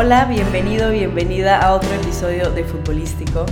Hola, 0.00 0.26
bienvenido, 0.26 0.92
bienvenida 0.92 1.58
a 1.58 1.74
otro 1.74 1.92
episodio 1.92 2.50
de 2.52 2.62
Futbolístico. 2.62 3.44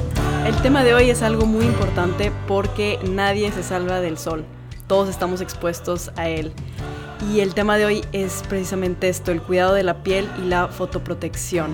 El 0.46 0.54
tema 0.62 0.84
de 0.84 0.94
hoy 0.94 1.10
es 1.10 1.23
algo 1.23 1.44
muy 1.44 1.65
importante 1.65 2.30
porque 2.46 3.00
nadie 3.03 3.50
se 3.50 3.65
salva 3.65 4.00
del 4.00 4.17
sol. 4.17 4.44
Todos 4.87 5.08
estamos 5.08 5.41
expuestos 5.41 6.12
a 6.14 6.28
él. 6.28 6.53
Y 7.32 7.41
el 7.41 7.53
tema 7.53 7.76
de 7.78 7.87
hoy 7.87 8.05
es 8.12 8.45
precisamente 8.48 9.09
esto, 9.09 9.32
el 9.32 9.43
cuidado 9.43 9.75
de 9.75 9.82
la 9.82 10.05
piel 10.05 10.29
y 10.41 10.46
la 10.46 10.69
fotoprotección. 10.69 11.73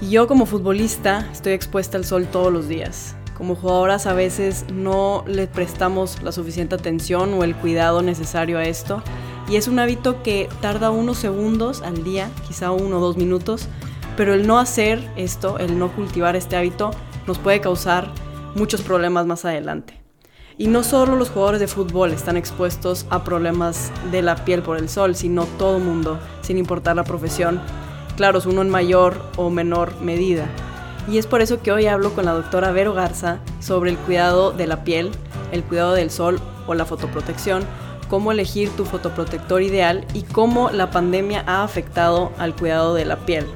Y 0.00 0.08
yo 0.08 0.26
como 0.28 0.46
futbolista 0.46 1.28
estoy 1.30 1.52
expuesta 1.52 1.98
al 1.98 2.06
sol 2.06 2.26
todos 2.26 2.50
los 2.50 2.68
días. 2.68 3.14
Como 3.36 3.54
jugadoras 3.54 4.06
a 4.06 4.14
veces 4.14 4.64
no 4.72 5.24
le 5.26 5.46
prestamos 5.46 6.22
la 6.22 6.32
suficiente 6.32 6.74
atención 6.74 7.34
o 7.34 7.44
el 7.44 7.54
cuidado 7.54 8.00
necesario 8.00 8.56
a 8.56 8.64
esto 8.64 9.02
y 9.48 9.56
es 9.56 9.68
un 9.68 9.78
hábito 9.78 10.22
que 10.22 10.48
tarda 10.60 10.90
unos 10.90 11.18
segundos 11.18 11.82
al 11.82 12.02
día, 12.04 12.30
quizá 12.46 12.70
uno 12.70 12.98
o 12.98 13.00
dos 13.00 13.16
minutos, 13.16 13.68
pero 14.16 14.34
el 14.34 14.46
no 14.46 14.58
hacer 14.58 15.10
esto, 15.16 15.58
el 15.58 15.78
no 15.78 15.92
cultivar 15.92 16.36
este 16.36 16.56
hábito, 16.56 16.92
nos 17.26 17.38
puede 17.38 17.60
causar 17.60 18.10
muchos 18.54 18.82
problemas 18.82 19.26
más 19.26 19.44
adelante. 19.44 20.00
Y 20.56 20.68
no 20.68 20.84
solo 20.84 21.16
los 21.16 21.30
jugadores 21.30 21.60
de 21.60 21.66
fútbol 21.66 22.12
están 22.12 22.36
expuestos 22.36 23.06
a 23.10 23.24
problemas 23.24 23.90
de 24.12 24.22
la 24.22 24.44
piel 24.44 24.62
por 24.62 24.76
el 24.76 24.88
sol, 24.88 25.16
sino 25.16 25.46
todo 25.58 25.80
mundo, 25.80 26.20
sin 26.42 26.58
importar 26.58 26.94
la 26.94 27.04
profesión. 27.04 27.60
Claro, 28.16 28.38
es 28.38 28.46
uno 28.46 28.62
en 28.62 28.70
mayor 28.70 29.20
o 29.36 29.50
menor 29.50 30.00
medida. 30.00 30.46
Y 31.10 31.18
es 31.18 31.26
por 31.26 31.42
eso 31.42 31.60
que 31.60 31.72
hoy 31.72 31.86
hablo 31.86 32.12
con 32.14 32.24
la 32.24 32.32
doctora 32.32 32.70
Vero 32.70 32.94
Garza 32.94 33.40
sobre 33.58 33.90
el 33.90 33.98
cuidado 33.98 34.52
de 34.52 34.68
la 34.68 34.84
piel, 34.84 35.10
el 35.50 35.64
cuidado 35.64 35.92
del 35.92 36.10
sol 36.10 36.40
o 36.68 36.74
la 36.74 36.84
fotoprotección, 36.84 37.64
cómo 38.08 38.32
elegir 38.32 38.70
tu 38.70 38.84
fotoprotector 38.84 39.62
ideal 39.62 40.06
y 40.14 40.22
cómo 40.22 40.70
la 40.70 40.90
pandemia 40.90 41.44
ha 41.46 41.64
afectado 41.64 42.32
al 42.38 42.54
cuidado 42.54 42.94
de 42.94 43.04
la 43.04 43.16
piel. 43.26 43.46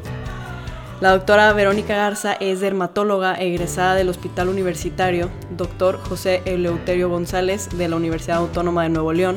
La 1.01 1.13
doctora 1.13 1.53
Verónica 1.53 1.95
Garza 1.97 2.33
es 2.33 2.59
dermatóloga 2.59 3.35
egresada 3.35 3.95
del 3.95 4.09
Hospital 4.09 4.49
Universitario 4.49 5.31
Dr. 5.57 6.01
José 6.01 6.43
Eleuterio 6.45 7.09
González 7.09 7.69
de 7.79 7.89
la 7.89 7.95
Universidad 7.95 8.39
Autónoma 8.39 8.83
de 8.83 8.89
Nuevo 8.89 9.13
León. 9.13 9.37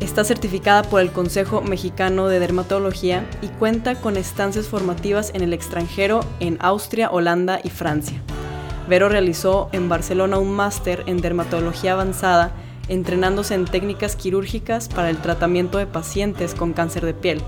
Está 0.00 0.24
certificada 0.24 0.82
por 0.82 1.02
el 1.02 1.12
Consejo 1.12 1.60
Mexicano 1.60 2.28
de 2.28 2.40
Dermatología 2.40 3.28
y 3.42 3.48
cuenta 3.48 3.96
con 3.96 4.16
estancias 4.16 4.68
formativas 4.68 5.32
en 5.34 5.42
el 5.42 5.52
extranjero 5.52 6.20
en 6.40 6.56
Austria, 6.60 7.10
Holanda 7.10 7.60
y 7.62 7.68
Francia. 7.68 8.22
Vero 8.88 9.10
realizó 9.10 9.68
en 9.72 9.90
Barcelona 9.90 10.38
un 10.38 10.50
máster 10.50 11.04
en 11.06 11.20
dermatología 11.20 11.92
avanzada 11.92 12.52
entrenándose 12.90 13.54
en 13.54 13.64
técnicas 13.64 14.16
quirúrgicas 14.16 14.88
para 14.88 15.08
el 15.08 15.16
tratamiento 15.16 15.78
de 15.78 15.86
pacientes 15.86 16.54
con 16.54 16.74
cáncer 16.74 17.06
de 17.06 17.14
piel. 17.14 17.40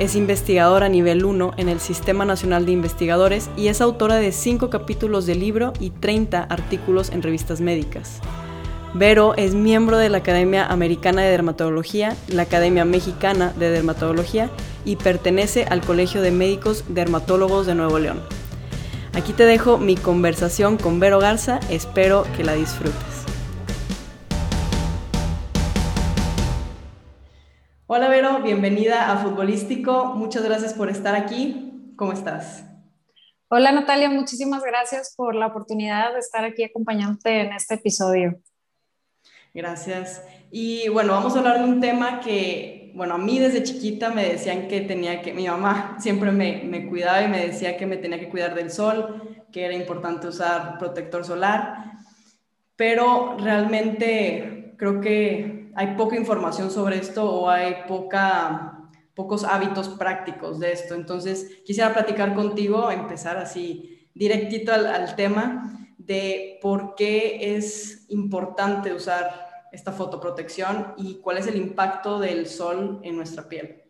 Es 0.00 0.16
investigadora 0.16 0.88
nivel 0.88 1.24
1 1.24 1.52
en 1.56 1.68
el 1.68 1.78
Sistema 1.78 2.24
Nacional 2.24 2.66
de 2.66 2.72
Investigadores 2.72 3.48
y 3.56 3.68
es 3.68 3.80
autora 3.80 4.16
de 4.16 4.32
5 4.32 4.68
capítulos 4.68 5.26
de 5.26 5.36
libro 5.36 5.72
y 5.78 5.90
30 5.90 6.42
artículos 6.42 7.10
en 7.10 7.22
revistas 7.22 7.60
médicas. 7.60 8.20
Vero 8.92 9.34
es 9.36 9.54
miembro 9.54 9.98
de 9.98 10.08
la 10.08 10.18
Academia 10.18 10.66
Americana 10.66 11.22
de 11.22 11.30
Dermatología, 11.30 12.16
la 12.28 12.42
Academia 12.42 12.84
Mexicana 12.84 13.52
de 13.56 13.70
Dermatología 13.70 14.50
y 14.84 14.96
pertenece 14.96 15.64
al 15.64 15.80
Colegio 15.80 16.22
de 16.22 16.30
Médicos 16.30 16.84
Dermatólogos 16.88 17.66
de 17.66 17.74
Nuevo 17.74 17.98
León. 17.98 18.20
Aquí 19.12 19.32
te 19.32 19.44
dejo 19.44 19.78
mi 19.78 19.94
conversación 19.96 20.76
con 20.76 20.98
Vero 20.98 21.20
Garza, 21.20 21.60
espero 21.70 22.24
que 22.36 22.42
la 22.42 22.54
disfrutes. 22.54 23.13
Hola 27.86 28.08
Vero, 28.08 28.40
bienvenida 28.40 29.12
a 29.12 29.18
Futbolístico. 29.18 30.06
Muchas 30.14 30.42
gracias 30.42 30.72
por 30.72 30.88
estar 30.88 31.14
aquí. 31.14 31.92
¿Cómo 31.96 32.14
estás? 32.14 32.64
Hola 33.48 33.72
Natalia, 33.72 34.08
muchísimas 34.08 34.62
gracias 34.62 35.12
por 35.14 35.34
la 35.34 35.48
oportunidad 35.48 36.14
de 36.14 36.20
estar 36.20 36.46
aquí 36.46 36.64
acompañándote 36.64 37.42
en 37.42 37.52
este 37.52 37.74
episodio. 37.74 38.40
Gracias. 39.52 40.24
Y 40.50 40.88
bueno, 40.88 41.12
vamos 41.12 41.36
a 41.36 41.40
hablar 41.40 41.58
de 41.58 41.64
un 41.64 41.82
tema 41.82 42.20
que, 42.20 42.90
bueno, 42.94 43.16
a 43.16 43.18
mí 43.18 43.38
desde 43.38 43.62
chiquita 43.62 44.08
me 44.08 44.30
decían 44.30 44.66
que 44.66 44.80
tenía 44.80 45.20
que, 45.20 45.34
mi 45.34 45.46
mamá 45.46 45.98
siempre 46.00 46.32
me, 46.32 46.62
me 46.64 46.88
cuidaba 46.88 47.20
y 47.20 47.28
me 47.28 47.48
decía 47.48 47.76
que 47.76 47.84
me 47.84 47.98
tenía 47.98 48.18
que 48.18 48.30
cuidar 48.30 48.54
del 48.54 48.70
sol, 48.70 49.44
que 49.52 49.62
era 49.62 49.74
importante 49.74 50.26
usar 50.26 50.78
protector 50.78 51.22
solar, 51.22 51.92
pero 52.76 53.36
realmente 53.38 54.72
creo 54.78 55.02
que 55.02 55.63
hay 55.76 55.96
poca 55.96 56.16
información 56.16 56.70
sobre 56.70 56.98
esto 56.98 57.24
o 57.24 57.50
hay 57.50 57.84
poca, 57.88 58.90
pocos 59.14 59.44
hábitos 59.44 59.88
prácticos 59.88 60.60
de 60.60 60.72
esto. 60.72 60.94
Entonces, 60.94 61.62
quisiera 61.64 61.92
platicar 61.92 62.34
contigo, 62.34 62.90
empezar 62.90 63.36
así 63.36 64.08
directito 64.14 64.72
al, 64.72 65.16
tema 65.16 65.88
de 65.98 66.58
por 66.62 66.94
qué 66.94 67.56
es 67.56 68.06
importante 68.08 68.92
usar 68.92 69.68
esta 69.72 69.92
fotoprotección 69.92 70.94
y 70.96 71.16
cuál 71.16 71.38
es 71.38 71.46
el 71.46 71.56
impacto 71.56 72.20
del 72.20 72.46
sol 72.46 73.00
en 73.02 73.16
nuestra 73.16 73.48
piel. 73.48 73.82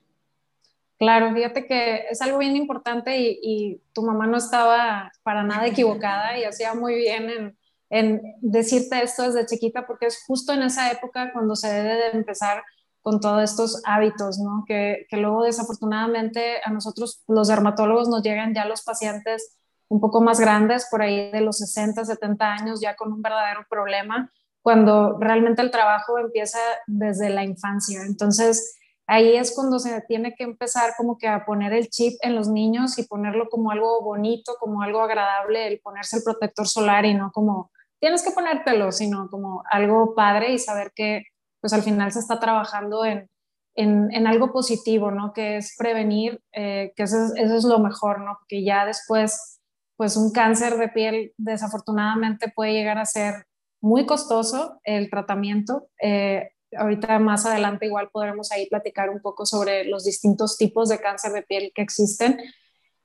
Claro, 0.98 1.34
fíjate 1.34 1.66
que 1.66 2.04
es 2.08 2.22
algo 2.22 2.38
bien 2.38 2.56
importante 2.56 3.18
y, 3.18 3.38
y 3.42 3.80
tu 3.92 4.02
mamá 4.02 4.26
no 4.26 4.38
estaba 4.38 5.12
para 5.22 5.42
nada 5.42 5.66
equivocada 5.66 6.38
y 6.38 6.44
hacía 6.44 6.74
muy 6.74 6.94
bien 6.94 7.28
en, 7.28 7.58
en 7.94 8.20
decirte 8.40 9.00
esto 9.04 9.22
desde 9.22 9.46
chiquita 9.46 9.86
porque 9.86 10.06
es 10.06 10.24
justo 10.26 10.52
en 10.52 10.62
esa 10.62 10.90
época 10.90 11.32
cuando 11.32 11.54
se 11.54 11.72
debe 11.72 11.94
de 11.94 12.10
empezar 12.10 12.64
con 13.02 13.20
todos 13.20 13.44
estos 13.44 13.82
hábitos, 13.84 14.40
¿no? 14.40 14.64
Que, 14.66 15.06
que 15.08 15.16
luego 15.16 15.44
desafortunadamente 15.44 16.56
a 16.64 16.72
nosotros 16.72 17.22
los 17.28 17.46
dermatólogos 17.46 18.08
nos 18.08 18.24
llegan 18.24 18.52
ya 18.52 18.64
los 18.64 18.82
pacientes 18.82 19.58
un 19.88 20.00
poco 20.00 20.20
más 20.20 20.40
grandes, 20.40 20.88
por 20.90 21.02
ahí 21.02 21.30
de 21.30 21.40
los 21.40 21.58
60, 21.58 22.04
70 22.04 22.52
años, 22.52 22.80
ya 22.80 22.96
con 22.96 23.12
un 23.12 23.22
verdadero 23.22 23.64
problema, 23.70 24.32
cuando 24.60 25.16
realmente 25.20 25.62
el 25.62 25.70
trabajo 25.70 26.18
empieza 26.18 26.58
desde 26.88 27.30
la 27.30 27.44
infancia. 27.44 28.02
Entonces, 28.02 28.76
ahí 29.06 29.36
es 29.36 29.54
cuando 29.54 29.78
se 29.78 30.00
tiene 30.08 30.34
que 30.34 30.42
empezar 30.42 30.94
como 30.96 31.16
que 31.16 31.28
a 31.28 31.44
poner 31.44 31.72
el 31.74 31.90
chip 31.90 32.14
en 32.22 32.34
los 32.34 32.48
niños 32.48 32.98
y 32.98 33.06
ponerlo 33.06 33.48
como 33.48 33.70
algo 33.70 34.02
bonito, 34.02 34.56
como 34.58 34.82
algo 34.82 35.00
agradable, 35.00 35.68
el 35.68 35.78
ponerse 35.78 36.16
el 36.16 36.24
protector 36.24 36.66
solar 36.66 37.04
y 37.04 37.14
no 37.14 37.30
como 37.30 37.70
tienes 38.04 38.22
que 38.22 38.32
ponértelo, 38.32 38.92
sino 38.92 39.30
como 39.30 39.64
algo 39.70 40.14
padre 40.14 40.52
y 40.52 40.58
saber 40.58 40.92
que 40.94 41.22
pues 41.62 41.72
al 41.72 41.82
final 41.82 42.12
se 42.12 42.18
está 42.18 42.38
trabajando 42.38 43.02
en, 43.06 43.30
en, 43.76 44.26
algo 44.26 44.52
positivo, 44.52 45.10
¿no? 45.10 45.32
Que 45.32 45.56
es 45.56 45.74
prevenir, 45.78 46.38
eh, 46.52 46.92
que 46.96 47.04
eso 47.04 47.16
es, 47.24 47.32
eso 47.36 47.56
es, 47.56 47.64
lo 47.64 47.78
mejor, 47.78 48.20
¿no? 48.20 48.36
Porque 48.38 48.62
ya 48.62 48.84
después, 48.84 49.58
pues 49.96 50.18
un 50.18 50.32
cáncer 50.32 50.76
de 50.76 50.88
piel 50.88 51.32
desafortunadamente 51.38 52.52
puede 52.54 52.74
llegar 52.74 52.98
a 52.98 53.06
ser 53.06 53.46
muy 53.80 54.04
costoso 54.04 54.82
el 54.84 55.08
tratamiento. 55.08 55.88
Eh, 56.02 56.50
ahorita 56.76 57.18
más 57.20 57.46
adelante 57.46 57.86
igual 57.86 58.10
podremos 58.12 58.52
ahí 58.52 58.68
platicar 58.68 59.08
un 59.08 59.22
poco 59.22 59.46
sobre 59.46 59.86
los 59.86 60.04
distintos 60.04 60.58
tipos 60.58 60.90
de 60.90 61.00
cáncer 61.00 61.32
de 61.32 61.42
piel 61.42 61.72
que 61.74 61.80
existen, 61.80 62.38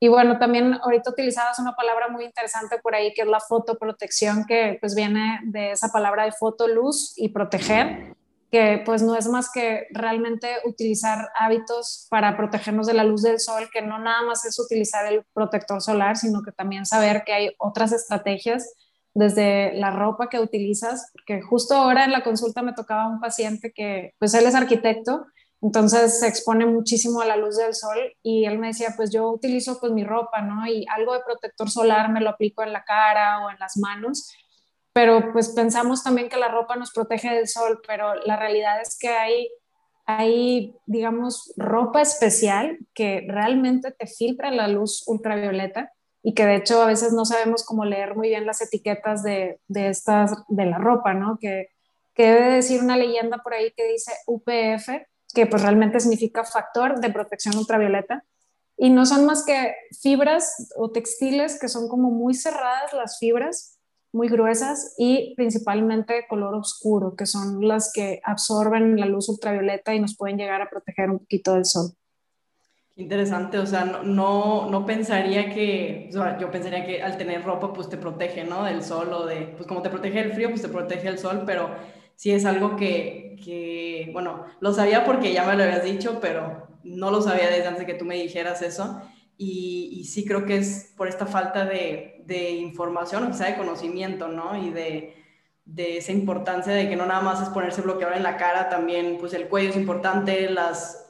y 0.02 0.08
bueno, 0.08 0.38
también 0.38 0.72
ahorita 0.82 1.10
utilizabas 1.10 1.58
una 1.58 1.76
palabra 1.76 2.08
muy 2.08 2.24
interesante 2.24 2.78
por 2.78 2.94
ahí 2.94 3.12
que 3.12 3.20
es 3.20 3.28
la 3.28 3.38
fotoprotección, 3.38 4.46
que 4.46 4.78
pues 4.80 4.94
viene 4.94 5.40
de 5.44 5.72
esa 5.72 5.92
palabra 5.92 6.24
de 6.24 6.32
foto, 6.32 6.66
luz 6.66 7.12
y 7.16 7.28
proteger, 7.28 8.16
que 8.50 8.82
pues 8.86 9.02
no 9.02 9.14
es 9.14 9.28
más 9.28 9.52
que 9.52 9.88
realmente 9.90 10.48
utilizar 10.64 11.28
hábitos 11.38 12.06
para 12.08 12.34
protegernos 12.34 12.86
de 12.86 12.94
la 12.94 13.04
luz 13.04 13.22
del 13.22 13.38
sol, 13.38 13.68
que 13.70 13.82
no 13.82 13.98
nada 13.98 14.22
más 14.22 14.46
es 14.46 14.58
utilizar 14.58 15.04
el 15.04 15.22
protector 15.34 15.82
solar, 15.82 16.16
sino 16.16 16.42
que 16.42 16.50
también 16.50 16.86
saber 16.86 17.22
que 17.26 17.34
hay 17.34 17.50
otras 17.58 17.92
estrategias 17.92 18.72
desde 19.12 19.74
la 19.74 19.90
ropa 19.90 20.30
que 20.30 20.40
utilizas, 20.40 21.12
que 21.26 21.42
justo 21.42 21.74
ahora 21.74 22.06
en 22.06 22.12
la 22.12 22.24
consulta 22.24 22.62
me 22.62 22.72
tocaba 22.72 23.06
un 23.06 23.20
paciente 23.20 23.70
que 23.70 24.14
pues 24.18 24.32
él 24.32 24.46
es 24.46 24.54
arquitecto 24.54 25.26
entonces 25.62 26.20
se 26.20 26.26
expone 26.26 26.64
muchísimo 26.64 27.20
a 27.20 27.26
la 27.26 27.36
luz 27.36 27.56
del 27.58 27.74
sol 27.74 27.98
y 28.22 28.46
él 28.46 28.58
me 28.58 28.68
decía, 28.68 28.94
pues 28.96 29.12
yo 29.12 29.28
utilizo 29.30 29.78
pues 29.78 29.92
mi 29.92 30.04
ropa, 30.04 30.40
¿no? 30.40 30.66
Y 30.66 30.86
algo 30.88 31.12
de 31.12 31.20
protector 31.20 31.70
solar 31.70 32.10
me 32.10 32.20
lo 32.20 32.30
aplico 32.30 32.62
en 32.62 32.72
la 32.72 32.84
cara 32.84 33.44
o 33.44 33.50
en 33.50 33.58
las 33.58 33.76
manos, 33.76 34.32
pero 34.92 35.32
pues 35.32 35.50
pensamos 35.50 36.02
también 36.02 36.30
que 36.30 36.38
la 36.38 36.48
ropa 36.48 36.76
nos 36.76 36.92
protege 36.92 37.34
del 37.34 37.46
sol, 37.46 37.80
pero 37.86 38.14
la 38.14 38.36
realidad 38.36 38.80
es 38.80 38.98
que 38.98 39.08
hay, 39.08 39.48
hay 40.06 40.74
digamos, 40.86 41.52
ropa 41.56 42.00
especial 42.00 42.78
que 42.94 43.26
realmente 43.28 43.92
te 43.92 44.06
filtra 44.06 44.50
la 44.50 44.66
luz 44.66 45.04
ultravioleta 45.06 45.92
y 46.22 46.32
que 46.32 46.46
de 46.46 46.56
hecho 46.56 46.82
a 46.82 46.86
veces 46.86 47.12
no 47.12 47.26
sabemos 47.26 47.64
cómo 47.64 47.84
leer 47.84 48.14
muy 48.14 48.28
bien 48.28 48.46
las 48.46 48.62
etiquetas 48.62 49.22
de, 49.22 49.60
de 49.68 49.88
estas, 49.88 50.32
de 50.48 50.66
la 50.66 50.78
ropa, 50.78 51.12
¿no? 51.12 51.38
Que, 51.38 51.68
que 52.14 52.26
debe 52.26 52.54
decir 52.54 52.82
una 52.82 52.96
leyenda 52.96 53.38
por 53.38 53.54
ahí 53.54 53.72
que 53.76 53.86
dice 53.86 54.12
UPF, 54.26 54.88
que 55.34 55.46
pues 55.46 55.62
realmente 55.62 56.00
significa 56.00 56.44
factor 56.44 57.00
de 57.00 57.10
protección 57.10 57.56
ultravioleta. 57.56 58.24
Y 58.76 58.90
no 58.90 59.04
son 59.04 59.26
más 59.26 59.44
que 59.44 59.74
fibras 60.00 60.72
o 60.76 60.90
textiles 60.90 61.58
que 61.60 61.68
son 61.68 61.88
como 61.88 62.10
muy 62.10 62.34
cerradas 62.34 62.92
las 62.94 63.18
fibras, 63.18 63.78
muy 64.12 64.28
gruesas 64.28 64.94
y 64.98 65.34
principalmente 65.36 66.14
de 66.14 66.26
color 66.26 66.54
oscuro, 66.54 67.14
que 67.14 67.26
son 67.26 67.66
las 67.66 67.92
que 67.92 68.20
absorben 68.24 68.98
la 68.98 69.06
luz 69.06 69.28
ultravioleta 69.28 69.94
y 69.94 70.00
nos 70.00 70.16
pueden 70.16 70.36
llegar 70.36 70.62
a 70.62 70.70
proteger 70.70 71.10
un 71.10 71.18
poquito 71.20 71.54
del 71.54 71.64
sol. 71.64 71.92
Interesante, 72.96 73.58
o 73.58 73.66
sea, 73.66 73.84
no, 73.84 74.68
no, 74.68 74.84
pensaría 74.84 75.54
que, 75.54 76.08
o 76.10 76.12
sea, 76.12 76.38
yo 76.38 76.50
pensaría 76.50 76.84
que 76.84 77.02
al 77.02 77.16
tener 77.16 77.44
ropa 77.44 77.72
pues 77.72 77.88
te 77.88 77.96
protege, 77.96 78.44
¿no? 78.44 78.64
Del 78.64 78.82
sol 78.82 79.12
o 79.12 79.26
de, 79.26 79.54
pues 79.56 79.66
como 79.66 79.80
te 79.80 79.90
protege 79.90 80.20
el 80.20 80.32
frío, 80.32 80.50
pues 80.50 80.60
te 80.60 80.68
protege 80.68 81.08
el 81.08 81.18
sol, 81.18 81.44
pero 81.46 81.70
sí 82.20 82.32
es 82.32 82.44
algo 82.44 82.76
que, 82.76 84.10
bueno, 84.12 84.44
lo 84.60 84.74
sabía 84.74 85.06
porque 85.06 85.32
ya 85.32 85.46
me 85.46 85.56
lo 85.56 85.62
habías 85.62 85.82
dicho, 85.82 86.18
pero 86.20 86.68
no 86.84 87.10
lo 87.10 87.22
sabía 87.22 87.48
desde 87.48 87.66
antes 87.66 87.86
de 87.86 87.86
que 87.86 87.98
tú 87.98 88.04
me 88.04 88.16
dijeras 88.16 88.60
eso. 88.60 89.00
Y, 89.38 90.04
sí 90.04 90.26
creo 90.26 90.44
que 90.44 90.58
es 90.58 90.92
por 90.98 91.08
esta 91.08 91.24
falta 91.24 91.64
de, 91.64 92.22
información, 92.60 93.24
o 93.24 93.32
sea, 93.32 93.46
de 93.46 93.56
conocimiento, 93.56 94.28
¿no? 94.28 94.54
Y 94.54 94.68
de, 94.68 95.16
esa 95.74 96.12
importancia 96.12 96.74
de 96.74 96.90
que 96.90 96.96
no 96.96 97.06
nada 97.06 97.22
más 97.22 97.40
es 97.40 97.48
ponerse 97.48 97.80
bloqueador 97.80 98.18
en 98.18 98.22
la 98.22 98.36
cara, 98.36 98.68
también 98.68 99.16
pues 99.18 99.32
el 99.32 99.48
cuello 99.48 99.70
es 99.70 99.76
importante, 99.76 100.50
las, 100.50 101.06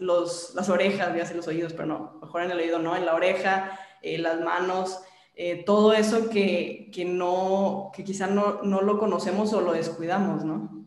orejas, 0.69 1.17
ya 1.17 1.27
sé 1.27 1.35
los 1.35 1.49
oídos, 1.49 1.73
pero 1.73 1.87
no, 1.87 2.19
mejor 2.23 2.43
en 2.43 2.53
el 2.53 2.59
oído, 2.59 2.79
¿no? 2.79 2.95
En 2.95 3.05
la 3.05 3.17
oreja, 3.17 3.81
eh, 4.01 4.17
las 4.17 4.41
manos, 4.41 5.01
eh, 5.35 5.65
todo 5.67 5.93
eso 5.93 6.31
que, 6.31 6.89
que, 6.95 8.05
quizá 8.05 8.29
no 8.29 8.81
lo 8.81 8.99
conocemos 9.01 9.53
o 9.53 9.61
lo 9.61 9.73
descuidamos, 9.73 10.45
¿no? 10.45 10.80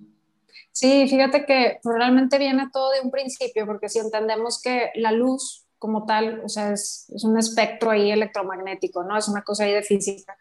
Sí, 0.73 1.07
fíjate 1.07 1.45
que 1.45 1.79
realmente 1.83 2.37
viene 2.37 2.67
todo 2.73 2.91
de 2.91 2.99
un 3.01 3.11
principio, 3.11 3.65
porque 3.65 3.87
si 3.87 3.99
entendemos 3.99 4.61
que 4.61 4.91
la 4.95 5.11
luz 5.11 5.65
como 5.77 6.05
tal, 6.05 6.41
o 6.43 6.49
sea, 6.49 6.71
es, 6.73 7.09
es 7.15 7.23
un 7.23 7.37
espectro 7.37 7.91
ahí 7.91 8.11
electromagnético, 8.11 9.03
¿no? 9.03 9.17
Es 9.17 9.27
una 9.27 9.43
cosa 9.43 9.63
ahí 9.63 9.73
de 9.73 9.83
física 9.83 10.35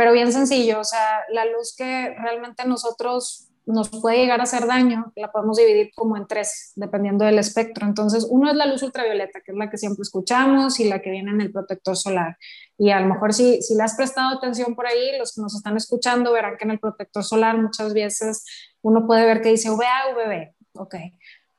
pero 0.00 0.14
bien 0.14 0.32
sencillo, 0.32 0.80
o 0.80 0.84
sea, 0.84 1.24
la 1.28 1.44
luz 1.44 1.74
que 1.76 2.14
realmente 2.18 2.64
nosotros 2.64 3.49
nos 3.72 3.88
puede 3.88 4.18
llegar 4.18 4.40
a 4.40 4.44
hacer 4.44 4.66
daño, 4.66 5.12
la 5.16 5.30
podemos 5.30 5.56
dividir 5.56 5.90
como 5.94 6.16
en 6.16 6.26
tres, 6.26 6.72
dependiendo 6.76 7.24
del 7.24 7.38
espectro. 7.38 7.86
Entonces, 7.86 8.26
uno 8.28 8.50
es 8.50 8.56
la 8.56 8.66
luz 8.66 8.82
ultravioleta, 8.82 9.40
que 9.40 9.52
es 9.52 9.58
la 9.58 9.70
que 9.70 9.78
siempre 9.78 10.02
escuchamos 10.02 10.80
y 10.80 10.88
la 10.88 11.00
que 11.00 11.10
viene 11.10 11.30
en 11.30 11.40
el 11.40 11.52
protector 11.52 11.96
solar. 11.96 12.36
Y 12.78 12.90
a 12.90 13.00
lo 13.00 13.06
mejor 13.06 13.32
si, 13.32 13.60
si 13.62 13.74
le 13.74 13.82
has 13.82 13.94
prestado 13.94 14.36
atención 14.36 14.74
por 14.74 14.86
ahí, 14.86 15.18
los 15.18 15.34
que 15.34 15.42
nos 15.42 15.54
están 15.54 15.76
escuchando 15.76 16.32
verán 16.32 16.56
que 16.56 16.64
en 16.64 16.72
el 16.72 16.78
protector 16.78 17.24
solar 17.24 17.58
muchas 17.58 17.92
veces 17.94 18.44
uno 18.82 19.06
puede 19.06 19.26
ver 19.26 19.40
que 19.40 19.50
dice 19.50 19.70
VA, 19.70 20.14
VB, 20.14 20.54
ok. 20.74 20.94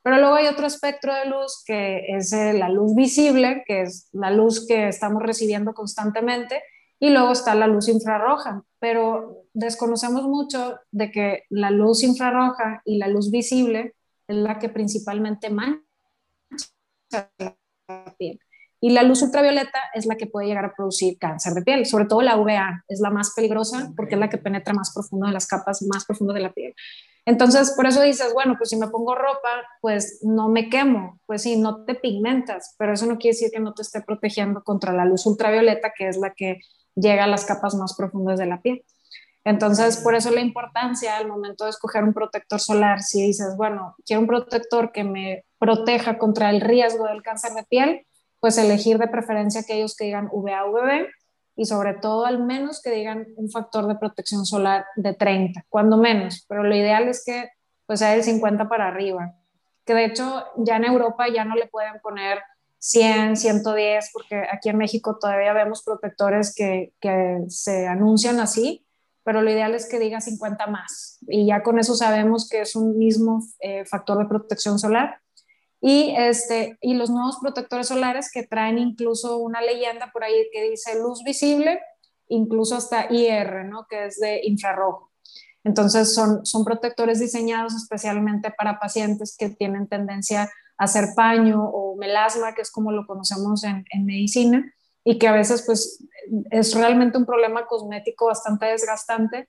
Pero 0.02 0.18
luego 0.18 0.34
hay 0.34 0.46
otro 0.48 0.66
espectro 0.66 1.14
de 1.14 1.26
luz 1.26 1.62
que 1.64 2.04
es 2.08 2.32
eh, 2.32 2.52
la 2.52 2.68
luz 2.68 2.94
visible, 2.94 3.62
que 3.66 3.82
es 3.82 4.08
la 4.12 4.30
luz 4.30 4.66
que 4.66 4.88
estamos 4.88 5.22
recibiendo 5.22 5.74
constantemente, 5.74 6.62
y 7.02 7.10
luego 7.10 7.32
está 7.32 7.56
la 7.56 7.66
luz 7.66 7.88
infrarroja, 7.88 8.62
pero 8.78 9.46
desconocemos 9.52 10.22
mucho 10.22 10.78
de 10.92 11.10
que 11.10 11.42
la 11.50 11.72
luz 11.72 12.04
infrarroja 12.04 12.80
y 12.84 12.98
la 12.98 13.08
luz 13.08 13.32
visible 13.32 13.96
es 14.28 14.36
la 14.36 14.60
que 14.60 14.68
principalmente 14.68 15.50
mancha 15.50 15.82
la 17.40 18.14
piel. 18.16 18.38
Y 18.80 18.90
la 18.90 19.02
luz 19.02 19.20
ultravioleta 19.20 19.80
es 19.94 20.06
la 20.06 20.14
que 20.14 20.28
puede 20.28 20.46
llegar 20.46 20.64
a 20.64 20.74
producir 20.76 21.18
cáncer 21.18 21.54
de 21.54 21.62
piel, 21.62 21.86
sobre 21.86 22.04
todo 22.04 22.22
la 22.22 22.36
UVA 22.36 22.84
es 22.86 23.00
la 23.00 23.10
más 23.10 23.32
peligrosa 23.34 23.92
porque 23.96 24.14
es 24.14 24.20
la 24.20 24.30
que 24.30 24.38
penetra 24.38 24.72
más 24.72 24.94
profundo 24.94 25.26
en 25.26 25.34
las 25.34 25.48
capas 25.48 25.82
más 25.82 26.04
profundas 26.04 26.36
de 26.36 26.42
la 26.42 26.52
piel. 26.52 26.72
Entonces, 27.26 27.72
por 27.74 27.86
eso 27.86 28.00
dices, 28.02 28.32
bueno, 28.32 28.54
pues 28.56 28.70
si 28.70 28.76
me 28.76 28.86
pongo 28.86 29.16
ropa, 29.16 29.64
pues 29.80 30.20
no 30.22 30.48
me 30.48 30.68
quemo, 30.68 31.18
pues 31.26 31.42
sí, 31.42 31.56
no 31.56 31.84
te 31.84 31.96
pigmentas, 31.96 32.76
pero 32.78 32.92
eso 32.92 33.06
no 33.06 33.18
quiere 33.18 33.34
decir 33.34 33.50
que 33.50 33.58
no 33.58 33.74
te 33.74 33.82
esté 33.82 34.02
protegiendo 34.02 34.62
contra 34.62 34.92
la 34.92 35.04
luz 35.04 35.26
ultravioleta, 35.26 35.92
que 35.96 36.06
es 36.06 36.16
la 36.16 36.32
que 36.32 36.60
llega 36.94 37.24
a 37.24 37.28
las 37.28 37.44
capas 37.44 37.74
más 37.74 37.94
profundas 37.96 38.38
de 38.38 38.46
la 38.46 38.60
piel. 38.60 38.84
Entonces, 39.44 39.96
por 39.98 40.14
eso 40.14 40.30
la 40.30 40.40
importancia 40.40 41.16
al 41.16 41.26
momento 41.26 41.64
de 41.64 41.70
escoger 41.70 42.04
un 42.04 42.14
protector 42.14 42.60
solar, 42.60 43.02
si 43.02 43.26
dices, 43.26 43.56
bueno, 43.56 43.96
quiero 44.06 44.20
un 44.20 44.28
protector 44.28 44.92
que 44.92 45.02
me 45.02 45.44
proteja 45.58 46.18
contra 46.18 46.50
el 46.50 46.60
riesgo 46.60 47.06
del 47.06 47.22
cáncer 47.22 47.52
de 47.52 47.64
piel, 47.64 48.06
pues 48.38 48.58
elegir 48.58 48.98
de 48.98 49.08
preferencia 49.08 49.60
aquellos 49.60 49.96
que 49.96 50.04
digan 50.04 50.28
VA, 50.32 50.64
VB 50.64 51.08
y 51.56 51.66
sobre 51.66 51.94
todo 51.94 52.24
al 52.24 52.42
menos 52.42 52.80
que 52.82 52.90
digan 52.90 53.26
un 53.36 53.50
factor 53.50 53.86
de 53.86 53.96
protección 53.96 54.46
solar 54.46 54.86
de 54.96 55.14
30, 55.14 55.64
cuando 55.68 55.96
menos, 55.96 56.44
pero 56.48 56.62
lo 56.62 56.74
ideal 56.74 57.08
es 57.08 57.24
que 57.24 57.50
pues 57.86 57.98
sea 57.98 58.12
del 58.12 58.22
50 58.22 58.68
para 58.68 58.88
arriba, 58.88 59.34
que 59.84 59.94
de 59.94 60.06
hecho 60.06 60.44
ya 60.56 60.76
en 60.76 60.84
Europa 60.84 61.26
ya 61.28 61.44
no 61.44 61.54
le 61.54 61.66
pueden 61.66 62.00
poner 62.00 62.40
100, 62.82 63.36
110, 63.36 64.10
porque 64.12 64.42
aquí 64.52 64.68
en 64.68 64.76
México 64.76 65.16
todavía 65.20 65.52
vemos 65.52 65.84
protectores 65.84 66.52
que, 66.52 66.92
que, 67.00 67.38
se 67.46 67.86
anuncian 67.86 68.40
así, 68.40 68.84
pero 69.22 69.40
lo 69.40 69.48
ideal 69.52 69.76
es 69.76 69.88
que 69.88 70.00
diga 70.00 70.20
50 70.20 70.66
más. 70.66 71.18
Y 71.28 71.46
ya 71.46 71.62
con 71.62 71.78
eso 71.78 71.94
sabemos 71.94 72.48
que 72.48 72.62
es 72.62 72.74
un 72.74 72.98
mismo 72.98 73.40
eh, 73.60 73.84
factor 73.84 74.18
de 74.18 74.26
protección 74.26 74.80
solar. 74.80 75.20
Y, 75.80 76.12
este, 76.18 76.76
y 76.80 76.94
los 76.94 77.08
nuevos 77.08 77.38
protectores 77.40 77.86
solares 77.86 78.32
que 78.32 78.42
traen 78.42 78.78
incluso 78.78 79.38
una 79.38 79.62
leyenda 79.62 80.10
por 80.12 80.24
ahí 80.24 80.48
que 80.52 80.68
dice 80.68 80.98
luz 80.98 81.22
visible, 81.22 81.80
incluso 82.26 82.74
hasta 82.74 83.06
IR, 83.12 83.64
¿no? 83.64 83.86
que 83.88 84.06
es 84.06 84.18
de 84.18 84.40
infrarrojo. 84.42 85.12
Entonces 85.62 86.12
son, 86.12 86.44
son 86.44 86.64
protectores 86.64 87.20
diseñados 87.20 87.76
especialmente 87.76 88.50
para 88.50 88.80
pacientes 88.80 89.36
que 89.38 89.50
tienen 89.50 89.86
tendencia 89.86 90.50
hacer 90.82 91.10
paño 91.14 91.64
o 91.64 91.96
melasma, 91.96 92.54
que 92.54 92.62
es 92.62 92.70
como 92.70 92.92
lo 92.92 93.06
conocemos 93.06 93.62
en, 93.64 93.84
medicina, 94.04 94.72
y 95.04 95.18
que 95.18 95.28
a 95.28 95.32
veces 95.32 95.62
pues 95.66 96.04
es 96.50 96.74
realmente 96.74 97.18
un 97.18 97.26
problema 97.26 97.66
cosmético 97.66 98.26
bastante 98.26 98.66
desgastante, 98.66 99.48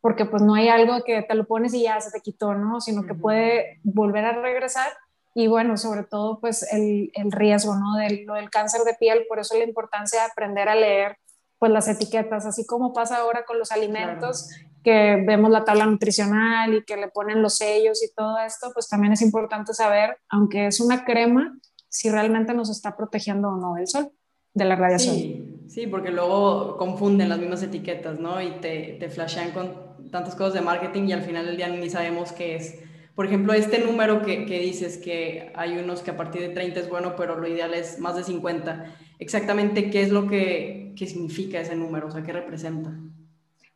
porque 0.00 0.24
pues 0.24 0.42
no 0.42 0.54
hay 0.54 0.68
algo 0.68 1.04
que 1.04 1.22
te 1.22 1.34
lo 1.34 1.46
pones 1.46 1.74
y 1.74 1.84
ya 1.84 2.00
se 2.00 2.10
te 2.10 2.20
quitó, 2.20 2.54
¿no? 2.54 2.80
Sino 2.80 3.04
que 3.04 3.14
puede 3.14 3.80
volver 3.84 4.24
a 4.24 4.32
regresar 4.32 4.92
y 5.34 5.46
bueno, 5.46 5.76
sobre 5.76 6.02
todo 6.02 6.40
pues 6.40 6.64
el, 6.72 7.10
el 7.14 7.30
riesgo, 7.30 7.76
¿no? 7.76 7.96
Del, 7.96 8.26
del 8.26 8.50
cáncer 8.50 8.82
de 8.82 8.94
piel, 8.94 9.24
por 9.28 9.38
eso 9.38 9.56
la 9.56 9.64
importancia 9.64 10.20
de 10.20 10.26
aprender 10.26 10.68
a 10.68 10.74
leer 10.74 11.16
pues 11.58 11.70
las 11.70 11.86
etiquetas, 11.86 12.44
así 12.44 12.66
como 12.66 12.92
pasa 12.92 13.18
ahora 13.18 13.44
con 13.44 13.56
los 13.56 13.70
alimentos, 13.70 14.48
que 14.82 15.22
vemos 15.26 15.50
la 15.50 15.64
tabla 15.64 15.86
nutricional 15.86 16.74
y 16.74 16.84
que 16.84 16.96
le 16.96 17.08
ponen 17.08 17.42
los 17.42 17.56
sellos 17.56 18.02
y 18.02 18.12
todo 18.14 18.38
esto, 18.38 18.70
pues 18.74 18.88
también 18.88 19.12
es 19.12 19.22
importante 19.22 19.74
saber, 19.74 20.18
aunque 20.28 20.66
es 20.66 20.80
una 20.80 21.04
crema, 21.04 21.56
si 21.88 22.10
realmente 22.10 22.54
nos 22.54 22.70
está 22.70 22.96
protegiendo 22.96 23.48
o 23.48 23.56
no 23.56 23.74
del 23.74 23.86
sol, 23.86 24.10
de 24.54 24.64
la 24.64 24.76
radiación. 24.76 25.14
Sí, 25.14 25.64
sí 25.68 25.86
porque 25.86 26.10
luego 26.10 26.76
confunden 26.76 27.28
las 27.28 27.38
mismas 27.38 27.62
etiquetas, 27.62 28.18
¿no? 28.18 28.40
Y 28.40 28.50
te, 28.60 28.96
te 28.98 29.08
flashean 29.08 29.52
con 29.52 30.10
tantas 30.10 30.34
cosas 30.34 30.54
de 30.54 30.60
marketing 30.60 31.08
y 31.08 31.12
al 31.12 31.22
final 31.22 31.46
del 31.46 31.56
día 31.56 31.68
ni 31.68 31.88
sabemos 31.90 32.32
qué 32.32 32.56
es. 32.56 32.78
Por 33.14 33.26
ejemplo, 33.26 33.52
este 33.52 33.78
número 33.78 34.22
que, 34.22 34.46
que 34.46 34.58
dices 34.58 34.96
que 34.96 35.52
hay 35.54 35.76
unos 35.76 36.02
que 36.02 36.12
a 36.12 36.16
partir 36.16 36.40
de 36.40 36.48
30 36.48 36.80
es 36.80 36.88
bueno, 36.88 37.14
pero 37.14 37.38
lo 37.38 37.46
ideal 37.46 37.74
es 37.74 37.98
más 37.98 38.16
de 38.16 38.24
50. 38.24 38.86
Exactamente, 39.18 39.90
¿qué 39.90 40.02
es 40.02 40.10
lo 40.10 40.28
que, 40.28 40.94
que 40.96 41.06
significa 41.06 41.60
ese 41.60 41.76
número? 41.76 42.08
O 42.08 42.10
sea, 42.10 42.22
¿qué 42.22 42.32
representa? 42.32 42.90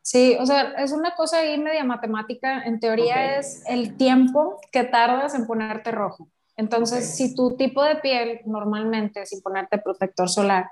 Sí, 0.07 0.37
o 0.39 0.45
sea, 0.45 0.71
es 0.77 0.93
una 0.93 1.15
cosa 1.15 1.39
ahí 1.39 1.57
media 1.57 1.83
matemática. 1.83 2.63
En 2.63 2.79
teoría 2.79 3.37
es 3.37 3.61
el 3.67 3.97
tiempo 3.97 4.57
que 4.71 4.85
tardas 4.85 5.35
en 5.35 5.45
ponerte 5.45 5.91
rojo. 5.91 6.29
Entonces, 6.55 7.13
si 7.17 7.35
tu 7.35 7.57
tipo 7.57 7.83
de 7.83 7.97
piel 7.97 8.39
normalmente, 8.45 9.25
sin 9.25 9.41
ponerte 9.41 9.79
protector 9.79 10.29
solar, 10.29 10.71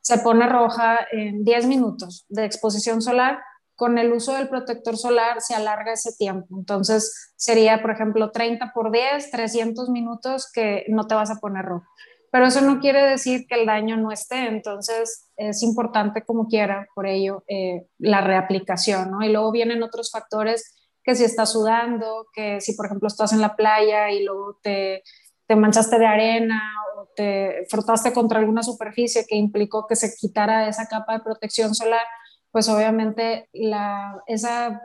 se 0.00 0.18
pone 0.18 0.48
roja 0.48 1.00
en 1.10 1.44
10 1.44 1.66
minutos 1.66 2.26
de 2.28 2.44
exposición 2.44 3.02
solar, 3.02 3.40
con 3.74 3.98
el 3.98 4.12
uso 4.12 4.34
del 4.34 4.48
protector 4.48 4.96
solar 4.96 5.40
se 5.40 5.56
alarga 5.56 5.92
ese 5.94 6.12
tiempo. 6.16 6.56
Entonces, 6.56 7.32
sería, 7.34 7.82
por 7.82 7.90
ejemplo, 7.90 8.30
30 8.30 8.70
por 8.72 8.92
10, 8.92 9.32
300 9.32 9.88
minutos 9.88 10.48
que 10.52 10.84
no 10.90 11.08
te 11.08 11.16
vas 11.16 11.32
a 11.32 11.40
poner 11.40 11.64
rojo 11.64 11.88
pero 12.30 12.46
eso 12.46 12.60
no 12.60 12.80
quiere 12.80 13.02
decir 13.02 13.46
que 13.46 13.54
el 13.54 13.66
daño 13.66 13.96
no 13.96 14.12
esté, 14.12 14.48
entonces 14.48 15.30
es 15.36 15.62
importante 15.62 16.22
como 16.24 16.48
quiera, 16.48 16.86
por 16.94 17.06
ello, 17.06 17.44
eh, 17.48 17.86
la 17.98 18.20
reaplicación, 18.20 19.10
¿no? 19.10 19.22
Y 19.22 19.30
luego 19.30 19.52
vienen 19.52 19.82
otros 19.82 20.10
factores 20.10 20.74
que 21.02 21.14
si 21.14 21.24
estás 21.24 21.52
sudando, 21.52 22.26
que 22.32 22.60
si 22.60 22.74
por 22.74 22.86
ejemplo 22.86 23.08
estás 23.08 23.32
en 23.32 23.40
la 23.40 23.54
playa 23.54 24.10
y 24.10 24.24
luego 24.24 24.58
te, 24.62 25.02
te 25.46 25.56
manchaste 25.56 25.98
de 25.98 26.06
arena 26.06 26.60
o 26.96 27.08
te 27.14 27.64
frotaste 27.70 28.12
contra 28.12 28.40
alguna 28.40 28.62
superficie 28.62 29.24
que 29.28 29.36
implicó 29.36 29.86
que 29.86 29.96
se 29.96 30.14
quitara 30.16 30.68
esa 30.68 30.86
capa 30.88 31.14
de 31.14 31.20
protección 31.20 31.74
solar, 31.74 32.04
pues 32.50 32.68
obviamente 32.68 33.48
la, 33.52 34.20
esa 34.26 34.82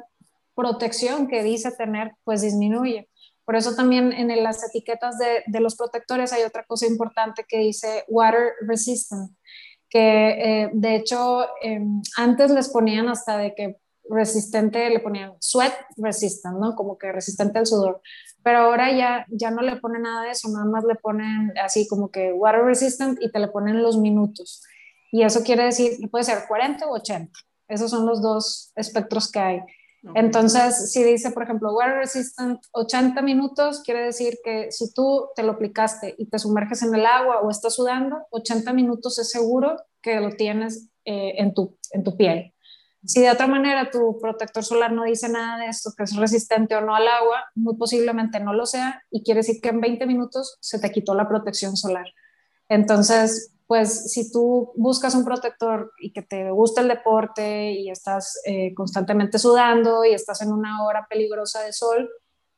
protección 0.53 1.27
que 1.27 1.41
dice 1.41 1.71
tener, 1.71 2.12
pues 2.24 2.41
disminuye. 2.41 3.10
Por 3.51 3.58
eso 3.58 3.75
también 3.75 4.13
en 4.13 4.43
las 4.43 4.63
etiquetas 4.63 5.17
de, 5.17 5.60
los 5.60 5.75
protectores 5.75 6.31
hay 6.31 6.43
otra 6.43 6.63
cosa 6.63 6.88
importante 6.88 7.43
que 7.46 7.58
dice 7.58 8.05
water 8.08 8.53
resistant, 8.62 9.29
que 9.89 10.29
eh, 10.29 10.70
de 10.72 10.96
hecho 10.96 11.48
em, 11.62 12.01
antes 12.15 12.50
les 12.50 12.70
ponían 12.70 13.10
hasta 13.10 13.38
de 13.38 13.53
que 13.53 13.75
resistente, 14.10 14.89
le 14.89 15.01
ponían 15.01 15.34
sweat 15.41 15.74
resistant, 15.98 16.60
¿no? 16.60 16.77
Como 16.77 16.98
que 16.98 17.12
resistente 17.12 17.60
al 17.60 17.65
sudor. 17.65 18.01
Pero 18.41 18.60
ahora 18.60 18.89
ya, 18.98 19.25
ya 19.29 19.51
no 19.51 19.62
le 19.63 19.75
ponen 19.75 20.03
nada 20.03 20.24
de 20.24 20.31
eso, 20.31 20.48
nada 20.48 20.63
más 20.63 20.86
le 20.86 20.96
ponen 20.96 21.51
así 21.62 21.89
como 21.89 22.10
que 22.10 22.31
water 22.31 22.63
resistant 22.63 23.22
y 23.22 23.29
te 23.34 23.39
le 23.39 23.50
ponen 23.50 23.84
los 23.84 23.98
minutos. 23.98 24.63
Y 25.12 25.24
eso 25.24 25.43
quiere 25.43 25.65
decir 25.65 26.10
puede 26.10 26.24
ser 26.24 26.46
40 26.48 26.86
o 26.88 26.93
80. 26.93 27.38
Esos 27.67 27.91
son 27.91 28.05
los 28.05 28.22
dos 28.22 28.72
espectros 28.77 29.29
que 29.29 29.39
hay. 29.39 29.60
Entonces, 30.15 30.91
si 30.91 31.03
dice, 31.03 31.29
por 31.31 31.43
ejemplo, 31.43 31.74
water 31.74 31.98
resistant 31.98 32.60
80 32.72 33.22
minutos, 33.22 33.84
quiere 33.84 34.03
decir 34.03 34.39
que 34.43 34.72
si 34.72 34.91
tú 34.93 35.29
te 35.36 35.43
lo 35.43 35.51
aplicaste 35.51 36.15
y 36.17 36.25
te 36.25 36.39
sumerges 36.39 36.81
en 36.81 36.96
el 36.96 37.05
agua 37.05 37.41
o 37.41 37.51
estás 37.51 37.75
sudando, 37.75 38.17
80 38.31 38.74
minutos 38.74 39.20
es 39.20 39.29
seguro 39.29 39.77
que 40.01 40.20
lo 40.20 40.31
tienes 40.31 40.89
eh, 41.05 41.36
en, 41.38 41.53
tu, 41.53 41.77
en 41.91 42.03
tu 42.03 42.17
piel. 42.17 42.53
Si 43.03 43.22
de 43.22 43.31
otra 43.31 43.48
manera 43.48 43.89
tu 43.89 44.20
protector 44.20 44.63
solar 44.63 44.91
no 44.91 45.03
dice 45.03 45.27
nada 45.29 45.58
de 45.58 45.67
esto, 45.67 45.91
que 45.96 46.03
es 46.03 46.15
resistente 46.15 46.75
o 46.75 46.81
no 46.81 46.96
al 46.96 47.08
agua, 47.08 47.46
muy 47.55 47.75
posiblemente 47.75 48.39
no 48.39 48.53
lo 48.53 48.65
sea 48.65 49.03
y 49.10 49.24
quiere 49.24 49.39
decir 49.39 49.60
que 49.62 49.70
en 49.70 49.81
20 49.81 50.05
minutos 50.05 50.58
se 50.62 50.79
te 50.79 50.91
quitó 50.91 51.15
la 51.15 51.27
protección 51.27 51.77
solar. 51.77 52.05
Entonces, 52.70 53.53
pues 53.71 54.11
si 54.11 54.29
tú 54.29 54.73
buscas 54.75 55.15
un 55.15 55.23
protector 55.23 55.93
y 55.97 56.11
que 56.11 56.21
te 56.21 56.51
gusta 56.51 56.81
el 56.81 56.89
deporte 56.89 57.71
y 57.71 57.89
estás 57.89 58.41
eh, 58.43 58.73
constantemente 58.73 59.39
sudando 59.39 60.03
y 60.03 60.09
estás 60.13 60.41
en 60.41 60.51
una 60.51 60.83
hora 60.83 61.07
peligrosa 61.09 61.61
de 61.61 61.71
sol, 61.71 62.09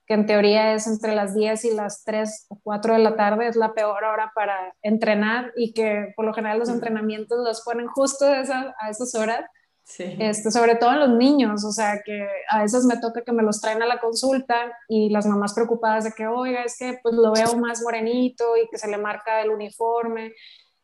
que 0.08 0.16
en 0.16 0.26
teoría 0.26 0.74
es 0.74 0.88
entre 0.88 1.14
las 1.14 1.36
10 1.36 1.66
y 1.66 1.76
las 1.76 2.04
3 2.04 2.48
o 2.50 2.60
4 2.64 2.94
de 2.94 3.00
la 3.00 3.16
tarde, 3.16 3.46
es 3.46 3.56
la 3.56 3.76
peor 3.76 4.04
hora 4.04 4.32
para 4.34 4.74
entrenar 4.82 5.52
y 5.56 5.74
que 5.74 6.14
por 6.16 6.26
lo 6.26 6.34
general 6.34 6.58
los 6.58 6.70
entrenamientos 6.70 7.46
los 7.46 7.62
ponen 7.62 7.86
justo 7.86 8.26
a 8.26 8.90
esas 8.90 9.14
horas. 9.14 9.46
Sí. 9.84 10.16
Este, 10.18 10.50
sobre 10.50 10.78
todo 10.78 10.94
en 10.94 11.00
los 11.02 11.10
niños, 11.10 11.64
o 11.64 11.72
sea, 11.72 12.02
que 12.04 12.28
a 12.50 12.64
veces 12.64 12.86
me 12.86 12.98
toca 12.98 13.22
que 13.22 13.34
me 13.34 13.44
los 13.44 13.62
traen 13.62 13.84
a 13.84 13.86
la 13.86 14.00
consulta 14.00 14.56
y 14.88 15.10
las 15.10 15.28
mamás 15.28 15.54
preocupadas 15.54 16.06
de 16.06 16.14
que, 16.14 16.26
oiga, 16.26 16.64
es 16.64 16.76
que 16.76 16.98
pues 17.04 17.14
lo 17.14 17.34
veo 17.34 17.56
más 17.58 17.84
morenito 17.84 18.58
y 18.58 18.68
que 18.70 18.80
se 18.80 18.90
le 18.90 18.98
marca 18.98 19.42
el 19.42 19.52
uniforme 19.52 20.34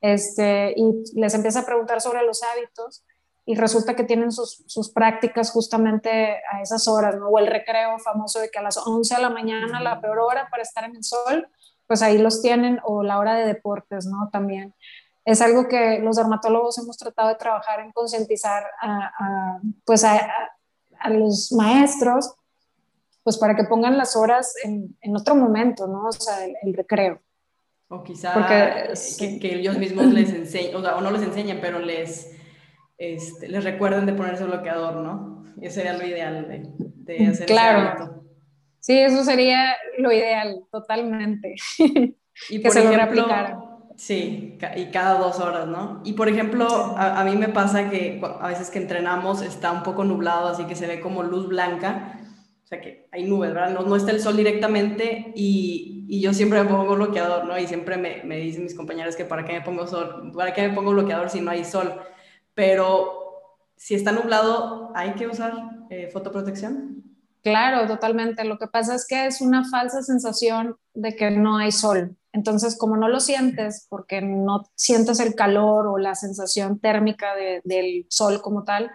este, 0.02 0.74
y 0.76 1.04
les 1.16 1.34
empieza 1.34 1.60
a 1.60 1.66
preguntar 1.66 2.02
sobre 2.02 2.24
los 2.24 2.42
hábitos 2.44 3.04
y 3.46 3.56
resulta 3.56 3.96
que 3.96 4.04
tienen 4.04 4.32
sus, 4.32 4.64
sus, 4.68 4.92
prácticas 4.92 5.52
justamente 5.52 6.38
a 6.52 6.62
esas 6.62 6.88
horas, 6.88 7.16
¿no? 7.16 7.30
O 7.30 7.40
el 7.40 7.48
recreo 7.48 7.98
famoso 7.98 8.40
de 8.40 8.52
que 8.52 8.60
a 8.60 8.62
las 8.62 8.78
11 8.78 9.16
de 9.16 9.22
la 9.22 9.30
mañana, 9.30 9.82
la 9.82 10.00
peor 10.00 10.20
hora 10.20 10.48
para 10.52 10.62
estar 10.62 10.84
en 10.84 10.96
el 10.96 11.04
sol, 11.04 11.48
pues 11.88 12.04
ahí 12.04 12.20
los 12.20 12.44
tienen, 12.44 12.80
o 12.84 13.02
la 13.02 13.18
hora 13.18 13.34
de 13.34 13.48
deportes, 13.48 14.06
¿no? 14.06 14.30
También. 14.32 14.76
Es 15.26 15.42
algo 15.42 15.68
que 15.68 15.98
los 16.00 16.18
dermatólogos 16.18 16.78
hemos 16.78 16.98
tratado 16.98 17.30
de 17.30 17.36
trabajar 17.36 17.80
en 17.80 17.92
concientizar 17.92 18.64
a, 18.82 19.60
pues 19.84 20.04
a, 20.04 20.20
a, 21.00 21.10
los 21.10 21.52
maestros, 21.52 22.36
pues 23.24 23.38
para 23.38 23.56
que 23.56 23.64
pongan 23.64 23.98
las 23.98 24.16
horas 24.16 24.54
en, 24.64 24.96
en 25.02 25.16
otro 25.16 25.34
momento, 25.34 25.88
¿no? 25.88 26.08
O 26.08 26.12
sea, 26.12 26.46
el 26.46 26.74
recreo. 26.76 27.20
O 27.92 28.04
quizá 28.04 28.48
que, 29.18 29.56
ellos 29.56 29.78
mismos 29.78 30.06
les 30.14 30.30
enseñen, 30.32 30.76
o, 30.76 30.82
sea, 30.82 30.96
o 30.96 31.02
no 31.02 31.10
les 31.10 31.24
enseñen, 31.24 31.60
pero 31.60 31.80
les, 31.80 32.38
este, 33.00 33.48
les 33.50 33.64
recuerden 33.64 34.06
de 34.06 34.14
ponerse 34.14 34.44
bloqueador, 34.44 34.98
¿no? 34.98 35.44
Ese 35.60 35.82
sería 35.82 35.94
lo 35.94 36.06
ideal 36.06 36.48
de, 36.48 36.70
de 36.78 37.28
hacer 37.28 37.48
Claro. 37.48 38.24
sí, 38.80 38.98
eso 39.00 39.24
sería 39.24 39.76
lo 39.98 40.12
ideal, 40.12 40.62
totalmente. 40.72 41.56
Y 42.50 42.60
por 42.64 42.78
ejemplo, 42.78 43.26
Sí, 43.96 44.58
y 44.78 44.86
cada 44.92 45.20
dos 45.20 45.42
horas, 45.42 45.68
¿no? 45.68 46.00
Y 46.06 46.14
por 46.14 46.30
ejemplo, 46.30 46.68
a, 46.96 47.20
a, 47.20 47.24
mí 47.26 47.36
me 47.36 47.50
pasa 47.50 47.90
que 47.90 48.22
a 48.40 48.48
veces 48.48 48.70
que 48.70 48.80
entrenamos 48.80 49.42
está 49.42 49.72
un 49.74 49.84
poco 49.84 50.06
nublado, 50.06 50.48
así 50.48 50.64
que 50.66 50.76
se 50.76 50.88
ve 50.88 51.02
como 51.02 51.22
luz 51.24 51.50
blanca 51.50 52.19
sea 52.70 52.82
que 52.82 53.08
hay 53.12 53.24
nubes, 53.24 53.52
¿verdad? 53.52 53.72
No, 53.72 53.96
está 53.96 54.12
el 54.12 54.22
sol 54.22 54.38
directamente 54.38 55.34
y, 55.36 55.96
yo 56.22 56.34
siempre 56.34 56.62
me 56.64 56.70
pongo 56.70 56.96
bloqueador, 56.96 57.46
¿no? 57.46 57.58
Y 57.58 57.68
siempre 57.68 57.98
me, 57.98 58.36
dicen 58.38 58.64
mis 58.64 58.76
compañeros 58.76 59.16
que 59.16 59.26
para 59.26 59.46
qué 59.46 59.54
me 59.54 59.62
pongo 59.62 59.86
sol, 59.86 60.32
para 60.36 60.54
qué 60.54 60.68
me 60.68 60.74
pongo 60.74 60.92
bloqueador 60.92 61.30
si 61.30 61.40
no 61.40 61.52
hay 61.52 61.64
sol. 61.64 62.02
Pero 62.56 63.64
si 63.76 63.94
está 63.96 64.12
nublado, 64.12 64.92
¿hay 64.96 65.14
que 65.14 65.28
usar 65.28 65.54
eh, 65.90 66.10
fotoprotección? 66.12 67.04
Claro, 67.44 67.88
totalmente. 67.88 68.44
Lo 68.44 68.58
que 68.58 68.68
pasa 68.68 68.96
es 68.96 69.06
que 69.08 69.28
es 69.28 69.40
una 69.42 69.70
falsa 69.70 70.02
sensación 70.02 70.78
de 70.94 71.16
que 71.16 71.32
no 71.32 71.58
hay 71.58 71.72
sol. 71.72 72.18
Entonces, 72.34 72.76
como 72.78 72.98
no 72.98 73.08
lo 73.08 73.20
sientes, 73.20 73.86
porque 73.88 74.22
no 74.22 74.64
sientes 74.76 75.20
el 75.20 75.36
calor 75.36 75.88
o 75.88 75.98
la 75.98 76.16
sensación 76.16 76.80
térmica 76.80 77.36
de, 77.36 77.62
del 77.64 78.08
sol 78.10 78.42
como 78.42 78.64
tal, 78.64 78.92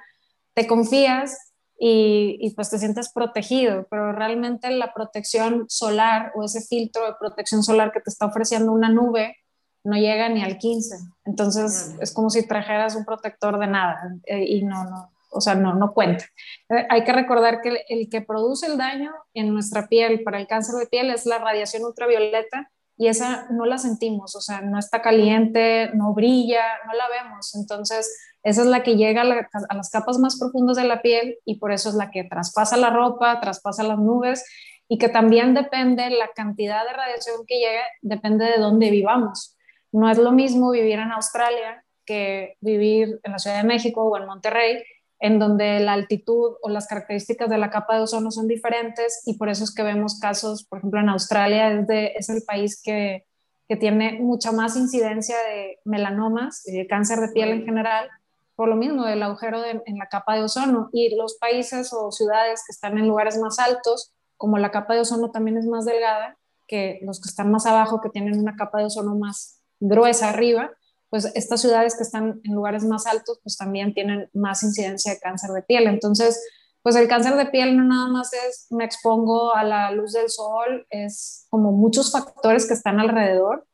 te 0.52 0.66
confías 0.66 1.53
y, 1.78 2.52
pues 2.54 2.70
te 2.70 2.78
sientes 2.78 3.12
protegido, 3.12 3.86
pero 3.90 4.12
realmente 4.12 4.70
la 4.70 4.94
protección 4.94 5.66
solar 5.68 6.32
o 6.34 6.44
ese 6.44 6.60
filtro 6.60 7.04
de 7.04 7.14
protección 7.18 7.62
solar 7.62 7.92
que 7.92 8.00
te 8.00 8.10
está 8.10 8.26
ofreciendo 8.26 8.72
una 8.72 8.88
nube 8.88 9.36
no 9.82 9.96
llega 9.96 10.28
ni 10.28 10.42
al 10.42 10.56
15. 10.56 10.96
Entonces 11.26 11.94
es 12.00 12.12
como 12.12 12.30
si 12.30 12.46
trajeras 12.46 12.94
un 12.94 13.04
protector 13.04 13.58
de 13.58 13.66
nada 13.66 14.00
eh, 14.24 14.44
y 14.46 14.62
no, 14.62 14.84
no, 14.84 15.12
o 15.30 15.40
sea, 15.40 15.54
no, 15.56 15.74
no 15.74 15.92
cuenta. 15.92 16.24
Eh, 16.70 16.86
hay 16.88 17.04
que 17.04 17.12
recordar 17.12 17.60
que 17.60 17.84
el 17.88 18.08
que 18.08 18.22
produce 18.22 18.66
el 18.66 18.78
daño 18.78 19.12
en 19.34 19.52
nuestra 19.52 19.88
piel 19.88 20.22
para 20.22 20.38
el 20.38 20.46
cáncer 20.46 20.76
de 20.76 20.86
piel 20.86 21.10
es 21.10 21.26
la 21.26 21.38
radiación 21.38 21.84
ultravioleta 21.84 22.70
y 22.96 23.08
esa 23.08 23.46
no 23.50 23.66
la 23.66 23.78
sentimos, 23.78 24.36
o 24.36 24.40
sea, 24.40 24.60
no 24.60 24.78
está 24.78 25.02
caliente, 25.02 25.90
no 25.94 26.14
brilla, 26.14 26.62
no 26.86 26.92
la 26.92 27.08
vemos. 27.08 27.54
Entonces, 27.56 28.16
esa 28.42 28.62
es 28.62 28.68
la 28.68 28.82
que 28.82 28.96
llega 28.96 29.22
a, 29.22 29.74
las 29.74 29.90
capas 29.90 30.18
más 30.18 30.38
profundas 30.38 30.76
de 30.76 30.84
la 30.84 31.02
piel 31.02 31.38
y 31.44 31.58
por 31.58 31.72
eso 31.72 31.88
es 31.88 31.96
la 31.96 32.10
que 32.10 32.24
traspasa 32.24 32.76
la 32.76 32.90
ropa, 32.90 33.40
traspasa 33.40 33.82
las 33.82 33.98
nubes 33.98 34.44
y 34.86 34.98
que 34.98 35.08
también 35.08 35.54
depende 35.54 36.08
la 36.10 36.28
cantidad 36.34 36.84
de 36.84 36.92
radiación 36.92 37.44
que 37.46 37.58
llega, 37.58 37.82
depende 38.02 38.44
de 38.44 38.58
dónde 38.58 38.90
vivamos. 38.90 39.56
No 39.90 40.10
es 40.10 40.18
lo 40.18 40.30
mismo 40.30 40.70
vivir 40.70 40.98
en 40.98 41.10
Australia 41.12 41.84
que 42.04 42.56
vivir 42.60 43.18
en 43.22 43.32
la 43.32 43.38
Ciudad 43.38 43.56
de 43.56 43.68
México 43.68 44.04
o 44.04 44.16
en 44.18 44.26
Monterrey, 44.26 44.84
en 45.24 45.38
donde 45.38 45.80
la 45.80 45.94
altitud 45.94 46.56
o 46.60 46.68
las 46.68 46.86
características 46.86 47.48
de 47.48 47.56
la 47.56 47.70
capa 47.70 47.96
de 47.96 48.02
ozono 48.02 48.30
son 48.30 48.46
diferentes 48.46 49.22
y 49.24 49.38
por 49.38 49.48
eso 49.48 49.64
es 49.64 49.74
que 49.74 49.82
vemos 49.82 50.20
casos, 50.20 50.64
por 50.64 50.80
ejemplo, 50.80 51.00
en 51.00 51.08
Australia 51.08 51.72
es, 51.72 51.86
es 51.88 52.28
el 52.28 52.42
país 52.42 52.78
que, 52.82 53.24
que, 53.66 53.76
tiene 53.76 54.18
mucha 54.20 54.52
más 54.52 54.76
incidencia 54.76 55.34
de 55.48 55.78
melanomas, 55.86 56.62
de 56.64 56.86
cáncer 56.86 57.20
de 57.20 57.28
piel 57.28 57.52
en 57.52 57.64
general, 57.64 58.10
por 58.54 58.68
lo 58.68 58.76
mismo 58.76 59.06
del 59.06 59.22
agujero 59.22 59.62
en 59.64 59.96
la 59.96 60.08
capa 60.10 60.34
de 60.34 60.42
ozono. 60.42 60.90
Y 60.92 61.16
los 61.16 61.38
países 61.38 61.94
o 61.94 62.12
ciudades 62.12 62.62
que 62.66 62.72
están 62.72 62.98
en 62.98 63.08
lugares 63.08 63.38
más 63.38 63.58
altos, 63.58 64.12
como 64.36 64.58
la 64.58 64.70
capa 64.70 64.92
de 64.92 65.00
ozono 65.00 65.30
también 65.30 65.56
es 65.56 65.64
más 65.64 65.86
delgada 65.86 66.36
que 66.66 66.98
los 67.00 67.18
que 67.22 67.30
están 67.30 67.50
más 67.50 67.64
abajo, 67.64 68.02
que 68.02 68.10
tienen 68.10 68.38
una 68.38 68.56
capa 68.56 68.80
de 68.80 68.84
ozono 68.84 69.14
más 69.14 69.62
gruesa 69.80 70.28
arriba, 70.28 70.70
pues 71.14 71.30
estas 71.36 71.60
ciudades 71.60 71.96
que 71.96 72.02
están 72.02 72.40
en 72.42 72.54
lugares 72.54 72.82
más 72.82 73.06
altos, 73.06 73.38
pues 73.44 73.56
también 73.56 73.94
tienen 73.94 74.28
más 74.32 74.64
incidencia 74.64 75.12
de 75.12 75.20
cáncer 75.20 75.50
de 75.50 75.62
piel. 75.62 75.86
Entonces, 75.86 76.42
pues 76.82 76.96
el 76.96 77.06
cáncer 77.06 77.36
de 77.36 77.46
piel 77.46 77.76
no 77.76 77.84
nada 77.84 78.08
más 78.08 78.32
es 78.32 78.66
me 78.70 78.84
expongo 78.84 79.54
a 79.54 79.62
la 79.62 79.92
luz 79.92 80.12
del 80.12 80.28
sol, 80.28 80.86
es 80.90 81.46
como 81.50 81.70
muchos 81.70 82.10
factores 82.10 82.66
que 82.66 82.74
están 82.74 82.98
alrededor 82.98 83.64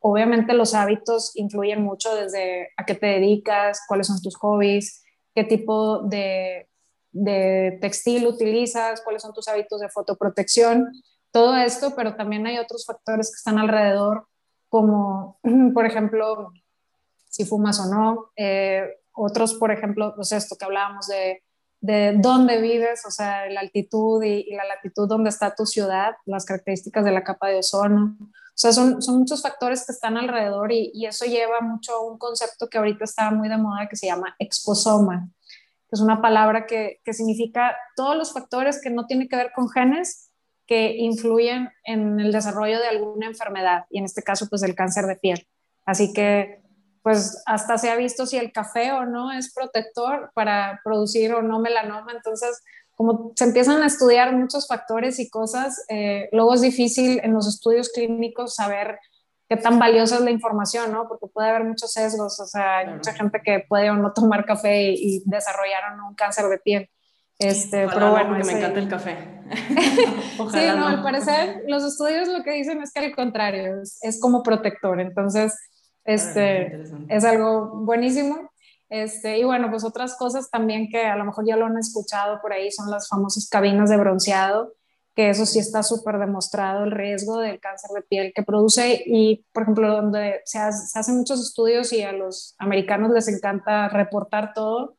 Obviamente 0.00 0.54
los 0.54 0.74
hábitos 0.74 1.32
influyen 1.34 1.82
mucho 1.82 2.14
desde 2.14 2.68
a 2.76 2.84
qué 2.86 2.94
te 2.94 3.06
dedicas, 3.06 3.80
cuáles 3.88 4.06
son 4.06 4.22
tus 4.22 4.36
hobbies, 4.36 5.02
qué 5.34 5.42
tipo 5.44 6.02
de, 6.02 6.68
textil 7.80 8.26
utilizas, 8.26 9.00
cuáles 9.02 9.22
son 9.22 9.32
tus 9.32 9.48
hábitos 9.48 9.80
de 9.80 9.88
fotoprotección, 9.88 10.92
todo 11.32 11.56
esto, 11.56 11.94
pero 11.96 12.14
también 12.14 12.46
hay 12.46 12.58
otros 12.58 12.86
factores 12.86 13.30
que 13.30 13.38
están 13.38 13.58
alrededor, 13.58 14.28
como 14.68 15.40
por 15.74 15.84
ejemplo 15.84 16.52
si 17.28 17.44
fumas 17.44 17.80
o 17.80 17.86
no, 17.86 18.30
eh, 18.36 18.84
otros, 19.12 19.54
por 19.54 19.70
ejemplo, 19.70 20.14
pues 20.14 20.32
esto 20.32 20.56
que 20.56 20.64
hablábamos 20.64 21.06
de, 21.08 21.42
de 21.80 22.14
dónde 22.16 22.60
vives, 22.60 23.04
o 23.06 23.10
sea, 23.10 23.48
la 23.50 23.60
altitud 23.60 24.22
y, 24.22 24.46
y, 24.48 24.54
la 24.54 24.64
latitud 24.64 25.08
donde 25.08 25.30
está 25.30 25.54
tu 25.54 25.66
ciudad, 25.66 26.16
las 26.24 26.44
características 26.44 27.04
de 27.04 27.12
la 27.12 27.24
capa 27.24 27.48
de 27.48 27.58
ozono, 27.58 28.16
o 28.58 28.60
sea, 28.60 28.72
son, 28.72 29.00
son 29.00 29.20
muchos 29.20 29.40
factores 29.40 29.86
que 29.86 29.92
están 29.92 30.16
alrededor 30.16 30.72
y, 30.72 30.90
y, 30.92 31.06
eso 31.06 31.24
lleva 31.26 31.60
mucho 31.60 31.94
a 31.94 32.04
un 32.04 32.18
concepto 32.18 32.68
que 32.68 32.78
ahorita 32.78 33.04
está 33.04 33.30
muy 33.30 33.48
de 33.48 33.56
moda 33.56 33.88
que 33.88 33.94
se 33.94 34.06
llama 34.06 34.34
exposoma, 34.40 35.28
que 35.46 35.92
es 35.92 36.00
una 36.00 36.20
palabra 36.20 36.66
que, 36.66 37.00
que 37.04 37.12
significa 37.12 37.76
todos 37.94 38.16
los 38.16 38.32
factores 38.32 38.80
que 38.82 38.90
no 38.90 39.06
tienen 39.06 39.28
que 39.28 39.36
ver 39.36 39.52
con 39.54 39.68
genes 39.68 40.32
que 40.66 40.96
influyen 40.96 41.70
en 41.84 42.18
el 42.18 42.32
desarrollo 42.32 42.80
de 42.80 42.88
alguna 42.88 43.26
enfermedad 43.26 43.86
y 43.90 43.98
en 43.98 44.04
este 44.04 44.22
caso 44.24 44.48
pues 44.50 44.64
el 44.64 44.74
cáncer 44.74 45.06
de 45.06 45.14
piel. 45.14 45.46
Así 45.86 46.12
que 46.12 46.60
pues 47.02 47.42
hasta 47.46 47.78
se 47.78 47.90
ha 47.90 47.96
visto 47.96 48.26
si 48.26 48.36
el 48.36 48.52
café 48.52 48.92
o 48.92 49.06
no 49.06 49.32
es 49.32 49.52
protector 49.52 50.30
para 50.34 50.80
producir 50.84 51.34
o 51.34 51.42
no 51.42 51.58
melanoma, 51.58 52.12
entonces 52.12 52.62
como 52.94 53.32
se 53.36 53.44
empiezan 53.44 53.80
a 53.82 53.86
estudiar 53.86 54.34
muchos 54.34 54.66
factores 54.66 55.20
y 55.20 55.30
cosas, 55.30 55.84
eh, 55.88 56.28
luego 56.32 56.54
es 56.54 56.62
difícil 56.62 57.20
en 57.22 57.32
los 57.32 57.46
estudios 57.46 57.90
clínicos 57.90 58.56
saber 58.56 58.98
qué 59.48 59.56
tan 59.56 59.78
valiosa 59.78 60.16
es 60.16 60.22
la 60.22 60.30
información, 60.30 60.92
¿no? 60.92 61.08
Porque 61.08 61.26
puede 61.26 61.48
haber 61.48 61.64
muchos 61.64 61.92
sesgos, 61.92 62.38
o 62.40 62.46
sea, 62.46 62.78
hay 62.78 62.88
mucha 62.88 63.14
gente 63.14 63.40
que 63.42 63.64
puede 63.68 63.90
o 63.90 63.94
no 63.94 64.12
tomar 64.12 64.44
café 64.44 64.90
y, 64.90 65.22
desarrollar 65.26 65.82
un 66.06 66.14
cáncer 66.14 66.46
de 66.48 66.58
piel. 66.58 66.90
Este, 67.38 67.86
pero 67.88 68.10
bueno, 68.10 68.30
me 68.30 68.52
encanta 68.52 68.80
el 68.80 68.88
café. 68.88 69.16
sí, 69.50 70.66
no, 70.76 70.88
al 70.88 71.02
parecer 71.02 71.62
los 71.68 71.84
estudios 71.84 72.28
lo 72.28 72.42
que 72.42 72.52
dicen 72.52 72.82
es 72.82 72.92
que 72.92 72.98
al 72.98 73.14
contrario, 73.14 73.80
es, 74.02 74.20
como 74.20 74.42
protector, 74.42 75.00
entonces 75.00 75.54
este, 76.08 76.84
es 77.08 77.24
algo 77.24 77.70
buenísimo. 77.84 78.50
Este, 78.88 79.38
y 79.38 79.44
bueno, 79.44 79.70
pues 79.70 79.84
otras 79.84 80.16
cosas 80.16 80.50
también 80.50 80.88
que 80.88 81.04
a 81.04 81.16
lo 81.16 81.26
mejor 81.26 81.46
ya 81.46 81.56
lo 81.56 81.66
han 81.66 81.76
escuchado 81.76 82.40
por 82.40 82.54
ahí 82.54 82.70
son 82.70 82.90
las 82.90 83.06
famosas 83.06 83.46
cabinas 83.50 83.90
de 83.90 83.98
bronceado, 83.98 84.72
que 85.14 85.28
eso 85.28 85.44
sí 85.44 85.58
está 85.58 85.82
súper 85.82 86.18
demostrado 86.18 86.84
el 86.84 86.92
riesgo 86.92 87.38
del 87.40 87.60
cáncer 87.60 87.90
de 87.94 88.00
piel 88.00 88.32
que 88.34 88.42
produce 88.42 89.02
y, 89.04 89.44
por 89.52 89.64
ejemplo, 89.64 89.92
donde 89.92 90.40
se, 90.46 90.58
hacen 90.58 91.18
muchos 91.18 91.42
estudios 91.42 91.92
y 91.92 92.02
a 92.02 92.12
los 92.12 92.54
americanos 92.58 93.10
les 93.10 93.28
encanta 93.28 93.90
reportar 93.90 94.54
todo, 94.54 94.96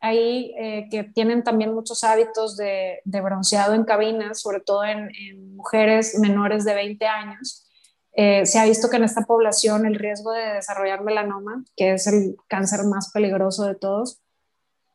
ahí 0.00 0.54
eh, 0.58 0.88
que 0.90 1.04
tienen 1.04 1.44
también 1.44 1.72
muchos 1.72 2.02
hábitos 2.02 2.56
de, 2.56 3.00
bronceado 3.04 3.74
en 3.74 3.84
cabinas, 3.84 4.40
sobre 4.40 4.60
todo 4.60 4.84
en, 4.84 5.10
mujeres 5.54 6.18
menores 6.18 6.64
de 6.64 6.74
20 6.74 7.06
años. 7.06 7.67
Eh, 8.12 8.46
se 8.46 8.58
ha 8.58 8.64
visto 8.64 8.90
que 8.90 8.96
en 8.96 9.04
esta 9.04 9.22
población 9.22 9.86
el 9.86 9.94
riesgo 9.94 10.32
de 10.32 10.54
desarrollar 10.54 11.04
melanoma, 11.04 11.64
que 11.76 11.92
es 11.92 12.06
el 12.06 12.36
cáncer 12.48 12.84
más 12.84 13.12
peligroso 13.12 13.64
de 13.64 13.74
todos, 13.74 14.20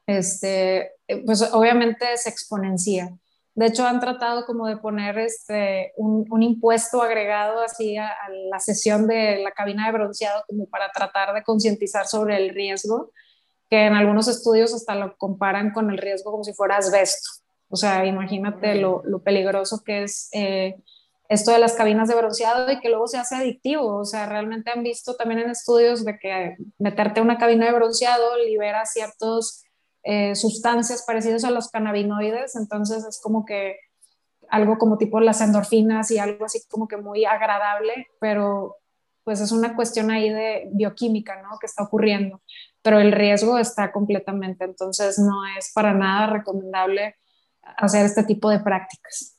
este, 0.08 0.91
eh, 1.08 1.24
pues 1.25 1.41
obviamente 1.53 2.05
se 2.17 2.29
exponencia. 2.29 3.17
De 3.55 3.67
hecho, 3.67 3.86
han 3.86 4.00
tratado 4.00 4.46
como 4.46 4.67
de 4.67 4.77
poner 4.77 5.20
este, 5.20 5.93
un, 5.96 6.41
impuesto 6.41 7.01
agregado 7.01 7.62
así 7.62 7.98
a, 7.98 8.08
a, 8.08 8.29
la 8.50 8.60
sesión 8.60 9.08
de 9.08 9.41
la 9.43 9.51
cabina 9.51 9.86
de 9.86 9.93
bronceado 9.93 10.43
como 10.48 10.65
para 10.65 10.89
tratar 10.91 11.34
de 11.34 11.43
concientizar 11.43 12.08
sobre 12.08 12.38
el 12.38 12.50
riesgo 12.50 13.12
que 13.70 13.86
en 13.86 13.93
algunos 13.93 14.27
estudios 14.27 14.74
hasta 14.74 14.96
lo 14.96 15.15
comparan 15.17 15.72
con 15.72 15.89
el 15.89 15.98
riesgo 15.98 16.32
como 16.32 16.43
si 16.43 16.53
fuera 16.53 16.77
asbesto. 16.77 17.43
O 17.70 17.75
sea, 17.75 18.05
imagínate 18.05 18.75
lo, 18.75 19.01
peligroso 19.24 19.82
que 19.84 20.03
es 20.03 20.29
eh, 20.32 20.75
esto 21.30 21.51
de 21.51 21.60
las 21.60 21.74
cabinas 21.74 22.10
de 22.10 22.15
bronceado 22.15 22.72
y 22.72 22.80
que 22.80 22.89
luego 22.89 23.08
se 23.08 23.18
hace 23.18 23.36
adictivo. 23.36 23.98
O 23.98 24.06
sea, 24.06 24.27
realmente 24.27 24.72
han 24.72 24.84
visto 24.84 25.15
también 25.15 25.39
en 25.39 25.50
estudios 25.50 26.06
de 26.06 26.18
que 26.20 26.58
meterte 26.77 27.22
una 27.22 27.38
cabina 27.38 27.65
de 27.65 27.74
bronceado 27.74 28.38
libera 28.38 28.86
ciertas 28.86 29.63
eh, 30.03 30.36
sustancias 30.36 31.03
parecidas 31.06 31.44
a 31.44 31.51
los 31.51 31.70
cannabinoides. 31.70 32.56
Entonces 32.56 33.06
es 33.06 33.20
como 33.22 33.46
que 33.46 33.77
algo 34.50 34.77
como 34.77 34.98
tipo 34.98 35.20
las 35.20 35.42
endorfinas 35.42 36.12
y 36.12 36.20
algo 36.20 36.46
así 36.46 36.62
como 36.70 36.88
que 36.88 36.98
muy 36.98 37.25
agradable, 37.25 38.08
pero 38.20 38.77
pues 39.24 39.39
es 39.39 39.51
una 39.53 39.75
cuestión 39.75 40.12
ahí 40.12 40.30
de 40.30 40.70
bioquímica, 40.74 41.42
¿no? 41.42 41.58
Que 41.60 41.65
está 41.65 41.84
ocurriendo 41.84 42.42
pero 42.84 43.00
el 43.00 43.13
riesgo 43.13 43.58
está 43.58 43.92
completamente, 43.92 44.65
entonces 44.65 45.18
no 45.18 45.46
es 45.58 45.72
para 45.74 45.94
nada 45.94 46.27
recomendable 46.27 47.15
hacer 47.77 48.06
este 48.06 48.24
tipo 48.24 48.50
de 48.50 48.60
prácticas. 48.60 49.33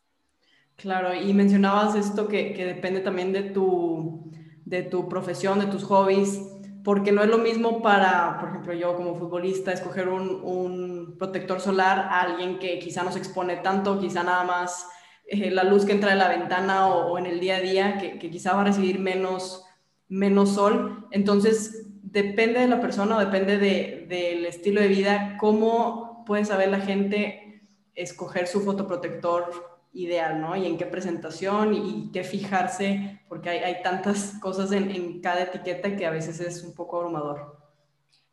Claro, 0.76 1.14
y 1.14 1.32
mencionabas 1.32 1.94
esto 1.94 2.28
que, 2.28 2.52
que 2.52 2.66
depende 2.66 3.00
también 3.00 3.32
de 3.32 3.42
tu, 3.42 4.30
de 4.64 4.82
tu 4.82 5.08
profesión, 5.08 5.60
de 5.60 5.66
tus 5.66 5.84
hobbies, 5.84 6.40
porque 6.82 7.12
no 7.12 7.22
es 7.22 7.28
lo 7.30 7.38
mismo 7.38 7.80
para, 7.80 8.38
por 8.38 8.50
ejemplo, 8.50 8.72
yo 8.74 8.94
como 8.96 9.14
futbolista, 9.14 9.72
escoger 9.72 10.08
un, 10.08 10.40
un 10.42 11.16
protector 11.18 11.60
solar 11.60 11.98
a 11.98 12.20
alguien 12.20 12.58
que 12.58 12.78
quizá 12.78 13.02
no 13.02 13.12
se 13.12 13.18
expone 13.18 13.56
tanto, 13.56 13.98
quizá 13.98 14.22
nada 14.22 14.44
más 14.44 14.86
eh, 15.26 15.50
la 15.50 15.64
luz 15.64 15.86
que 15.86 15.92
entra 15.92 16.10
de 16.10 16.16
la 16.16 16.28
ventana 16.28 16.88
o, 16.88 17.16
en 17.18 17.26
el 17.26 17.40
día 17.40 17.56
a 17.56 17.60
día, 17.60 17.98
que, 17.98 18.18
que, 18.18 18.30
quizá 18.30 18.52
va 18.52 18.62
a 18.62 18.64
recibir 18.64 18.98
menos, 18.98 19.64
menos 20.08 20.50
sol. 20.50 21.06
Entonces, 21.10 21.88
depende 22.02 22.60
de 22.60 22.68
la 22.68 22.80
persona 22.80 23.16
o 23.16 23.20
depende 23.20 23.56
del 23.58 24.44
estilo 24.44 24.80
de 24.80 24.88
vida, 24.88 25.36
cómo 25.38 26.24
puede 26.26 26.44
saber 26.44 26.68
la 26.68 26.80
gente 26.80 27.62
escoger 27.94 28.46
su 28.46 28.60
fotoprotector 28.60 29.73
ideal, 29.94 30.40
¿no? 30.40 30.56
Y 30.56 30.66
en 30.66 30.76
qué 30.76 30.86
presentación 30.86 31.74
y 31.74 32.10
qué 32.12 32.24
fijarse, 32.24 33.20
porque 33.28 33.50
hay, 33.50 33.82
tantas 33.82 34.34
cosas 34.40 34.72
en, 34.72 35.20
cada 35.20 35.42
etiqueta 35.42 35.96
que 35.96 36.06
a 36.06 36.10
veces 36.10 36.40
es 36.40 36.62
un 36.62 36.74
poco 36.74 36.98
abrumador. 36.98 37.58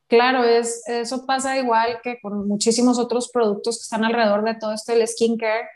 Claro, 0.07 0.43
es, 0.43 0.83
eso 0.87 1.25
pasa 1.25 1.57
igual 1.57 1.99
que 2.03 2.19
con 2.19 2.47
muchísimos 2.47 2.99
otros 2.99 3.31
productos 3.31 3.77
que 3.77 3.83
están 3.83 4.03
alrededor 4.03 4.43
de 4.43 4.55
todo 4.55 4.73
esto 4.73 4.91
del 4.91 5.07
skincare 5.07 5.69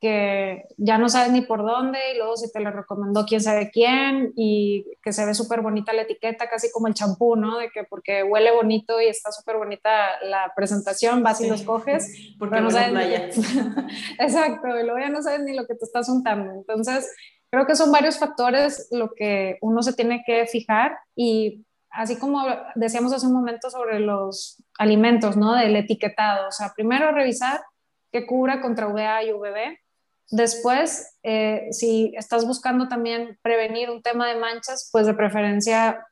que 0.00 0.64
ya 0.76 0.98
no 0.98 1.08
sabes 1.08 1.32
ni 1.32 1.42
por 1.42 1.62
dónde 1.64 1.98
y 2.12 2.18
luego 2.18 2.36
si 2.36 2.50
te 2.52 2.60
lo 2.60 2.70
recomendó 2.70 3.24
quién 3.24 3.40
sabe 3.40 3.70
quién 3.70 4.32
y 4.36 4.84
que 5.02 5.12
se 5.12 5.24
ve 5.24 5.34
súper 5.34 5.62
bonita 5.62 5.92
la 5.92 6.02
etiqueta, 6.02 6.48
casi 6.48 6.70
como 6.70 6.88
el 6.88 6.94
champú, 6.94 7.36
¿no? 7.36 7.58
De 7.58 7.70
que 7.70 7.84
porque 7.84 8.22
huele 8.22 8.52
bonito 8.52 9.00
y 9.00 9.06
está 9.06 9.32
súper 9.32 9.56
bonita 9.56 10.20
la 10.22 10.52
presentación, 10.54 11.22
vas 11.22 11.40
y 11.40 11.48
los 11.48 11.62
coges. 11.62 12.34
Porque 12.38 12.60
no 12.60 12.70
sabes 12.70 12.90
playa. 12.90 13.28
Exacto, 14.18 14.68
y 14.68 14.82
luego 14.82 14.98
ya 14.98 15.08
no 15.08 15.22
sabes 15.22 15.40
ni 15.40 15.54
lo 15.54 15.66
que 15.66 15.74
te 15.74 15.84
estás 15.84 16.08
untando. 16.08 16.52
Entonces, 16.52 17.10
creo 17.50 17.66
que 17.66 17.76
son 17.76 17.92
varios 17.92 18.18
factores 18.18 18.88
lo 18.90 19.14
que 19.14 19.58
uno 19.60 19.82
se 19.82 19.92
tiene 19.92 20.22
que 20.26 20.46
fijar 20.46 20.98
y 21.14 21.64
así 21.90 22.18
como 22.18 22.44
decíamos 22.74 23.12
hace 23.12 23.26
un 23.26 23.32
momento 23.32 23.70
sobre 23.70 24.00
los 24.00 24.62
alimentos, 24.78 25.36
¿no? 25.36 25.54
Del 25.54 25.76
etiquetado, 25.76 26.48
o 26.48 26.52
sea, 26.52 26.72
primero 26.74 27.12
revisar 27.12 27.60
que 28.12 28.26
cubra 28.26 28.60
contra 28.60 28.88
UVA 28.88 29.24
y 29.24 29.32
UVB, 29.32 29.78
Después, 30.34 31.16
eh, 31.22 31.68
si 31.70 32.12
estás 32.16 32.44
buscando 32.44 32.88
también 32.88 33.38
prevenir 33.40 33.88
un 33.88 34.02
tema 34.02 34.28
de 34.28 34.34
manchas, 34.34 34.88
pues 34.90 35.06
de 35.06 35.14
preferencia, 35.14 36.04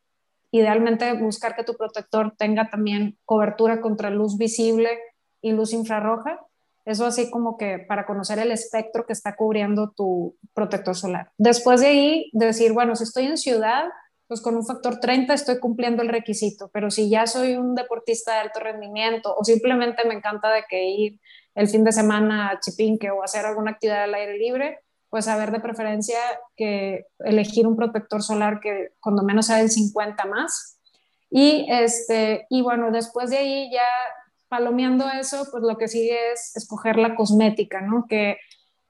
idealmente 0.52 1.12
buscar 1.14 1.56
que 1.56 1.64
tu 1.64 1.76
protector 1.76 2.32
tenga 2.38 2.70
también 2.70 3.18
cobertura 3.24 3.80
contra 3.80 4.10
luz 4.10 4.38
visible 4.38 4.96
y 5.40 5.50
luz 5.50 5.72
infrarroja. 5.72 6.38
Eso 6.84 7.04
así 7.04 7.32
como 7.32 7.58
que 7.58 7.80
para 7.80 8.06
conocer 8.06 8.38
el 8.38 8.52
espectro 8.52 9.06
que 9.06 9.12
está 9.12 9.34
cubriendo 9.34 9.90
tu 9.90 10.36
protector 10.54 10.94
solar. 10.94 11.32
Después 11.36 11.80
de 11.80 11.88
ahí, 11.88 12.30
decir, 12.32 12.72
bueno, 12.72 12.94
si 12.94 13.02
estoy 13.02 13.24
en 13.24 13.36
ciudad, 13.36 13.86
pues 14.26 14.40
con 14.40 14.56
un 14.56 14.64
factor 14.64 14.98
30 15.00 15.34
estoy 15.34 15.58
cumpliendo 15.58 16.02
el 16.02 16.08
requisito, 16.08 16.70
pero 16.72 16.90
si 16.90 17.10
ya 17.10 17.26
soy 17.26 17.56
un 17.56 17.74
deportista 17.74 18.34
de 18.34 18.40
alto 18.40 18.60
rendimiento 18.60 19.34
o 19.36 19.44
simplemente 19.44 20.06
me 20.06 20.14
encanta 20.14 20.50
de 20.52 20.64
que 20.68 20.88
ir 20.88 21.20
el 21.54 21.68
fin 21.68 21.84
de 21.84 21.92
semana 21.92 22.50
a 22.50 22.60
Chipinque 22.60 23.10
o 23.10 23.22
hacer 23.22 23.44
alguna 23.44 23.72
actividad 23.72 24.04
al 24.04 24.14
aire 24.14 24.38
libre, 24.38 24.78
pues 25.10 25.26
saber 25.26 25.50
de 25.50 25.60
preferencia 25.60 26.18
que 26.56 27.04
elegir 27.18 27.66
un 27.66 27.76
protector 27.76 28.22
solar 28.22 28.60
que 28.60 28.92
cuando 29.00 29.22
menos 29.22 29.46
sea 29.46 29.58
del 29.58 29.70
50 29.70 30.24
más. 30.24 30.78
Y, 31.28 31.66
este, 31.68 32.46
y 32.48 32.62
bueno, 32.62 32.90
después 32.90 33.28
de 33.28 33.36
ahí 33.36 33.70
ya 33.70 33.84
palomeando 34.48 35.10
eso, 35.10 35.46
pues 35.50 35.62
lo 35.62 35.76
que 35.76 35.88
sigue 35.88 36.32
es 36.32 36.56
escoger 36.56 36.96
la 36.96 37.14
cosmética, 37.14 37.82
¿no? 37.82 38.06
Que 38.08 38.38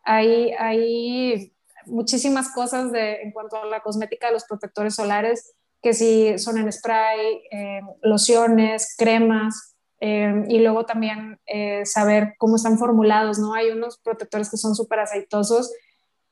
hay, 0.05 0.53
hay 0.53 1.53
muchísimas 1.87 2.53
cosas 2.55 2.93
de, 2.93 3.23
en 3.23 3.33
cuanto 3.33 3.57
a 3.57 3.67
la 3.67 3.81
cosmética 3.81 4.29
de 4.29 4.35
los 4.35 4.45
protectores 4.45 4.95
solares, 4.95 5.55
que 5.83 5.95
si 5.95 6.39
son 6.39 6.59
en 6.59 6.71
spray, 6.73 7.43
eh, 7.51 7.81
lociones, 8.03 8.95
cremas, 8.97 9.73
Em, 10.05 10.51
y 10.51 10.59
luego 10.59 10.85
también 10.85 11.39
eh, 11.47 11.87
saber 11.87 12.35
cómo 12.37 12.57
están 12.57 12.77
formulados, 12.77 13.39
¿no? 13.39 13.55
Hay 13.55 13.71
unos 13.71 13.99
protectores 13.99 14.51
que 14.51 14.57
son 14.57 14.75
súper 14.75 14.99
aceitosos 14.99 15.73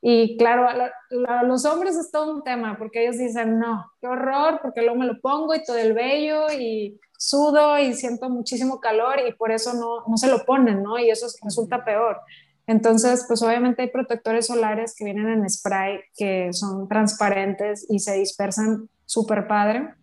y 0.01 0.35
claro, 0.35 0.67
a, 0.67 1.43
los 1.43 1.63
hombres 1.63 1.95
es 1.95 2.11
todo 2.11 2.33
un 2.33 2.43
tema 2.43 2.77
porque 2.77 3.01
ellos 3.01 3.17
dicen, 3.17 3.59
no, 3.59 3.89
qué 4.01 4.07
horror, 4.07 4.59
porque 4.61 4.81
luego 4.81 4.97
me 4.97 5.05
lo 5.05 5.21
pongo 5.21 5.55
y 5.55 5.63
todo 5.63 5.77
el 5.77 5.93
vello 5.93 6.51
y 6.51 6.99
sudo 7.17 7.79
y 7.79 7.93
siento 7.93 8.29
muchísimo 8.29 8.81
calor 8.81 9.21
y 9.25 9.31
por 9.31 9.53
eso 9.53 9.73
no, 9.73 10.03
no 10.05 10.17
se 10.17 10.27
lo 10.27 10.43
ponen, 10.43 10.83
¿no? 10.83 10.99
Y 10.99 11.09
eso 11.09 11.27
resulta 11.41 11.85
peor. 11.85 12.19
Entonces, 12.67 13.25
pues 13.27 13.41
obviamente 13.41 13.81
hay 13.81 13.89
protectores 13.89 14.47
solares 14.47 14.95
que 14.95 15.05
vienen 15.05 15.27
en 15.27 15.49
spray 15.49 15.99
que 16.15 16.53
son 16.53 16.87
transparentes 16.87 17.85
y 17.89 17.99
se 17.99 18.13
dispersan 18.13 18.89
súper 19.05 19.47
padre 19.47 19.95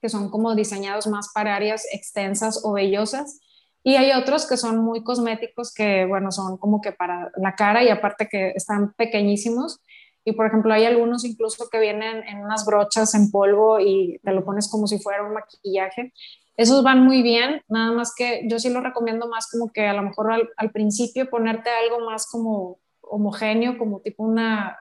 que 0.00 0.08
son 0.08 0.30
como 0.30 0.54
diseñados 0.54 1.06
más 1.06 1.30
para 1.34 1.56
áreas 1.56 1.86
extensas 1.92 2.60
o 2.64 2.72
vellosas. 2.72 3.40
Y 3.82 3.96
hay 3.96 4.12
otros 4.12 4.46
que 4.46 4.56
son 4.56 4.78
muy 4.78 5.02
cosméticos, 5.02 5.72
que 5.72 6.04
bueno, 6.04 6.30
son 6.30 6.58
como 6.58 6.80
que 6.80 6.92
para 6.92 7.30
la 7.36 7.54
cara 7.54 7.82
y 7.82 7.88
aparte 7.88 8.28
que 8.28 8.50
están 8.50 8.92
pequeñísimos. 8.94 9.80
Y 10.24 10.32
por 10.32 10.46
ejemplo, 10.46 10.74
hay 10.74 10.84
algunos 10.84 11.24
incluso 11.24 11.68
que 11.70 11.80
vienen 11.80 12.22
en 12.24 12.38
unas 12.38 12.66
brochas 12.66 13.14
en 13.14 13.30
polvo 13.30 13.80
y 13.80 14.20
te 14.22 14.32
lo 14.32 14.44
pones 14.44 14.68
como 14.68 14.86
si 14.86 14.98
fuera 14.98 15.24
un 15.24 15.32
maquillaje. 15.32 16.12
Esos 16.58 16.82
van 16.82 17.04
muy 17.04 17.22
bien, 17.22 17.62
nada 17.68 17.92
más 17.92 18.12
que 18.12 18.42
yo 18.48 18.58
sí 18.58 18.68
lo 18.68 18.80
recomiendo 18.80 19.28
más 19.28 19.48
como 19.48 19.70
que 19.72 19.86
a 19.86 19.92
lo 19.92 20.02
mejor 20.02 20.32
al, 20.56 20.70
principio 20.72 21.30
ponerte 21.30 21.70
algo 21.70 22.04
más 22.04 22.26
como 22.26 22.80
homogéneo, 23.00 23.78
como 23.78 24.00
tipo 24.00 24.24
una, 24.24 24.76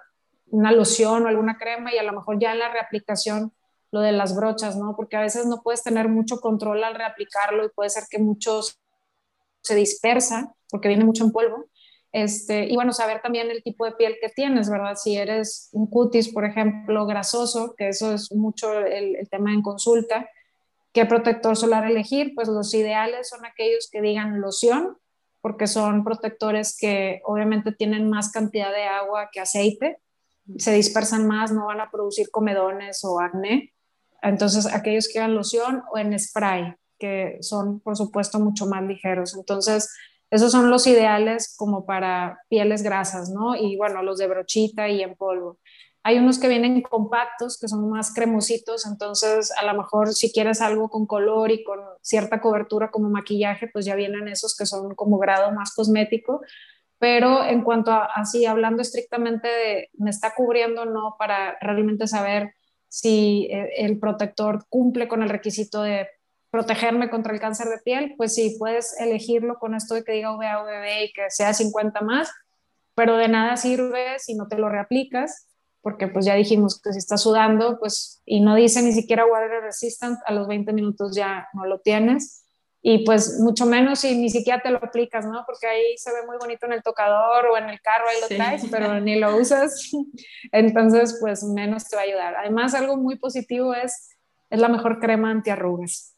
una 0.47 0.71
loción 0.71 1.23
o 1.23 1.27
alguna 1.27 1.59
crema 1.59 1.93
y 1.93 1.99
a 1.99 2.03
lo 2.03 2.13
mejor 2.13 2.39
ya 2.39 2.53
en 2.53 2.59
la 2.59 2.73
reaplicación 2.73 3.53
lo 3.91 4.01
de 4.01 4.11
las 4.11 4.35
brochas, 4.35 4.75
¿no? 4.75 4.95
Porque 4.95 5.17
a 5.17 5.21
veces 5.21 5.45
no 5.45 5.61
puedes 5.61 5.83
tener 5.83 6.09
mucho 6.09 6.39
control 6.39 6.83
al 6.83 6.95
reaplicarlo 6.95 7.63
y 7.63 7.69
puede 7.69 7.91
ser 7.91 8.05
que 8.09 8.17
muchos 8.17 8.81
se 9.61 9.75
dispersa 9.75 10.55
porque 10.71 10.87
viene 10.87 11.05
mucho 11.05 11.25
en 11.25 11.31
polvo. 11.31 11.65
Este, 12.11 12.65
y 12.65 12.73
bueno, 12.73 12.91
saber 12.91 13.21
también 13.21 13.51
el 13.51 13.61
tipo 13.61 13.85
de 13.85 13.91
piel 13.91 14.15
que 14.19 14.29
tienes, 14.29 14.67
¿verdad? 14.67 14.95
Si 14.95 15.15
eres 15.15 15.69
un 15.73 15.85
cutis, 15.85 16.33
por 16.33 16.43
ejemplo, 16.43 17.05
grasoso, 17.05 17.75
que 17.77 17.89
eso 17.89 18.15
es 18.15 18.31
mucho 18.31 18.79
el 18.79 19.29
tema 19.29 19.53
en 19.53 19.61
consulta, 19.61 20.27
¿qué 20.97 21.05
protector 21.05 21.55
solar 21.55 21.86
elegir? 21.86 22.31
Pues 22.33 22.47
los 22.47 22.73
ideales 22.73 23.29
son 23.29 23.45
aquellos 23.45 23.88
que 23.91 24.01
digan 24.01 24.41
loción, 24.41 24.97
porque 25.41 25.67
son 25.67 26.03
protectores 26.03 26.75
que 26.75 27.21
obviamente 27.23 27.71
tienen 27.71 28.10
más 28.10 28.31
cantidad 28.31 28.71
de 28.71 28.86
agua 28.86 29.29
que 29.31 29.39
aceite, 29.39 29.99
se 30.57 30.73
dispersan 30.73 31.27
más, 31.27 31.51
no 31.51 31.67
van 31.67 31.81
a 31.81 31.91
producir 31.91 32.31
comedones 32.31 33.03
o 33.03 33.19
acné. 33.19 33.75
Entonces, 34.23 34.65
aquellos 34.65 35.07
que 35.07 35.19
hagan 35.19 35.36
loción 35.36 35.83
o 35.93 35.99
en 35.99 36.17
spray. 36.17 36.73
que 36.97 37.38
son, 37.41 37.79
por 37.79 37.95
supuesto, 37.95 38.39
mucho 38.39 38.65
más 38.65 38.81
ligeros. 38.81 39.36
Entonces, 39.38 39.93
esos 40.31 40.51
son 40.51 40.71
los 40.71 40.88
ideales 40.88 41.53
como 41.55 41.86
para 41.86 42.39
pieles 42.49 42.81
grasas, 42.81 43.29
¿no? 43.29 43.55
Y 43.55 43.77
bueno, 43.77 44.01
los 44.01 44.17
de 44.17 44.25
brochita 44.25 44.89
y 44.89 45.03
en 45.03 45.15
polvo. 45.15 45.60
Hay 46.07 46.19
unos 46.19 46.39
que 46.39 46.47
vienen 46.47 46.81
compactos, 46.83 47.59
que 47.59 47.67
son 47.67 47.89
más 47.89 48.13
cremositos, 48.13 48.85
entonces 48.85 49.51
a 49.51 49.65
lo 49.65 49.77
mejor 49.77 50.13
si 50.13 50.31
quieres 50.31 50.61
algo 50.61 50.87
con 50.87 51.05
color 51.05 51.51
y 51.51 51.65
con 51.65 51.81
cierta 52.01 52.39
cobertura 52.39 52.91
como 52.91 53.09
maquillaje, 53.09 53.67
pues 53.67 53.83
ya 53.83 53.93
vienen 53.93 54.29
esos 54.29 54.55
que 54.55 54.65
son 54.65 54.95
como 54.95 55.17
grado 55.17 55.51
más 55.51 55.75
cosmético. 55.75 56.39
Pero 56.97 57.43
en 57.43 57.61
cuanto 57.61 57.91
a 57.91 58.05
así, 58.05 58.45
hablando 58.45 58.81
estrictamente 58.81 59.49
de 59.49 59.89
me 59.97 60.09
está 60.09 60.33
cubriendo 60.33 60.83
o 60.83 60.85
no, 60.85 61.17
para 61.19 61.57
realmente 61.59 62.07
saber 62.07 62.53
si 62.87 63.49
eh, 63.51 63.73
el 63.79 63.99
protector 63.99 64.65
cumple 64.69 65.09
con 65.09 65.23
el 65.23 65.29
requisito 65.29 65.81
de 65.81 66.07
protegerme 66.51 67.09
contra 67.09 67.33
el 67.33 67.41
cáncer 67.41 67.67
de 67.67 67.79
piel, 67.79 68.13
pues 68.15 68.33
sí, 68.33 68.55
puedes 68.57 68.97
elegirlo 68.97 69.59
con 69.59 69.75
esto 69.75 69.95
de 69.95 70.05
que 70.05 70.13
diga 70.13 70.37
VA, 70.37 70.63
VB 70.63 71.03
y 71.03 71.11
que 71.11 71.29
sea 71.31 71.53
50 71.53 71.99
más, 71.99 72.31
pero 72.95 73.17
de 73.17 73.27
nada 73.27 73.57
sirve 73.57 74.19
si 74.19 74.35
no 74.35 74.47
te 74.47 74.57
lo 74.57 74.69
reaplicas, 74.69 75.47
porque 75.81 76.07
pues 76.07 76.25
ya 76.25 76.35
dijimos 76.35 76.81
que 76.81 76.91
si 76.91 76.99
estás 76.99 77.21
sudando, 77.21 77.79
pues, 77.79 78.21
y 78.25 78.39
no 78.41 78.55
dice 78.55 78.81
ni 78.81 78.91
siquiera 78.91 79.25
water 79.25 79.61
resistant, 79.61 80.19
a 80.25 80.33
los 80.33 80.47
20 80.47 80.73
minutos 80.73 81.15
ya 81.15 81.47
no 81.53 81.65
lo 81.65 81.79
tienes, 81.79 82.43
y 82.81 83.03
pues 83.03 83.39
mucho 83.39 83.65
menos 83.65 83.99
si 83.99 84.15
ni 84.15 84.29
siquiera 84.29 84.61
te 84.61 84.69
lo 84.69 84.77
aplicas, 84.77 85.25
¿no? 85.25 85.43
Porque 85.45 85.67
ahí 85.67 85.97
se 85.97 86.11
ve 86.11 86.25
muy 86.25 86.37
bonito 86.37 86.65
en 86.67 86.73
el 86.73 86.83
tocador 86.83 87.47
o 87.47 87.57
en 87.57 87.69
el 87.69 87.81
carro, 87.81 88.05
ahí 88.07 88.17
lo 88.21 88.27
traes, 88.27 88.65
pero 88.71 88.99
ni 89.01 89.19
lo 89.19 89.35
usas, 89.35 89.91
entonces 90.51 91.17
pues 91.19 91.43
menos 91.43 91.89
te 91.89 91.95
va 91.95 92.03
a 92.03 92.05
ayudar. 92.05 92.35
Además, 92.35 92.73
algo 92.73 92.95
muy 92.97 93.17
positivo 93.17 93.73
es, 93.73 94.11
es 94.49 94.59
la 94.59 94.69
mejor 94.69 94.99
crema 94.99 95.31
antiarrugas. 95.31 96.13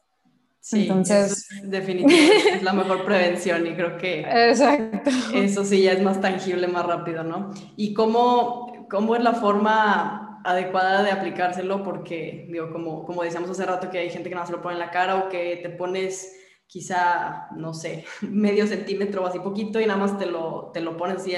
Sí, 0.60 0.82
Entonces, 0.82 1.48
definitivamente 1.64 2.56
es 2.56 2.62
la 2.62 2.74
mejor 2.74 3.04
prevención 3.06 3.66
y 3.66 3.74
creo 3.74 3.96
que 3.96 4.20
Exacto. 4.20 5.10
eso 5.34 5.64
sí 5.64 5.82
ya 5.82 5.92
es 5.92 6.02
más 6.02 6.20
tangible, 6.20 6.68
más 6.68 6.86
rápido, 6.86 7.24
¿no? 7.24 7.50
¿Y 7.76 7.94
cómo, 7.94 8.69
cómo 8.90 9.16
es 9.16 9.22
la 9.22 9.34
forma 9.34 10.42
adecuada 10.44 11.02
de 11.02 11.10
aplicárselo? 11.10 11.82
Porque, 11.82 12.46
digo, 12.50 12.70
como, 12.72 13.04
como 13.04 13.22
decíamos 13.22 13.50
hace 13.50 13.64
rato, 13.64 13.90
que 13.90 13.98
hay 13.98 14.10
gente 14.10 14.28
que 14.28 14.34
no 14.34 14.44
se 14.44 14.52
lo 14.52 14.60
pone 14.60 14.74
en 14.74 14.80
la 14.80 14.90
cara 14.90 15.16
o 15.16 15.28
que 15.28 15.60
te 15.62 15.70
pones 15.70 16.36
quizá, 16.66 17.48
no 17.56 17.74
sé, 17.74 18.04
medio 18.22 18.66
centímetro 18.66 19.22
o 19.22 19.26
así 19.26 19.38
poquito 19.38 19.80
y 19.80 19.86
nada 19.86 19.98
más 19.98 20.18
te 20.18 20.26
lo, 20.26 20.70
te 20.72 20.80
lo 20.80 20.96
pones 20.96 21.16
así, 21.16 21.34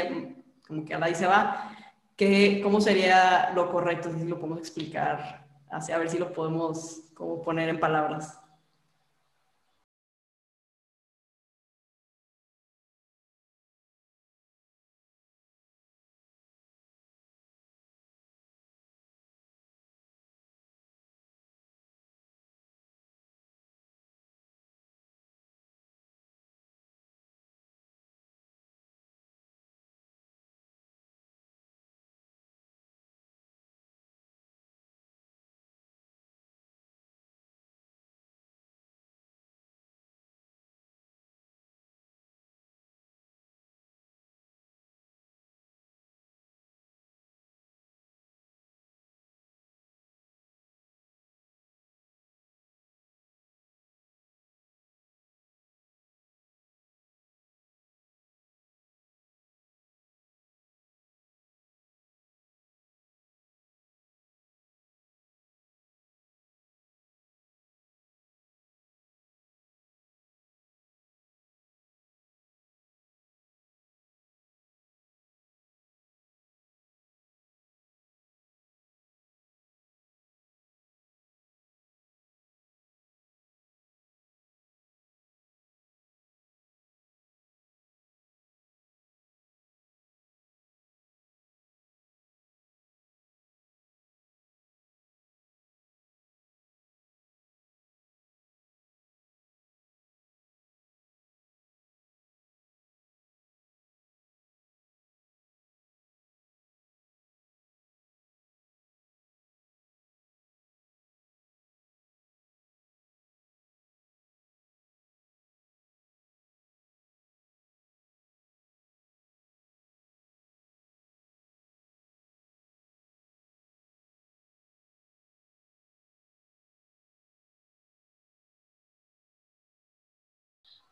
como 0.66 0.84
que 0.84 0.94
a 0.94 1.04
ahí 1.04 1.14
se 1.14 1.26
va. 1.26 1.70
¿Qué, 2.16 2.60
¿Cómo 2.62 2.80
sería 2.80 3.52
lo 3.54 3.70
correcto? 3.70 4.10
Si 4.12 4.24
lo 4.24 4.38
podemos 4.38 4.58
explicar, 4.58 5.46
así, 5.70 5.92
a 5.92 5.98
ver 5.98 6.10
si 6.10 6.18
lo 6.18 6.32
podemos 6.32 7.10
como 7.14 7.40
poner 7.42 7.68
en 7.68 7.80
palabras. 7.80 8.41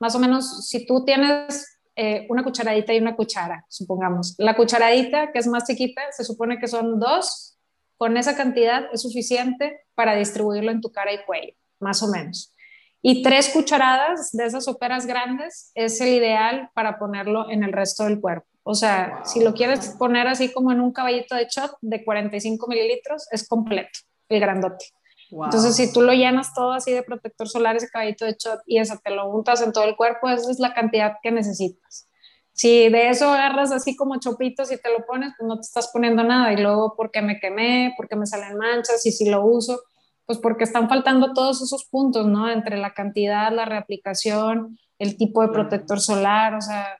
Más 0.01 0.15
o 0.15 0.19
menos, 0.19 0.67
si 0.67 0.87
tú 0.87 1.05
tienes 1.05 1.79
eh, 1.95 2.27
una 2.31 2.43
cucharadita 2.43 2.93
y 2.93 2.99
una 2.99 3.15
cuchara, 3.15 3.65
supongamos, 3.69 4.35
la 4.39 4.57
cucharadita, 4.57 5.31
que 5.31 5.39
es 5.39 5.47
más 5.47 5.67
chiquita, 5.67 6.03
se 6.11 6.25
supone 6.25 6.59
que 6.59 6.67
son 6.67 6.99
dos, 6.99 7.59
con 7.99 8.17
esa 8.17 8.35
cantidad 8.35 8.89
es 8.93 9.03
suficiente 9.03 9.83
para 9.95 10.15
distribuirlo 10.15 10.71
en 10.71 10.81
tu 10.81 10.91
cara 10.91 11.13
y 11.13 11.23
cuello, 11.25 11.53
más 11.81 12.03
o 12.03 12.09
menos. 12.09 12.55
Y 13.03 13.23
tres 13.23 13.51
cucharadas 13.51 14.33
de 14.33 14.47
esas 14.47 14.65
soperas 14.65 15.07
grandes 15.07 15.71
es 15.75 16.01
el 16.01 16.09
ideal 16.09 16.71
para 16.75 16.99
ponerlo 16.99 17.51
en 17.51 17.63
el 17.63 17.73
resto 17.73 18.05
del 18.05 18.21
cuerpo. 18.21 18.47
O 18.63 18.75
sea, 18.75 19.23
si 19.25 19.43
lo 19.43 19.53
quieres 19.53 19.97
poner 19.99 20.29
así 20.29 20.53
como 20.53 20.73
en 20.73 20.81
un 20.81 20.93
caballito 20.93 21.35
de 21.35 21.47
shot 21.47 21.77
de 21.83 22.05
45 22.05 22.67
mililitros, 22.69 23.27
es 23.31 23.47
completo, 23.47 24.01
el 24.29 24.41
grandote. 24.41 24.87
Entonces, 25.31 25.77
si 25.77 25.93
tú 25.93 26.03
lo 26.03 26.13
llenas 26.13 26.53
todo 26.55 26.73
así 26.73 26.93
de 26.93 27.03
protector 27.03 27.49
solar, 27.49 27.77
ese 27.77 27.89
caballito 27.89 28.25
de 28.25 28.37
shot 28.39 28.61
y 28.67 28.79
eso 28.79 28.99
te 29.03 29.11
lo 29.11 29.29
untas 29.29 29.63
en 29.63 29.73
todo 29.73 29.85
el 29.85 29.97
cuerpo, 29.97 30.29
esa 30.29 30.51
es 30.51 30.59
la 30.59 30.75
cantidad 30.75 31.17
que 31.23 31.31
necesitas. 31.31 32.09
Si 32.53 32.89
de 32.89 33.09
eso 33.09 33.31
agarras 33.31 33.73
así 33.73 33.97
como 33.97 34.19
chopitos 34.19 34.71
y 34.71 34.77
te 34.77 34.91
lo 34.91 35.07
pones, 35.07 35.33
pues 35.39 35.49
no 35.49 35.57
te 35.57 35.63
estás 35.63 35.91
poniendo 35.93 36.23
nada. 36.23 36.53
Y 36.53 36.57
luego, 36.57 36.95
porque 36.97 37.23
me 37.23 37.39
quemé? 37.39 37.95
porque 37.97 38.17
me 38.17 38.27
salen 38.27 38.59
manchas? 38.59 39.07
Y 39.07 39.13
si 39.13 39.31
lo 39.31 39.45
uso, 39.45 39.81
pues 40.27 40.39
porque 40.39 40.65
están 40.65 40.89
faltando 40.89 41.33
todos 41.33 41.63
esos 41.63 41.87
puntos, 41.87 42.27
¿no? 42.27 42.51
Entre 42.51 42.77
la 42.77 42.93
cantidad, 42.93 43.51
la 43.53 43.65
reaplicación, 43.65 44.79
el 44.99 45.17
tipo 45.17 45.43
de 45.43 45.49
protector 45.49 46.01
solar, 46.01 46.55
o 46.55 46.61
sea, 46.61 46.99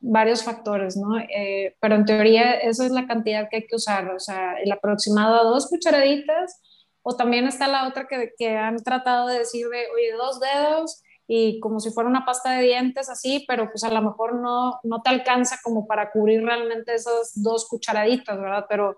varios 0.00 0.42
factores, 0.42 0.96
¿no? 0.96 1.18
Eh, 1.18 1.76
pero 1.80 1.94
en 1.94 2.04
teoría, 2.04 2.52
esa 2.54 2.86
es 2.86 2.90
la 2.92 3.06
cantidad 3.06 3.48
que 3.50 3.56
hay 3.56 3.66
que 3.66 3.76
usar, 3.76 4.10
o 4.10 4.18
sea, 4.18 4.54
el 4.54 4.72
aproximado 4.72 5.36
a 5.36 5.44
dos 5.44 5.68
cucharaditas 5.68 6.60
o 7.02 7.16
también 7.16 7.46
está 7.46 7.68
la 7.68 7.88
otra 7.88 8.06
que, 8.06 8.32
que 8.36 8.56
han 8.56 8.76
tratado 8.82 9.28
de 9.28 9.40
decir 9.40 9.66
de, 9.68 9.86
oye, 9.94 10.12
dos 10.16 10.40
dedos 10.40 11.02
y 11.26 11.60
como 11.60 11.80
si 11.80 11.90
fuera 11.90 12.10
una 12.10 12.24
pasta 12.24 12.52
de 12.52 12.62
dientes 12.62 13.08
así, 13.08 13.44
pero 13.48 13.70
pues 13.70 13.84
a 13.84 13.90
lo 13.90 14.02
mejor 14.02 14.34
no, 14.34 14.78
no 14.82 15.02
te 15.02 15.10
alcanza 15.10 15.58
como 15.62 15.86
para 15.86 16.10
cubrir 16.10 16.42
realmente 16.42 16.94
esas 16.94 17.32
dos 17.42 17.68
cucharaditas, 17.68 18.38
¿verdad? 18.38 18.66
Pero 18.68 18.96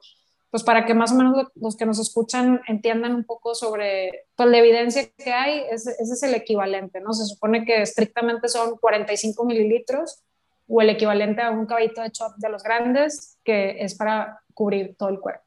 pues 0.50 0.62
para 0.62 0.86
que 0.86 0.94
más 0.94 1.12
o 1.12 1.16
menos 1.16 1.48
los 1.56 1.76
que 1.76 1.86
nos 1.86 1.98
escuchan 1.98 2.60
entiendan 2.68 3.14
un 3.14 3.24
poco 3.24 3.54
sobre 3.54 4.26
pues, 4.36 4.48
la 4.48 4.58
evidencia 4.58 5.10
que 5.16 5.32
hay, 5.32 5.64
ese, 5.70 5.92
ese 5.98 6.12
es 6.12 6.22
el 6.22 6.34
equivalente, 6.34 7.00
¿no? 7.00 7.12
Se 7.12 7.24
supone 7.24 7.64
que 7.64 7.82
estrictamente 7.82 8.48
son 8.48 8.76
45 8.78 9.44
mililitros 9.44 10.22
o 10.68 10.80
el 10.80 10.90
equivalente 10.90 11.42
a 11.42 11.50
un 11.50 11.66
caballito 11.66 12.02
de 12.02 12.10
chop 12.10 12.36
de 12.36 12.48
los 12.48 12.62
grandes, 12.62 13.38
que 13.44 13.82
es 13.82 13.94
para 13.96 14.42
cubrir 14.54 14.96
todo 14.96 15.08
el 15.08 15.20
cuerpo. 15.20 15.44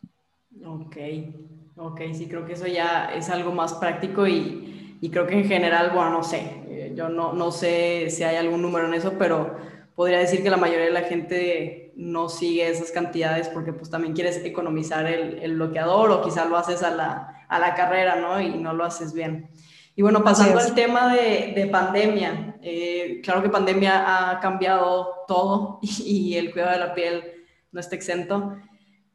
Ok. 0.66 0.98
Ok, 1.78 2.02
sí, 2.14 2.28
creo 2.28 2.46
que 2.46 2.54
eso 2.54 2.68
ya 2.68 3.12
es 3.16 3.30
algo 3.30 3.52
más 3.52 3.74
práctico 3.76 4.28
y 4.28 4.68
y 5.00 5.10
creo 5.10 5.28
que 5.28 5.36
en 5.36 5.46
general, 5.46 5.92
bueno, 5.94 6.10
no 6.10 6.24
sé, 6.24 6.64
eh, 6.68 6.94
yo 6.96 7.10
no, 7.10 7.34
no 7.34 7.52
sé 7.52 8.10
si 8.10 8.24
hay 8.24 8.36
algún 8.36 8.62
número 8.62 8.88
en 8.88 8.96
eso, 8.96 9.14
pero 9.20 9.56
podría 9.96 10.20
decir 10.20 10.42
que 10.42 10.50
la 10.50 10.58
mayoría 10.58 10.86
de 10.86 10.92
la 10.92 11.04
gente 11.04 11.94
no 11.96 12.30
sigue 12.30 12.68
esas 12.68 12.92
cantidades 12.92 13.50
porque 13.50 13.74
pues 13.74 13.90
también 13.90 14.14
quieres 14.14 14.38
economizar 14.44 15.06
el, 15.06 15.40
el 15.40 15.56
bloqueador 15.56 16.12
o 16.12 16.22
quizá 16.22 16.46
lo 16.46 16.58
haces 16.58 16.82
a 16.82 16.92
la, 16.92 17.46
a 17.48 17.60
la 17.60 17.76
carrera, 17.76 18.16
¿no? 18.16 18.42
Y 18.42 18.50
no 18.58 18.74
lo 18.74 18.84
haces 18.84 19.14
bien. 19.14 19.50
Y 19.96 20.02
bueno, 20.02 20.24
pasando 20.24 20.60
al 20.60 20.76
tema 20.76 21.14
de, 21.14 21.54
de 21.56 21.68
pandemia, 21.68 22.58
eh, 22.62 23.22
claro 23.24 23.42
que 23.42 23.50
pandemia 23.50 24.32
ha 24.32 24.40
cambiado 24.40 25.26
todo 25.28 25.80
y, 25.82 26.36
el 26.38 26.52
cuidado 26.52 26.74
de 26.74 26.80
la 26.80 26.94
piel 26.96 27.24
no 27.72 27.80
está 27.80 27.96
exento. 27.96 28.56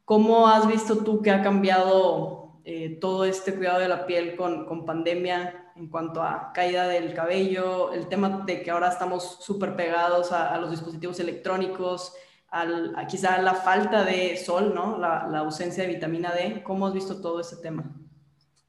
¿Cómo 0.05 0.48
has 0.48 0.66
visto 0.66 0.98
tú 0.98 1.22
que 1.22 1.31
ha 1.31 1.42
cambiado 1.42 2.41
eh, 2.64 2.98
todo 3.01 3.25
este 3.25 3.55
cuidado 3.55 3.81
de 3.81 3.88
la 3.88 4.07
piel 4.07 4.37
con, 4.37 4.66
con 4.66 4.85
pandemia 4.85 5.72
en 5.77 5.88
cuanto 5.88 6.22
a 6.22 6.53
caída 6.53 6.87
del 6.87 7.14
cabello, 7.14 7.92
el 7.92 8.09
tema 8.09 8.44
de 8.46 8.62
que 8.62 8.70
ahora 8.70 8.88
estamos 8.88 9.38
súper 9.40 9.75
pegados 9.75 10.33
a, 10.33 10.57
los 10.59 10.70
dispositivos 10.70 11.18
electrónicos, 11.20 12.14
al, 12.48 12.94
quizá 13.09 13.40
la 13.40 13.55
falta 13.55 14.05
de 14.05 14.37
sol, 14.37 14.75
¿no? 14.75 14.98
La, 14.98 15.27
la 15.31 15.38
ausencia 15.38 15.85
de 15.85 15.94
vitamina 15.94 16.33
D. 16.33 16.62
¿Cómo 16.62 16.87
has 16.87 16.92
visto 16.92 17.20
todo 17.20 17.40
ese 17.40 17.57
tema? 17.57 17.85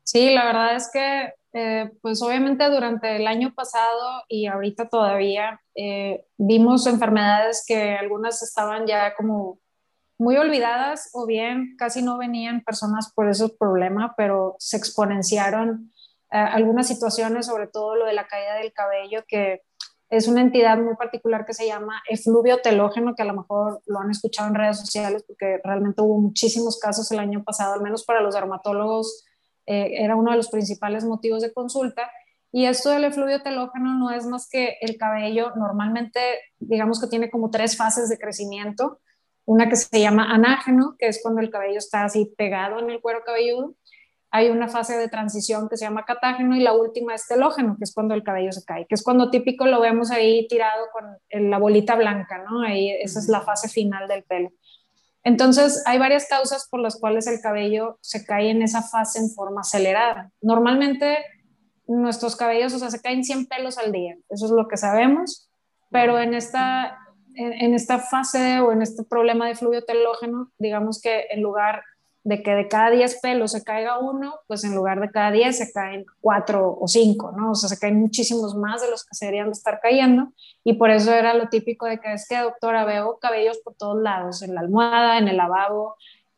Sí, 0.03 0.34
la 0.34 0.45
verdad 0.45 0.75
es 0.75 0.89
que 0.91 1.34
eh, 1.56 1.91
pues 2.01 2.19
obviamente 2.23 2.67
durante 2.67 3.15
el 3.15 3.27
año 3.27 3.53
pasado 3.53 4.23
y 4.27 4.47
ahorita 4.47 4.89
todavía 4.89 5.62
eh, 5.75 6.25
vimos 6.36 6.88
enfermedades 6.88 7.63
que 7.67 7.95
algunas 7.95 8.41
estaban 8.41 8.88
ya 8.88 9.13
como 9.15 9.60
muy 10.23 10.38
olvidadas 10.38 11.09
o 11.13 11.25
bien 11.25 11.75
casi 11.77 12.01
no 12.01 12.17
venían 12.17 12.63
personas 12.63 13.12
por 13.13 13.29
esos 13.29 13.51
problemas, 13.51 14.12
pero 14.15 14.55
se 14.57 14.77
exponenciaron 14.77 15.91
eh, 16.31 16.38
algunas 16.38 16.88
situaciones, 16.88 17.45
sobre 17.45 17.67
todo 17.67 17.95
lo 17.95 18.05
de 18.05 18.13
la 18.13 18.25
caída 18.25 18.55
del 18.55 18.71
cabello, 18.71 19.23
que 19.27 19.62
es 20.09 20.27
una 20.27 20.41
entidad 20.41 20.77
muy 20.77 20.95
particular 20.95 21.45
que 21.45 21.53
se 21.53 21.67
llama 21.67 22.01
efluvio 22.09 22.62
telógeno, 22.62 23.15
que 23.15 23.23
a 23.23 23.25
lo 23.25 23.33
mejor 23.33 23.81
lo 23.86 23.99
han 23.99 24.12
escuchado 24.12 24.47
en 24.47 24.55
redes 24.55 24.79
sociales 24.79 25.23
porque 25.27 25.59
realmente 25.63 26.01
hubo 26.01 26.19
muchísimos 26.19 26.79
casos 26.79 27.12
el 27.12 27.19
año 27.19 27.43
pasado, 27.43 27.73
al 27.73 27.81
menos 27.81 28.05
para 28.05 28.21
los 28.21 28.36
dermatólogos 28.36 29.25
eh, 29.65 30.03
era 30.03 30.15
uno 30.15 30.31
de 30.31 30.38
los 30.38 30.49
principales 30.49 31.03
motivos 31.03 31.41
de 31.41 31.53
consulta. 31.53 32.09
Y 32.51 32.65
esto 32.65 32.91
del 32.91 33.05
efluvio 33.05 33.41
telógeno 33.41 33.97
no 33.97 34.12
es 34.12 34.25
más 34.27 34.47
que 34.47 34.77
el 34.81 34.97
cabello, 34.97 35.51
normalmente 35.55 36.19
digamos 36.59 37.01
que 37.01 37.07
tiene 37.07 37.31
como 37.31 37.49
tres 37.49 37.75
fases 37.75 38.09
de 38.09 38.19
crecimiento. 38.19 39.01
Una 39.45 39.69
que 39.69 39.75
se 39.75 39.99
llama 39.99 40.34
anágeno, 40.34 40.95
que 40.97 41.08
es 41.08 41.21
cuando 41.21 41.41
el 41.41 41.49
cabello 41.49 41.77
está 41.77 42.06
así 42.06 42.34
pegado 42.38 42.79
en 42.79 42.89
el 42.89 43.01
cuero 43.01 43.23
cabelludo. 43.25 43.75
Hay 44.32 44.49
una 44.49 44.67
fase 44.67 44.97
de 44.97 45.10
transición 45.10 45.69
que 45.69 45.77
se 45.77 45.86
llama 45.86 46.06
catágeno 46.06 46.56
y 46.56 46.62
la 46.62 46.73
última 46.73 47.13
es 47.13 47.27
telógeno, 47.27 47.75
que 47.77 47.84
es 47.84 47.93
cuando 47.93 48.15
el 48.15 48.23
cabello 48.23 48.51
se 48.51 48.63
cae, 48.63 48.88
que 48.88 48.95
es 48.95 49.03
cuando 49.03 49.29
típico 49.29 49.65
lo 49.67 49.79
vemos 49.79 50.10
ahí 50.10 50.47
tirado 50.47 50.88
con 50.91 51.49
la 51.51 51.60
bolita 51.60 51.95
blanca, 51.95 52.39
¿no? 52.39 52.62
Ahí 52.62 52.89
esa 52.89 53.19
es 53.19 53.27
la 53.27 53.41
fase 53.41 53.69
final 53.69 54.08
del 54.08 54.23
pelo. 54.23 54.49
Entonces, 55.23 55.84
hay 55.86 55.99
varias 55.99 56.27
causas 56.27 56.67
por 56.69 56.82
las 56.82 56.99
cuales 56.99 57.27
el 57.27 57.39
cabello 57.41 57.97
se 58.01 58.25
cae 58.25 58.49
en 58.49 58.62
esa 58.62 58.82
fase 58.82 59.19
en 59.19 59.29
forma 59.29 59.62
acelerada. 59.62 60.32
Normalmente, 60.41 61.17
nuestros 61.88 62.36
cabellos, 62.36 62.73
o 62.73 62.79
sea, 62.79 62.89
se 62.89 63.01
caen 63.01 63.23
100 63.23 63.47
pelos 63.47 63.77
al 63.77 63.91
día, 63.91 64.17
eso 64.29 64.45
es 64.45 64.51
lo 64.51 64.67
que 64.67 64.77
sabemos, 64.77 65.49
pero 65.91 66.19
en 66.19 66.34
esta, 66.34 66.97
en, 67.35 67.73
esta 67.73 67.99
fase 67.99 68.59
o 68.59 68.71
en 68.71 68.81
este 68.81 69.03
problema 69.03 69.47
de 69.47 69.55
fluido 69.55 69.83
telógeno, 69.83 70.51
digamos 70.57 71.01
que 71.01 71.27
en 71.31 71.41
lugar 71.41 71.83
de 72.23 72.41
que 72.41 72.51
de 72.51 72.67
cada 72.69 72.89
10 72.89 73.19
pelos 73.21 73.51
se 73.51 73.63
caiga 73.63 73.99
uno, 73.99 74.35
pues 74.47 74.63
en 74.63 74.73
lugar 74.73 75.01
de 75.01 75.11
cada 75.11 75.31
10 75.31 75.57
se 75.57 75.73
caen 75.73 76.05
4 76.21 76.77
o 76.79 76.87
5, 76.87 77.33
¿no? 77.33 77.51
O 77.51 77.55
sea, 77.55 77.67
se 77.67 77.77
caen 77.77 77.99
muchísimos 77.99 78.55
más 78.55 78.81
de 78.81 78.89
los 78.89 79.03
que 79.03 79.13
se 79.13 79.25
deberían 79.25 79.47
de 79.47 79.53
estar 79.53 79.79
cayendo 79.81 80.31
y 80.63 80.73
por 80.73 80.89
eso 80.89 81.13
era 81.13 81.33
lo 81.33 81.49
típico 81.49 81.85
de 81.85 81.99
que 81.99 82.13
es 82.13 82.25
que, 82.27 82.37
doctora, 82.37 82.85
veo 82.85 83.19
cabellos 83.19 83.59
por 83.59 83.75
todos 83.75 84.01
lados, 84.01 84.41
en 84.41 84.55
la 84.55 84.61
almohada, 84.61 85.17
en 85.17 85.27
el 85.27 85.35
lavabo, 85.35 85.95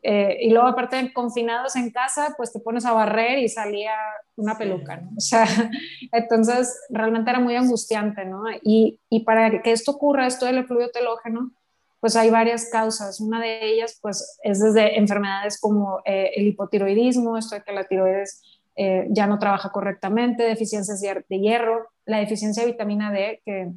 eh, 0.08 0.38
y 0.40 0.50
luego 0.50 0.68
aparte 0.68 0.94
de 0.94 1.12
confinados 1.12 1.74
en 1.74 1.90
casa, 1.90 2.32
pues 2.36 2.52
te 2.52 2.60
pones 2.60 2.86
a 2.86 2.92
barrer 2.92 3.40
y 3.40 3.48
salía 3.48 3.96
una 4.36 4.56
peluca, 4.56 4.98
¿no? 4.98 5.10
O 5.16 5.20
sea, 5.20 5.44
entonces 6.12 6.78
realmente 6.90 7.28
era 7.28 7.40
muy 7.40 7.56
angustiante, 7.56 8.24
¿no? 8.24 8.44
Y, 8.62 9.00
y 9.10 9.24
para 9.24 9.60
que 9.62 9.72
esto 9.72 9.90
ocurra, 9.90 10.28
esto 10.28 10.46
del 10.46 10.58
efluvio 10.58 10.92
telógeno, 10.92 11.50
pues 11.98 12.14
hay 12.14 12.30
varias 12.30 12.70
causas. 12.70 13.20
Una 13.20 13.40
de 13.40 13.66
ellas, 13.66 13.98
pues, 14.00 14.38
es 14.44 14.60
desde 14.60 14.96
enfermedades 14.96 15.58
como 15.60 15.98
eh, 16.04 16.30
el 16.36 16.46
hipotiroidismo, 16.46 17.36
esto 17.36 17.56
de 17.56 17.62
que 17.64 17.72
la 17.72 17.82
tiroides 17.82 18.44
eh, 18.76 19.08
ya 19.10 19.26
no 19.26 19.40
trabaja 19.40 19.72
correctamente, 19.72 20.44
deficiencias 20.44 21.00
de, 21.00 21.40
hierro, 21.40 21.88
la 22.04 22.18
deficiencia 22.18 22.62
de 22.62 22.70
vitamina 22.70 23.10
D, 23.10 23.42
que, 23.44 23.72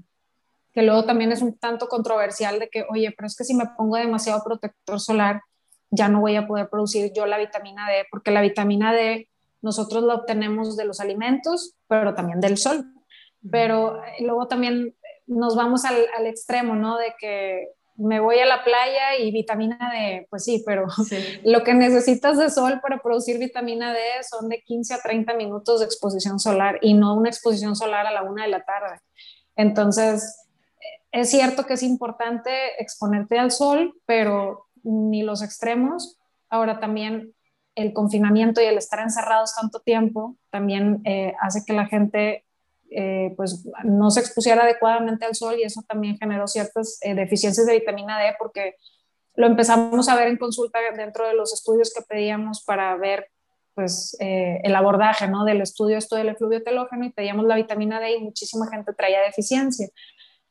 que 0.74 0.84
luego 0.84 1.06
también 1.06 1.32
es 1.32 1.42
un 1.42 1.58
tanto 1.58 1.88
controversial 1.88 2.60
de 2.60 2.70
que, 2.70 2.86
oye, 2.88 3.12
pero 3.18 3.26
es 3.26 3.36
que 3.36 3.46
si 3.46 3.56
me 3.56 3.66
pongo 3.76 3.98
demasiado 3.98 4.44
protector 4.44 5.00
solar, 5.00 5.42
ya 5.92 6.10
no 6.10 6.22
voy 6.22 6.36
a 6.36 6.48
poder 6.48 6.70
producir 6.70 7.12
yo 7.14 7.26
la 7.26 7.38
vitamina 7.38 7.90
D, 7.90 8.06
porque 8.12 8.32
la 8.32 8.42
vitamina 8.42 8.94
D 8.94 9.30
nosotros 9.62 10.04
la 10.04 10.16
obtenemos 10.16 10.78
de 10.78 10.86
los 10.86 11.00
alimentos, 11.00 11.76
pero 11.88 12.14
también 12.14 12.40
del 12.40 12.58
sol. 12.58 12.86
Pero 13.52 14.04
eh, 14.04 14.24
luego 14.24 14.48
también 14.48 14.96
nos 15.28 15.56
vamos 15.56 15.86
al, 15.86 15.98
al 16.18 16.28
extremo, 16.28 16.76
¿no? 16.76 16.98
De 16.98 17.14
que 17.20 17.70
me 18.00 18.22
voy 18.22 18.40
a 18.40 18.46
la 18.46 18.64
playa 18.64 19.18
y 19.20 19.30
vitamina 19.32 19.92
D, 19.94 20.26
pues 20.30 20.46
sí, 20.46 20.64
pero 20.66 20.88
lo 21.44 21.64
que 21.64 21.74
necesitas 21.74 22.38
de 22.38 22.50
sol 22.50 22.80
para 22.82 23.00
producir 23.00 23.38
vitamina 23.38 23.94
D 23.94 24.00
son 24.28 24.48
de 24.48 24.62
15 24.62 24.94
a 24.94 25.02
30 25.02 25.34
minutos 25.34 25.80
de 25.80 25.86
exposición 25.86 26.40
solar 26.40 26.80
y 26.82 26.94
no 26.94 27.14
una 27.16 27.30
exposición 27.30 27.76
solar 27.76 28.08
a 28.08 28.12
la 28.12 28.24
una 28.24 28.44
de 28.44 28.50
la 28.50 28.64
tarde. 28.64 29.00
Entonces, 29.58 30.48
es 31.12 31.30
cierto 31.30 31.66
que 31.66 31.74
es 31.74 31.84
importante 31.84 32.82
exponerte 32.82 33.38
al 33.38 33.52
sol, 33.52 33.94
pero 34.06 34.69
ni 34.84 35.24
los 35.24 35.42
extremos. 35.42 36.18
Ahora 36.50 36.80
también 36.80 37.34
el 37.76 37.94
confinamiento 37.94 38.62
y 38.62 38.66
el 38.66 38.78
estar 38.78 39.00
encerrados 39.00 39.56
tanto 39.56 39.80
tiempo 39.80 40.36
también 40.50 41.02
eh, 41.06 41.34
hace 41.40 41.64
que 41.66 41.74
la 41.74 41.86
gente 41.86 42.46
eh, 42.92 43.34
pues 43.38 43.66
no 43.84 44.10
se 44.12 44.20
expusiera 44.20 44.64
adecuadamente 44.64 45.26
al 45.26 45.36
sol 45.36 45.56
y 45.58 45.64
eso 45.64 45.82
también 45.88 46.18
generó 46.18 46.48
ciertas 46.48 46.98
eh, 47.02 47.14
deficiencias 47.14 47.66
de 47.66 47.74
vitamina 47.74 48.20
D 48.20 48.34
porque 48.40 48.76
lo 49.36 49.48
empezamos 49.48 50.10
a 50.10 50.16
ver 50.16 50.28
en 50.28 50.38
consulta 50.38 50.80
dentro 50.96 51.28
de 51.28 51.36
los 51.36 51.54
estudios 51.54 51.94
que 51.94 52.02
pedíamos 52.02 52.64
para 52.64 52.96
ver 52.98 53.28
pues 53.76 54.18
el 54.20 54.76
abordaje 54.76 55.30
¿no? 55.30 55.46
del 55.46 55.62
estudio 55.62 55.98
esto 55.98 56.18
del 56.18 56.28
efluvio 56.28 56.62
telógeno 56.62 57.06
y 57.06 57.14
pedíamos 57.14 57.46
la 57.46 57.56
vitamina 57.56 58.02
D 58.02 58.12
y 58.12 58.20
muchísima 58.20 58.68
gente 58.68 58.92
traía 58.94 59.22
deficiencia. 59.22 59.88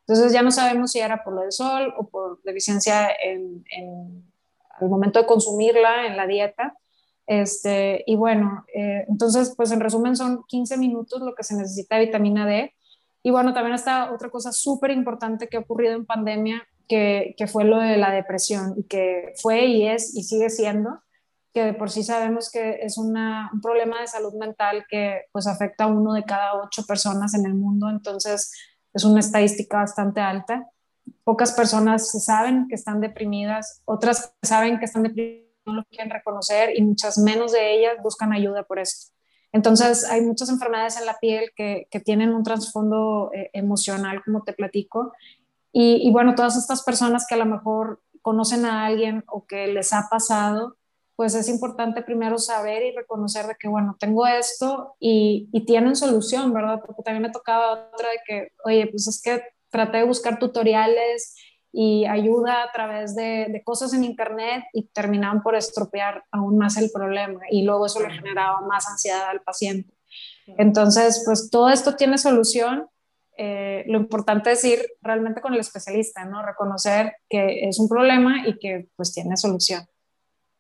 Entonces 0.09 0.33
ya 0.33 0.41
no 0.41 0.51
sabemos 0.51 0.93
si 0.93 1.01
era 1.01 1.23
por 1.23 1.35
lo 1.35 1.43
del 1.43 1.53
sol 1.53 1.93
o 1.99 2.09
por 2.09 2.41
deficiencia 2.43 3.11
en, 3.23 3.63
en, 3.71 4.25
al 4.81 4.89
momento 4.89 5.21
de 5.21 5.27
consumirla 5.27 6.07
en 6.07 6.17
la 6.17 6.27
dieta. 6.27 6.75
Este, 7.27 8.05
y 8.07 8.17
bueno, 8.17 8.65
eh, 8.75 9.05
entonces, 9.07 9.53
pues 9.55 9.71
en 9.71 9.81
resumen 9.81 10.17
son 10.17 10.45
15 10.49 10.79
minutos 10.79 11.21
lo 11.21 11.35
que 11.35 11.43
se 11.43 11.57
necesita 11.57 11.97
de 11.97 12.07
vitamina 12.07 12.47
D. 12.47 12.75
Y 13.23 13.31
bueno, 13.31 13.53
también 13.53 13.75
está 13.75 14.11
otra 14.11 14.31
cosa 14.31 14.51
súper 14.51 14.93
importante 14.93 15.47
que 15.49 15.59
ha 15.59 15.61
ocurrido 15.61 15.93
en 15.95 16.07
pandemia, 16.07 16.67
que, 16.89 17.35
que, 17.37 17.47
fue 17.47 17.65
lo 17.65 17.77
de 17.77 17.99
la 17.99 18.11
depresión, 18.11 18.73
y 18.79 18.85
que 18.85 19.35
fue 19.37 19.67
y 19.67 19.89
es 19.89 20.17
y 20.17 20.23
sigue 20.23 20.49
siendo, 20.49 21.03
que 21.53 21.65
de 21.65 21.75
por 21.75 21.91
sí 21.91 22.03
sabemos 22.03 22.51
que 22.51 22.79
es 22.81 22.97
una, 22.97 23.51
un 23.53 23.61
problema 23.61 24.01
de 24.01 24.07
salud 24.07 24.33
mental 24.41 24.87
que 24.89 25.25
pues 25.33 25.47
afecta 25.47 25.85
a 25.85 25.89
uno 25.89 26.15
de 26.15 26.25
cada 26.25 26.55
ocho 26.55 26.85
personas 26.87 27.35
en 27.35 27.45
el 27.45 27.53
mundo, 27.53 27.91
entonces 27.91 28.53
es 28.99 29.05
una 29.05 29.21
estadística 29.21 29.79
bastante 29.79 30.21
alta. 30.21 30.69
Pocas 31.25 31.53
personas 31.53 32.11
saben 32.25 32.67
que 32.69 32.75
están 32.75 33.01
deprimidas, 33.01 33.81
otras 33.85 34.35
saben 34.43 34.79
que 34.79 34.85
están 34.85 35.05
deprimidas 35.05 35.49
no 35.69 35.75
lo 35.75 35.85
quieren 35.85 36.11
reconocer 36.11 36.71
y 36.77 36.83
muchas 36.83 37.19
menos 37.19 37.53
de 37.53 37.75
ellas 37.75 37.97
buscan 38.03 38.33
ayuda 38.33 38.65
por 38.65 38.79
esto. 38.79 39.13
Entonces, 39.53 40.05
hay 40.05 40.23
muchas 40.23 40.49
enfermedades 40.49 40.99
en 40.99 41.07
la 41.07 41.19
piel 41.19 41.53
que, 41.55 41.87
que 41.91 42.01
tienen 42.01 42.35
un 42.35 42.43
trasfondo 42.43 43.31
eh, 43.35 43.51
emocional, 43.53 44.23
como 44.25 44.43
te 44.43 44.53
platico. 44.53 45.13
Y, 45.73 46.07
y, 46.07 46.11
bueno, 46.11 46.35
todas 46.35 46.57
estas 46.57 46.83
personas 46.83 47.27
que 47.27 47.35
a 47.35 47.39
lo 47.39 47.47
mejor 47.47 48.03
conocen 48.23 48.67
a 48.67 48.85
alguien 48.85 49.25
o 49.29 49.47
que 49.47 49.69
les 49.69 49.93
ha 49.93 50.09
pasado, 50.11 50.77
pues 51.19 51.35
es 51.35 51.49
importante 51.49 52.03
primero 52.03 52.39
saber 52.39 52.85
y 52.85 52.93
reconocer 52.93 53.49
de 53.49 53.57
que, 53.57 53.67
bueno, 53.67 53.97
tengo 53.99 54.25
esto 54.25 54.95
y, 55.01 55.49
y 55.53 55.67
tienen 55.67 55.97
solución, 55.97 56.55
¿verdad? 56.55 56.81
Porque 56.81 57.03
también 57.03 57.25
me 57.25 57.33
tocaba 57.33 57.91
otra 57.93 58.09
de 58.11 58.21
que, 58.25 58.53
oye, 58.65 58.87
pues 58.87 59.09
es 59.09 59.21
que 59.21 59.43
traté 59.69 59.97
de 59.97 60.05
buscar 60.05 60.39
tutoriales 60.39 61.35
y 61.73 62.07
ayuda 62.07 62.63
a 62.63 62.71
través 62.71 63.17
de, 63.17 63.61
cosas 63.65 63.95
en 63.95 64.05
internet 64.05 64.63
y 64.73 64.85
terminaban 64.91 65.43
por 65.43 65.57
estropear 65.57 66.23
aún 66.31 66.57
más 66.57 66.77
el 66.77 66.89
problema 66.93 67.41
y 67.51 67.63
luego 67.63 67.87
eso 67.87 67.99
le 67.99 68.15
generaba 68.15 68.61
más 68.61 68.89
ansiedad 68.89 69.29
al 69.29 69.43
paciente. 69.43 69.93
Entonces, 70.57 71.25
pues 71.27 71.51
todo 71.51 71.69
esto 71.69 71.97
tiene 71.97 72.17
solución. 72.17 72.87
Eh, 73.37 73.83
lo 73.89 73.99
importante 73.99 74.53
es 74.53 74.65
ir 74.65 74.87
realmente 75.03 75.41
con 75.41 75.53
el 75.53 75.59
especialista, 75.59 76.25
¿no? 76.25 76.47
Reconocer 76.47 77.17
que 77.29 77.69
es 77.69 77.81
un 77.81 77.89
problema 77.89 78.47
y 78.47 78.57
que 78.61 78.89
pues 78.95 79.13
tiene 79.13 79.37
solución. 79.37 79.85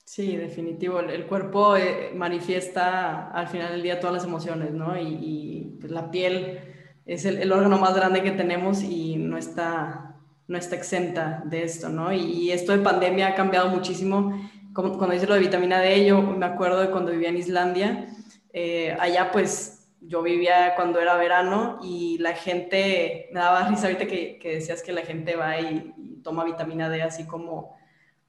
Sí, 0.08 0.36
definitivo. 0.36 1.00
El, 1.00 1.26
cuerpo 1.26 1.76
eh, 1.76 2.12
manifiesta 2.14 3.30
al 3.30 3.46
final 3.48 3.72
del 3.72 3.82
día 3.82 4.00
todas 4.00 4.14
las 4.14 4.24
emociones, 4.24 4.72
¿no? 4.72 4.98
Y, 4.98 5.76
pues, 5.78 5.92
la 5.92 6.10
piel 6.10 6.60
es 7.04 7.26
el, 7.26 7.52
órgano 7.52 7.76
más 7.76 7.94
grande 7.94 8.22
que 8.22 8.30
tenemos 8.30 8.82
y 8.82 9.16
no 9.16 9.36
está, 9.36 10.16
no 10.46 10.56
está 10.56 10.76
exenta 10.76 11.42
de 11.44 11.62
esto, 11.62 11.90
¿no? 11.90 12.10
Y, 12.10 12.50
esto 12.52 12.72
de 12.72 12.78
pandemia 12.78 13.28
ha 13.28 13.34
cambiado 13.34 13.68
muchísimo. 13.68 14.32
cuando 14.72 15.10
dice 15.10 15.26
lo 15.26 15.34
de 15.34 15.40
vitamina 15.40 15.78
D, 15.78 16.06
yo 16.06 16.22
me 16.22 16.46
acuerdo 16.46 16.80
de 16.80 16.90
cuando 16.90 17.12
vivía 17.12 17.28
en 17.28 17.36
Islandia. 17.36 18.08
Eh, 18.54 18.96
allá, 18.98 19.30
pues, 19.30 19.90
yo 20.00 20.22
vivía 20.22 20.72
cuando 20.74 21.00
era 21.00 21.16
verano 21.16 21.80
y 21.82 22.16
la 22.18 22.32
gente, 22.32 23.28
me 23.32 23.40
daba 23.40 23.68
risa 23.68 23.88
ahorita 23.88 24.06
que, 24.06 24.38
que 24.38 24.54
decías 24.54 24.82
que 24.82 24.92
la 24.92 25.02
gente 25.02 25.36
va 25.36 25.60
y, 25.60 25.92
y 25.98 26.22
toma 26.22 26.44
vitamina 26.44 26.88
D 26.88 27.02
así 27.02 27.26
como 27.26 27.77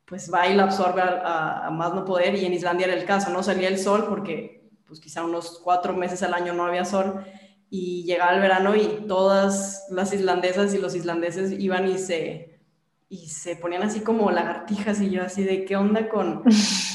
pues 0.09 0.33
va 0.33 0.47
y 0.47 0.55
la 0.55 0.63
absorbe 0.63 1.03
a, 1.03 1.69
más 1.71 1.93
no 1.93 2.03
poder 2.03 2.35
y 2.35 2.43
en 2.43 2.53
Islandia 2.53 2.87
era 2.87 2.95
el 2.95 3.05
caso, 3.05 3.29
no 3.29 3.43
salía 3.43 3.67
el 3.67 3.77
sol 3.77 4.07
porque 4.09 4.67
pues 4.87 4.99
quizá 4.99 5.23
unos 5.23 5.61
cuatro 5.63 5.93
meses 5.93 6.23
al 6.23 6.33
año 6.33 6.51
no 6.53 6.65
había 6.65 6.83
sol 6.83 7.23
y 7.69 8.03
llegaba 8.05 8.33
el 8.33 8.41
verano 8.41 8.75
y 8.75 9.05
todas 9.07 9.85
las 9.91 10.11
islandesas 10.11 10.73
y 10.73 10.79
los 10.79 10.95
islandeses 10.95 11.51
iban 11.51 11.87
y 11.87 11.99
se, 11.99 12.59
y 13.07 13.27
se 13.27 13.55
ponían 13.55 13.83
así 13.83 13.99
como 13.99 14.31
lagartijas 14.31 14.99
y 14.99 15.11
yo 15.11 15.21
así 15.21 15.43
de 15.43 15.63
qué 15.63 15.77
onda 15.77 16.09
con, 16.09 16.43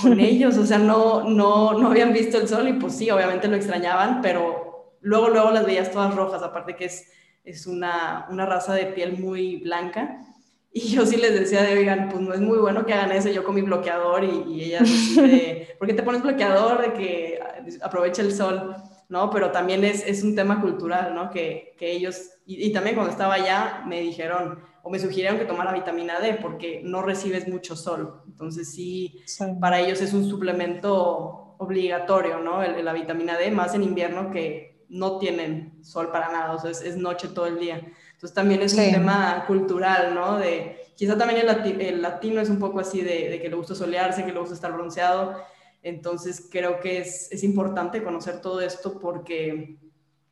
con 0.02 0.18
ellos, 0.18 0.58
o 0.58 0.66
sea, 0.66 0.78
no, 0.78 1.22
no, 1.22 1.78
no 1.78 1.86
habían 1.86 2.12
visto 2.12 2.38
el 2.38 2.48
sol 2.48 2.66
y 2.66 2.72
pues 2.72 2.96
sí, 2.96 3.08
obviamente 3.10 3.46
lo 3.46 3.54
extrañaban, 3.54 4.22
pero 4.22 4.96
luego, 5.02 5.28
luego 5.28 5.52
las 5.52 5.64
veías 5.64 5.92
todas 5.92 6.16
rojas, 6.16 6.42
aparte 6.42 6.74
que 6.74 6.86
es, 6.86 7.12
es 7.44 7.68
una, 7.68 8.26
una 8.28 8.44
raza 8.44 8.74
de 8.74 8.86
piel 8.86 9.16
muy 9.16 9.58
blanca 9.58 10.33
y 10.76 10.88
yo 10.88 11.06
sí 11.06 11.16
les 11.16 11.32
decía 11.32 11.62
de, 11.62 11.78
oigan, 11.78 12.08
pues 12.08 12.20
no 12.20 12.34
es 12.34 12.40
muy 12.40 12.58
bueno 12.58 12.84
que 12.84 12.92
hagan 12.92 13.12
eso 13.12 13.28
yo 13.30 13.44
con 13.44 13.54
mi 13.54 13.62
bloqueador 13.62 14.24
y, 14.24 14.42
y 14.52 14.64
ellas 14.64 14.82
de, 15.14 15.68
¿por 15.78 15.86
qué 15.86 15.94
te 15.94 16.02
pones 16.02 16.20
bloqueador? 16.20 16.80
De 16.82 16.92
que 16.92 17.38
aproveche 17.80 18.22
el 18.22 18.34
sol, 18.34 18.74
¿no? 19.08 19.30
Pero 19.30 19.52
también 19.52 19.84
es, 19.84 20.04
es 20.04 20.24
un 20.24 20.34
tema 20.34 20.60
cultural, 20.60 21.14
¿no? 21.14 21.30
Que, 21.30 21.76
que 21.78 21.92
ellos, 21.92 22.28
y, 22.44 22.72
también 22.72 22.96
cuando 22.96 23.12
estaba 23.12 23.34
allá 23.34 23.84
me 23.86 24.00
dijeron 24.00 24.64
o 24.82 24.90
me 24.90 24.98
sugirieron 24.98 25.38
que 25.38 25.44
tomara 25.44 25.72
vitamina 25.72 26.18
D 26.18 26.38
porque 26.42 26.82
no 26.82 27.02
recibes 27.02 27.46
mucho 27.46 27.76
sol. 27.76 28.22
Entonces 28.26 28.74
sí, 28.74 29.22
para 29.60 29.78
ellos 29.78 30.00
es 30.00 30.12
un 30.12 30.28
suplemento 30.28 31.54
obligatorio, 31.58 32.40
¿no? 32.40 32.64
la 32.64 32.92
vitamina 32.92 33.38
D, 33.38 33.52
más 33.52 33.76
en 33.76 33.84
invierno 33.84 34.32
que 34.32 34.84
no 34.88 35.18
tienen 35.18 35.78
sol 35.84 36.10
para 36.10 36.32
nada, 36.32 36.52
o 36.52 36.58
sea, 36.58 36.72
es, 36.72 36.82
es 36.82 36.96
noche 36.96 37.28
todo 37.28 37.46
el 37.46 37.60
día. 37.60 37.80
Entonces 38.24 38.36
también 38.36 38.62
es 38.62 38.72
un 38.72 38.90
tema 38.90 39.44
cultural, 39.46 40.14
¿no? 40.14 40.38
De, 40.38 40.92
quizá 40.96 41.18
también 41.18 41.46
el, 41.46 42.00
latino 42.00 42.40
es 42.40 42.48
un 42.48 42.58
poco 42.58 42.80
así 42.80 43.02
de, 43.02 43.38
que 43.38 43.50
le 43.50 43.54
gusta 43.54 43.74
solearse, 43.74 44.24
que 44.24 44.32
le 44.32 44.40
gusta 44.40 44.54
estar 44.54 44.72
bronceado. 44.72 45.36
Entonces 45.82 46.48
creo 46.50 46.80
que 46.80 47.00
es, 47.00 47.30
es 47.30 47.44
importante 47.44 48.02
conocer 48.02 48.40
todo 48.40 48.62
esto 48.62 48.98
porque 48.98 49.76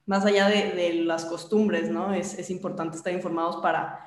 más 0.06 0.24
allá 0.24 0.48
de, 0.48 0.72
de 0.72 0.94
las 1.04 1.26
costumbres, 1.26 1.90
¿no? 1.90 2.14
Es, 2.14 2.38
es, 2.38 2.48
importante 2.48 2.96
estar 2.96 3.12
informados 3.12 3.56
para, 3.56 4.00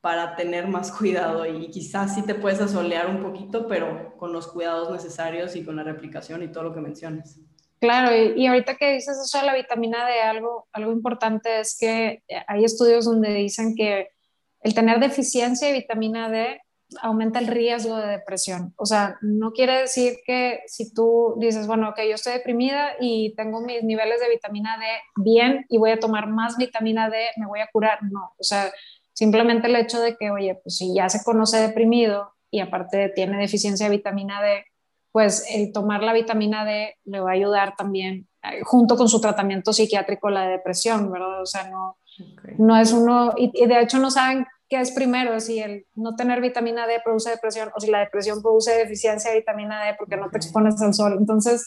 para 0.00 0.34
tener 0.34 0.66
más 0.66 0.90
cuidado 0.98 1.46
y 1.46 1.70
quizás 1.70 2.16
sí 2.16 2.22
te 2.22 2.34
puedes 2.34 2.60
asolear 2.60 3.06
un 3.06 3.22
poquito, 3.22 3.68
pero 3.68 4.16
con 4.16 4.32
los 4.32 4.48
cuidados 4.48 4.90
necesarios 4.90 5.54
y 5.54 5.64
con 5.64 5.76
la 5.76 5.84
replicación 5.84 6.42
y 6.42 6.48
todo 6.48 6.64
lo 6.64 6.74
que 6.74 6.80
menciones. 6.80 7.38
Claro, 7.80 8.14
y, 8.14 8.46
ahorita 8.46 8.76
que 8.76 8.94
dices 8.94 9.18
eso 9.18 9.38
de 9.38 9.46
la 9.46 9.54
vitamina 9.54 10.04
D, 10.06 10.20
algo, 10.20 10.68
algo 10.72 10.92
importante 10.92 11.60
es 11.60 11.76
que 11.78 12.22
hay 12.46 12.64
estudios 12.64 13.04
donde 13.04 13.32
dicen 13.34 13.74
que 13.76 14.08
el 14.62 14.74
tener 14.74 14.98
deficiencia 14.98 15.68
de 15.68 15.74
vitamina 15.74 16.28
D 16.28 16.60
aumenta 17.02 17.38
el 17.38 17.46
riesgo 17.46 17.96
de 17.96 18.08
depresión. 18.08 18.74
O 18.76 18.86
sea, 18.86 19.18
no 19.20 19.52
quiere 19.52 19.78
decir 19.80 20.18
que 20.24 20.60
si 20.66 20.92
tú 20.92 21.34
dices, 21.38 21.66
bueno, 21.66 21.90
ok, 21.90 22.00
yo 22.08 22.14
estoy 22.14 22.32
deprimida 22.32 22.92
y 22.98 23.34
tengo 23.36 23.60
mis 23.60 23.84
niveles 23.84 24.20
de 24.20 24.30
vitamina 24.30 24.76
D 24.78 24.86
bien 25.16 25.66
y 25.68 25.78
voy 25.78 25.90
a 25.90 26.00
tomar 26.00 26.28
más 26.28 26.56
vitamina 26.56 27.10
D, 27.10 27.26
me 27.36 27.46
voy 27.46 27.60
a 27.60 27.68
curar. 27.72 28.02
No, 28.02 28.32
o 28.38 28.42
sea, 28.42 28.72
simplemente 29.12 29.68
el 29.68 29.76
hecho 29.76 30.00
de 30.00 30.16
que, 30.16 30.30
oye, 30.30 30.58
pues 30.62 30.78
si 30.78 30.94
ya 30.94 31.08
se 31.08 31.22
conoce 31.22 31.58
deprimido 31.58 32.32
y 32.50 32.60
aparte 32.60 33.10
tiene 33.10 33.38
deficiencia 33.38 33.88
de 33.88 33.96
vitamina 33.96 34.42
D, 34.42 34.64
pues 35.12 35.46
el 35.50 35.72
tomar 35.72 36.02
la 36.02 36.12
vitamina 36.12 36.64
D 36.64 36.96
le 37.04 37.20
va 37.20 37.30
a 37.30 37.34
ayudar 37.34 37.74
también, 37.76 38.28
eh, 38.42 38.60
junto 38.62 38.96
con 38.96 39.08
su 39.08 39.20
tratamiento 39.20 39.72
psiquiátrico, 39.72 40.30
la 40.30 40.48
depresión, 40.48 41.10
¿verdad? 41.10 41.42
O 41.42 41.46
sea, 41.46 41.68
no, 41.70 41.98
no 42.58 42.76
es 42.76 42.92
uno, 42.92 43.32
y, 43.36 43.66
de 43.66 43.80
hecho 43.80 43.98
no 43.98 44.10
saben 44.10 44.46
qué 44.68 44.80
es 44.80 44.90
primero, 44.90 45.40
si 45.40 45.60
el 45.60 45.86
no 45.94 46.14
tener 46.14 46.40
vitamina 46.40 46.86
D 46.86 47.00
produce 47.02 47.30
depresión 47.30 47.70
o 47.74 47.80
si 47.80 47.90
la 47.90 48.00
depresión 48.00 48.42
produce 48.42 48.72
deficiencia 48.72 49.30
de 49.30 49.38
vitamina 49.38 49.82
D 49.84 49.94
porque 49.98 50.16
no 50.16 50.30
te 50.30 50.38
expones 50.38 50.80
al 50.82 50.92
sol. 50.92 51.16
Entonces, 51.18 51.66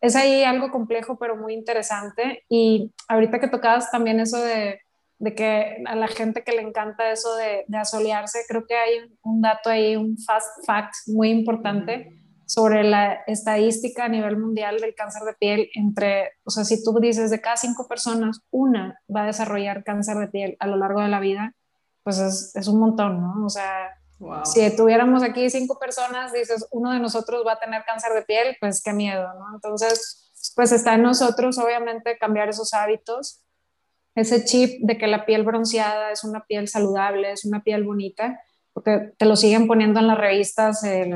es 0.00 0.16
ahí 0.16 0.42
algo 0.44 0.70
complejo, 0.70 1.18
pero 1.18 1.36
muy 1.36 1.52
interesante. 1.52 2.44
Y 2.48 2.94
ahorita 3.08 3.38
que 3.38 3.48
tocabas 3.48 3.90
también 3.90 4.20
eso 4.20 4.42
de, 4.42 4.80
de 5.18 5.34
que 5.34 5.82
a 5.84 5.94
la 5.94 6.08
gente 6.08 6.42
que 6.42 6.52
le 6.52 6.62
encanta 6.62 7.12
eso 7.12 7.36
de, 7.36 7.64
de 7.68 7.76
asolearse, 7.76 8.38
creo 8.48 8.64
que 8.66 8.74
hay 8.74 9.00
un 9.22 9.42
dato 9.42 9.68
ahí, 9.68 9.96
un 9.96 10.16
fast 10.16 10.64
fact 10.64 10.94
muy 11.08 11.28
importante 11.28 12.19
sobre 12.50 12.82
la 12.82 13.12
estadística 13.28 14.06
a 14.06 14.08
nivel 14.08 14.36
mundial 14.36 14.80
del 14.80 14.96
cáncer 14.96 15.22
de 15.22 15.34
piel 15.34 15.70
entre, 15.72 16.32
o 16.42 16.50
sea, 16.50 16.64
si 16.64 16.82
tú 16.82 16.98
dices 16.98 17.30
de 17.30 17.40
cada 17.40 17.56
cinco 17.56 17.86
personas, 17.86 18.40
una 18.50 19.00
va 19.08 19.22
a 19.22 19.26
desarrollar 19.26 19.84
cáncer 19.84 20.16
de 20.16 20.26
piel 20.26 20.56
a 20.58 20.66
lo 20.66 20.76
largo 20.76 21.00
de 21.00 21.06
la 21.06 21.20
vida, 21.20 21.54
pues 22.02 22.18
es, 22.18 22.56
es 22.56 22.66
un 22.66 22.80
montón, 22.80 23.20
¿no? 23.20 23.46
O 23.46 23.48
sea, 23.48 23.96
si 24.42 24.74
tuviéramos 24.74 25.22
aquí 25.22 25.48
cinco 25.48 25.78
personas, 25.78 26.32
dices, 26.32 26.66
uno 26.72 26.92
de 26.92 26.98
nosotros 26.98 27.44
va 27.46 27.52
a 27.52 27.60
tener 27.60 27.84
cáncer 27.84 28.14
de 28.14 28.22
piel, 28.22 28.56
pues 28.58 28.82
qué 28.82 28.92
miedo, 28.94 29.32
¿no? 29.34 29.54
Entonces, 29.54 30.32
pues 30.56 30.72
está 30.72 30.94
en 30.94 31.02
nosotros, 31.02 31.56
obviamente, 31.56 32.18
cambiar 32.18 32.48
esos 32.48 32.74
hábitos, 32.74 33.44
ese 34.16 34.44
chip 34.44 34.80
de 34.82 34.98
que 34.98 35.06
la 35.06 35.24
piel 35.24 35.44
bronceada 35.44 36.10
es 36.10 36.24
una 36.24 36.44
piel 36.46 36.66
saludable, 36.66 37.30
es 37.30 37.44
una 37.44 37.62
piel 37.62 37.84
bonita, 37.84 38.40
porque 38.80 39.12
te 39.18 39.26
lo 39.26 39.36
siguen 39.36 39.66
poniendo 39.66 40.00
en 40.00 40.06
las 40.06 40.16
revistas, 40.16 40.82
el, 40.84 41.14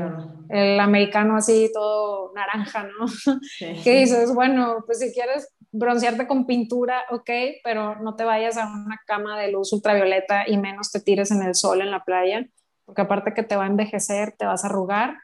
el 0.49 0.79
americano 0.79 1.35
así 1.35 1.71
todo 1.73 2.31
naranja, 2.35 2.83
¿no? 2.83 3.07
Sí. 3.07 3.35
Que 3.83 4.01
dices, 4.01 4.33
bueno, 4.35 4.83
pues 4.85 4.99
si 4.99 5.11
quieres 5.11 5.51
broncearte 5.71 6.27
con 6.27 6.45
pintura, 6.45 7.05
ok, 7.09 7.29
pero 7.63 7.95
no 7.95 8.15
te 8.15 8.23
vayas 8.23 8.57
a 8.57 8.67
una 8.67 9.01
cama 9.07 9.39
de 9.39 9.51
luz 9.51 9.73
ultravioleta 9.73 10.47
y 10.47 10.57
menos 10.57 10.91
te 10.91 10.99
tires 10.99 11.31
en 11.31 11.41
el 11.41 11.55
sol 11.55 11.81
en 11.81 11.89
la 11.89 12.03
playa, 12.03 12.45
porque 12.85 13.01
aparte 13.01 13.33
que 13.33 13.41
te 13.41 13.55
va 13.55 13.63
a 13.63 13.67
envejecer, 13.67 14.35
te 14.37 14.45
vas 14.45 14.63
a 14.63 14.67
arrugar, 14.67 15.15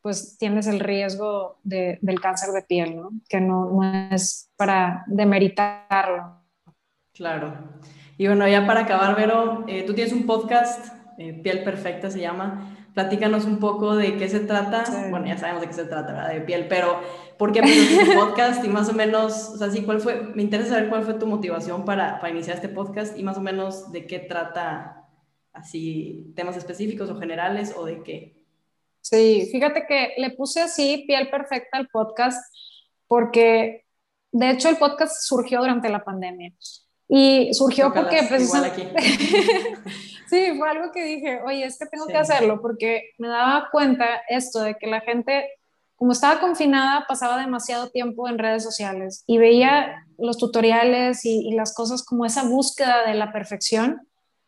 pues 0.00 0.38
tienes 0.38 0.68
el 0.68 0.78
riesgo 0.78 1.58
de, 1.64 1.98
del 2.00 2.20
cáncer 2.20 2.50
de 2.50 2.62
piel, 2.62 2.94
¿no? 2.94 3.10
Que 3.28 3.40
no, 3.40 3.72
no 3.72 4.14
es 4.14 4.48
para 4.56 5.02
demeritarlo. 5.08 6.42
Claro. 7.12 7.54
Y 8.16 8.28
bueno, 8.28 8.46
ya 8.46 8.66
para 8.66 8.82
acabar, 8.82 9.16
Vero, 9.16 9.64
eh, 9.66 9.82
tú 9.84 9.94
tienes 9.94 10.12
un 10.12 10.26
podcast 10.26 10.97
eh, 11.18 11.32
piel 11.42 11.64
Perfecta 11.64 12.10
se 12.10 12.20
llama. 12.20 12.76
Platícanos 12.94 13.44
un 13.44 13.58
poco 13.58 13.96
de 13.96 14.16
qué 14.16 14.28
se 14.28 14.40
trata. 14.40 14.84
Bueno, 15.10 15.26
ya 15.26 15.36
sabemos 15.36 15.60
de 15.60 15.66
qué 15.66 15.74
se 15.74 15.84
trata, 15.84 16.12
¿verdad? 16.12 16.32
De 16.32 16.40
piel, 16.42 16.66
pero 16.68 17.00
¿por 17.36 17.52
qué 17.52 17.58
este 17.58 18.14
podcast? 18.14 18.64
Y 18.64 18.68
más 18.68 18.88
o 18.88 18.92
menos, 18.92 19.50
o 19.50 19.58
sea, 19.58 19.70
sí, 19.70 19.82
¿cuál 19.82 20.00
fue? 20.00 20.22
Me 20.34 20.42
interesa 20.42 20.70
saber 20.70 20.88
cuál 20.88 21.02
fue 21.02 21.14
tu 21.14 21.26
motivación 21.26 21.84
para, 21.84 22.20
para 22.20 22.32
iniciar 22.32 22.56
este 22.56 22.68
podcast 22.68 23.18
y 23.18 23.24
más 23.24 23.36
o 23.36 23.40
menos 23.40 23.90
de 23.90 24.06
qué 24.06 24.20
trata, 24.20 25.08
así, 25.52 26.32
temas 26.36 26.56
específicos 26.56 27.10
o 27.10 27.18
generales 27.18 27.74
o 27.76 27.84
de 27.84 28.02
qué. 28.04 28.44
Sí, 29.00 29.48
fíjate 29.50 29.86
que 29.88 30.14
le 30.18 30.30
puse 30.30 30.60
así, 30.60 31.04
piel 31.06 31.30
perfecta 31.30 31.78
al 31.78 31.88
podcast, 31.88 32.54
porque 33.08 33.86
de 34.30 34.50
hecho 34.50 34.68
el 34.68 34.76
podcast 34.76 35.22
surgió 35.22 35.60
durante 35.60 35.88
la 35.88 36.04
pandemia. 36.04 36.52
Y 37.08 37.52
surgió 37.54 37.92
porque 37.92 38.22
precisamente... 38.28 38.92
sí, 40.28 40.56
fue 40.58 40.68
algo 40.68 40.92
que 40.92 41.04
dije, 41.04 41.40
oye, 41.44 41.64
es 41.64 41.78
que 41.78 41.86
tengo 41.86 42.06
que 42.06 42.16
hacerlo 42.16 42.60
porque 42.60 43.10
me 43.18 43.28
daba 43.28 43.68
cuenta 43.70 44.06
esto 44.28 44.60
de 44.60 44.76
que 44.76 44.86
la 44.86 45.00
gente, 45.00 45.48
como 45.96 46.12
estaba 46.12 46.40
confinada, 46.40 47.06
pasaba 47.08 47.38
demasiado 47.38 47.90
tiempo 47.90 48.28
en 48.28 48.38
redes 48.38 48.62
sociales 48.62 49.24
y 49.26 49.38
veía 49.38 50.06
los 50.18 50.38
tutoriales 50.38 51.24
y, 51.24 51.48
y 51.48 51.54
las 51.54 51.74
cosas 51.74 52.04
como 52.04 52.26
esa 52.26 52.44
búsqueda 52.44 53.06
de 53.06 53.14
la 53.14 53.32
perfección, 53.32 54.06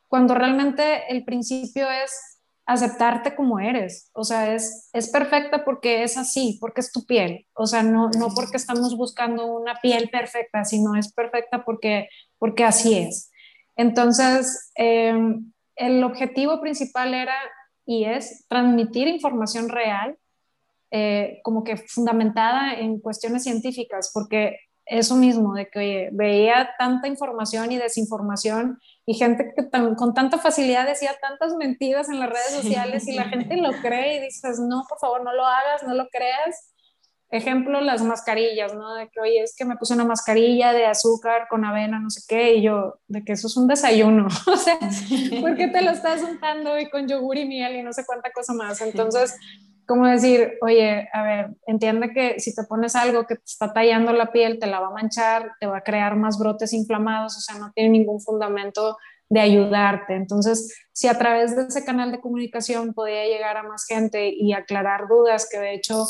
cuando 0.09 0.35
realmente 0.35 1.11
el 1.13 1.25
principio 1.25 1.89
es 1.91 2.31
aceptarte 2.71 3.35
como 3.35 3.59
eres. 3.59 4.11
O 4.13 4.23
sea, 4.23 4.55
es, 4.55 4.89
es 4.93 5.11
perfecta 5.11 5.65
porque 5.65 6.05
es 6.05 6.17
así, 6.17 6.57
porque 6.61 6.81
es 6.81 6.93
tu 6.93 7.05
piel. 7.05 7.47
O 7.55 7.67
sea, 7.67 7.83
no, 7.83 8.11
no 8.11 8.29
porque 8.35 8.57
estamos 8.57 8.97
buscando 8.97 9.47
una 9.47 9.75
piel 9.81 10.09
perfecta, 10.09 10.65
sino 10.65 10.95
es 10.95 11.13
perfecta 11.13 11.65
porque, 11.65 12.09
porque 12.39 12.65
así 12.65 12.97
es. 12.97 13.31
Entonces, 13.77 14.71
em, 14.77 15.53
el 15.81 16.05
objetivo 16.05 16.61
principal 16.61 17.15
era 17.15 17.35
y 17.87 18.05
es 18.05 18.47
transmitir 18.49 19.09
información 19.09 19.69
real, 19.69 20.17
eh, 20.91 21.41
como 21.43 21.65
que 21.65 21.77
fundamentada 21.77 22.75
en 22.75 23.01
cuestiones 23.01 23.43
científicas, 23.43 24.11
porque 24.13 24.59
eso 24.85 25.17
mismo, 25.17 25.55
de 25.55 25.69
que 25.69 26.11
veía 26.13 26.71
tanta 26.79 27.09
información 27.09 27.73
y 27.73 27.79
desinformación 27.79 28.79
y 29.07 29.15
gente 29.15 29.53
que 29.57 29.71
con 29.97 30.15
tanta 30.15 30.39
facilidad 30.39 30.87
decía 30.87 31.17
tantas 31.21 31.55
mentiras 31.55 32.09
en 32.09 32.19
las 32.19 32.29
redes 32.29 32.51
sociales 32.51 33.07
y 33.09 33.15
la 33.15 33.25
gente 33.29 33.57
lo 33.57 33.71
cree 33.81 34.17
y 34.17 34.21
dices, 34.21 34.59
no, 34.59 34.85
por 34.89 34.99
favor, 34.99 35.25
no 35.25 35.33
lo 35.33 35.47
hagas, 35.47 35.85
no 35.85 35.95
lo 35.95 36.09
creas. 36.09 36.75
Ejemplo, 37.31 37.81
las 37.81 38.03
mascarillas, 38.03 38.75
¿no? 38.75 38.95
De 38.95 39.09
que, 39.09 39.21
oye, 39.21 39.43
es 39.43 39.55
que 39.57 39.65
me 39.65 39.77
puse 39.77 39.95
una 39.95 40.05
mascarilla 40.05 40.73
de 40.73 40.87
azúcar 40.87 41.47
con 41.49 41.65
avena, 41.65 42.01
no 42.01 42.11
sé 42.11 42.23
qué, 42.29 42.55
y 42.55 42.63
yo, 42.63 42.99
de 43.07 43.25
que 43.25 43.33
eso 43.33 43.47
es 43.47 43.57
un 43.57 43.69
desayuno, 43.69 44.27
o 44.47 44.57
sea, 44.57 44.79
¿por 45.41 45.57
qué 45.57 45.69
te 45.69 45.83
lo 45.83 45.93
estás 45.93 46.23
untando 46.23 46.79
y 46.79 46.91
con 46.91 47.07
yogur 47.07 47.37
y 47.37 47.47
miel 47.47 47.77
y 47.77 47.83
no 47.83 47.93
sé 47.93 48.05
cuánta 48.05 48.33
cosa 48.33 48.53
más? 48.53 48.81
Entonces, 48.81 49.37
como 49.91 50.07
decir, 50.07 50.53
oye, 50.61 51.09
a 51.13 51.23
ver, 51.25 51.51
entiende 51.67 52.13
que 52.13 52.39
si 52.39 52.55
te 52.55 52.63
pones 52.63 52.95
algo 52.95 53.27
que 53.27 53.35
te 53.35 53.45
está 53.45 53.73
tallando 53.73 54.13
la 54.13 54.31
piel, 54.31 54.61
te 54.61 54.69
la 54.69 54.79
va 54.79 54.87
a 54.87 54.93
manchar, 54.93 55.53
te 55.59 55.67
va 55.67 55.79
a 55.79 55.83
crear 55.83 56.15
más 56.15 56.39
brotes 56.39 56.73
inflamados, 56.73 57.37
o 57.37 57.41
sea, 57.41 57.59
no 57.59 57.73
tiene 57.73 57.91
ningún 57.91 58.21
fundamento 58.21 58.97
de 59.29 59.41
ayudarte. 59.41 60.15
Entonces, 60.15 60.73
si 60.93 61.09
a 61.09 61.19
través 61.19 61.57
de 61.57 61.63
ese 61.63 61.85
canal 61.85 62.13
de 62.13 62.21
comunicación 62.21 62.95
podía 62.95 63.25
llegar 63.25 63.57
a 63.57 63.63
más 63.63 63.85
gente 63.85 64.33
y 64.33 64.53
aclarar 64.53 65.09
dudas, 65.09 65.49
que 65.51 65.59
de 65.59 65.75
hecho, 65.75 66.05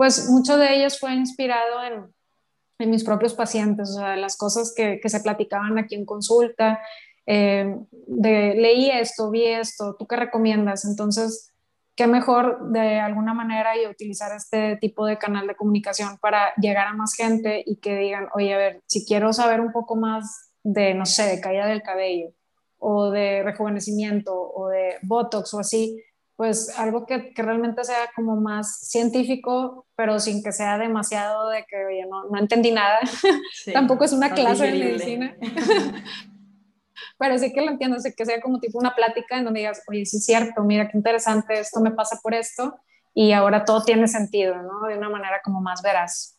pues 0.00 0.30
mucho 0.30 0.56
de 0.56 0.76
ellos 0.76 0.98
fue 0.98 1.12
inspirado 1.12 1.84
en, 1.84 2.90
mis 2.90 3.04
propios 3.04 3.34
pacientes, 3.34 3.90
o 3.90 3.98
sea, 3.98 4.16
las 4.16 4.38
cosas 4.38 4.72
que, 4.74 4.98
que 4.98 5.10
se 5.10 5.20
platicaban 5.20 5.76
aquí 5.76 5.94
en 5.94 6.06
consulta, 6.06 6.80
eh, 7.26 7.76
de 7.90 8.54
leí 8.54 8.90
esto, 8.90 9.30
vi 9.30 9.44
esto, 9.44 9.96
¿tú 9.98 10.06
qué 10.06 10.16
recomiendas? 10.16 10.86
Entonces, 10.86 11.52
qué 11.94 12.06
mejor 12.06 12.70
de 12.72 12.98
alguna 12.98 13.34
manera 13.34 13.76
y 13.76 13.86
utilizar 13.86 14.34
este 14.34 14.78
tipo 14.78 15.04
de 15.04 15.18
canal 15.18 15.46
de 15.46 15.54
comunicación 15.54 16.16
para 16.16 16.54
llegar 16.54 16.86
a 16.86 16.94
más 16.94 17.12
gente 17.12 17.62
y 17.66 17.76
que 17.76 17.94
digan, 17.96 18.28
oye, 18.32 18.54
a 18.54 18.56
ver, 18.56 18.82
si 18.86 19.04
quiero 19.04 19.34
saber 19.34 19.60
un 19.60 19.70
poco 19.70 19.96
más 19.96 20.54
de, 20.62 20.94
no 20.94 21.04
sé, 21.04 21.24
de 21.24 21.42
caída 21.42 21.66
del 21.66 21.82
cabello 21.82 22.30
o 22.78 23.10
de 23.10 23.42
rejuvenecimiento 23.42 24.34
o 24.34 24.68
de 24.68 24.96
Botox 25.02 25.52
o 25.52 25.58
así, 25.58 26.02
pues 26.40 26.72
algo 26.78 27.04
que, 27.04 27.34
que 27.34 27.42
realmente 27.42 27.84
sea 27.84 28.10
como 28.16 28.34
más 28.34 28.88
científico, 28.88 29.84
pero 29.94 30.18
sin 30.18 30.42
que 30.42 30.52
sea 30.52 30.78
demasiado 30.78 31.50
de 31.50 31.66
que, 31.68 31.84
oye, 31.84 32.06
no, 32.08 32.30
no 32.30 32.38
entendí 32.38 32.70
nada. 32.70 32.98
Tampoco 33.74 34.04
es 34.04 34.14
una 34.14 34.30
clase 34.30 34.68
de 34.68 34.72
medicina. 34.72 35.36
pero 37.18 37.36
sí 37.36 37.52
que 37.52 37.60
lo 37.60 37.72
entiendo, 37.72 37.98
sé 37.98 38.14
que 38.14 38.24
sea 38.24 38.40
como 38.40 38.58
tipo 38.58 38.78
una 38.78 38.94
plática 38.94 39.36
en 39.36 39.44
donde 39.44 39.60
digas, 39.60 39.82
oye, 39.86 40.06
sí 40.06 40.16
es 40.16 40.24
cierto, 40.24 40.62
mira 40.62 40.88
qué 40.88 40.96
interesante, 40.96 41.60
esto 41.60 41.78
me 41.82 41.90
pasa 41.90 42.18
por 42.22 42.32
esto, 42.32 42.74
y 43.12 43.32
ahora 43.32 43.66
todo 43.66 43.84
tiene 43.84 44.08
sentido, 44.08 44.62
¿no? 44.62 44.88
De 44.88 44.96
una 44.96 45.10
manera 45.10 45.42
como 45.44 45.60
más 45.60 45.82
veraz. 45.82 46.38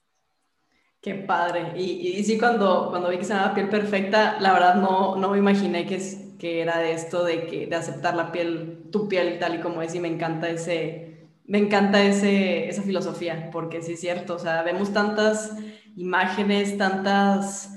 Qué 0.99 1.13
padre. 1.13 1.73
Y, 1.75 2.07
y, 2.07 2.23
sí, 2.23 2.39
cuando, 2.39 2.89
cuando 2.89 3.09
vi 3.09 3.19
que 3.19 3.23
se 3.23 3.35
llamaba 3.35 3.53
piel 3.53 3.69
perfecta, 3.69 4.37
la 4.39 4.51
verdad 4.51 4.75
no, 4.77 5.15
no 5.15 5.29
me 5.29 5.37
imaginé 5.37 5.85
que, 5.85 5.97
es, 5.97 6.30
que 6.41 6.59
era 6.61 6.79
de 6.79 6.93
esto, 6.93 7.23
de, 7.23 7.45
que, 7.45 7.67
de 7.67 7.75
aceptar 7.75 8.15
la 8.15 8.31
piel, 8.31 8.87
tu 8.91 9.07
piel 9.07 9.37
tal 9.37 9.53
y 9.53 9.59
como 9.59 9.83
es, 9.83 9.93
y 9.93 9.99
me 9.99 10.07
encanta 10.07 10.49
ese, 10.49 11.27
me 11.45 11.59
encanta 11.59 12.03
ese, 12.03 12.67
esa 12.67 12.81
filosofía, 12.81 13.51
porque 13.51 13.83
sí 13.83 13.93
es 13.93 13.99
cierto, 13.99 14.37
o 14.37 14.39
sea, 14.39 14.63
vemos 14.63 14.91
tantas 14.91 15.55
imágenes, 15.95 16.79
tantas 16.79 17.69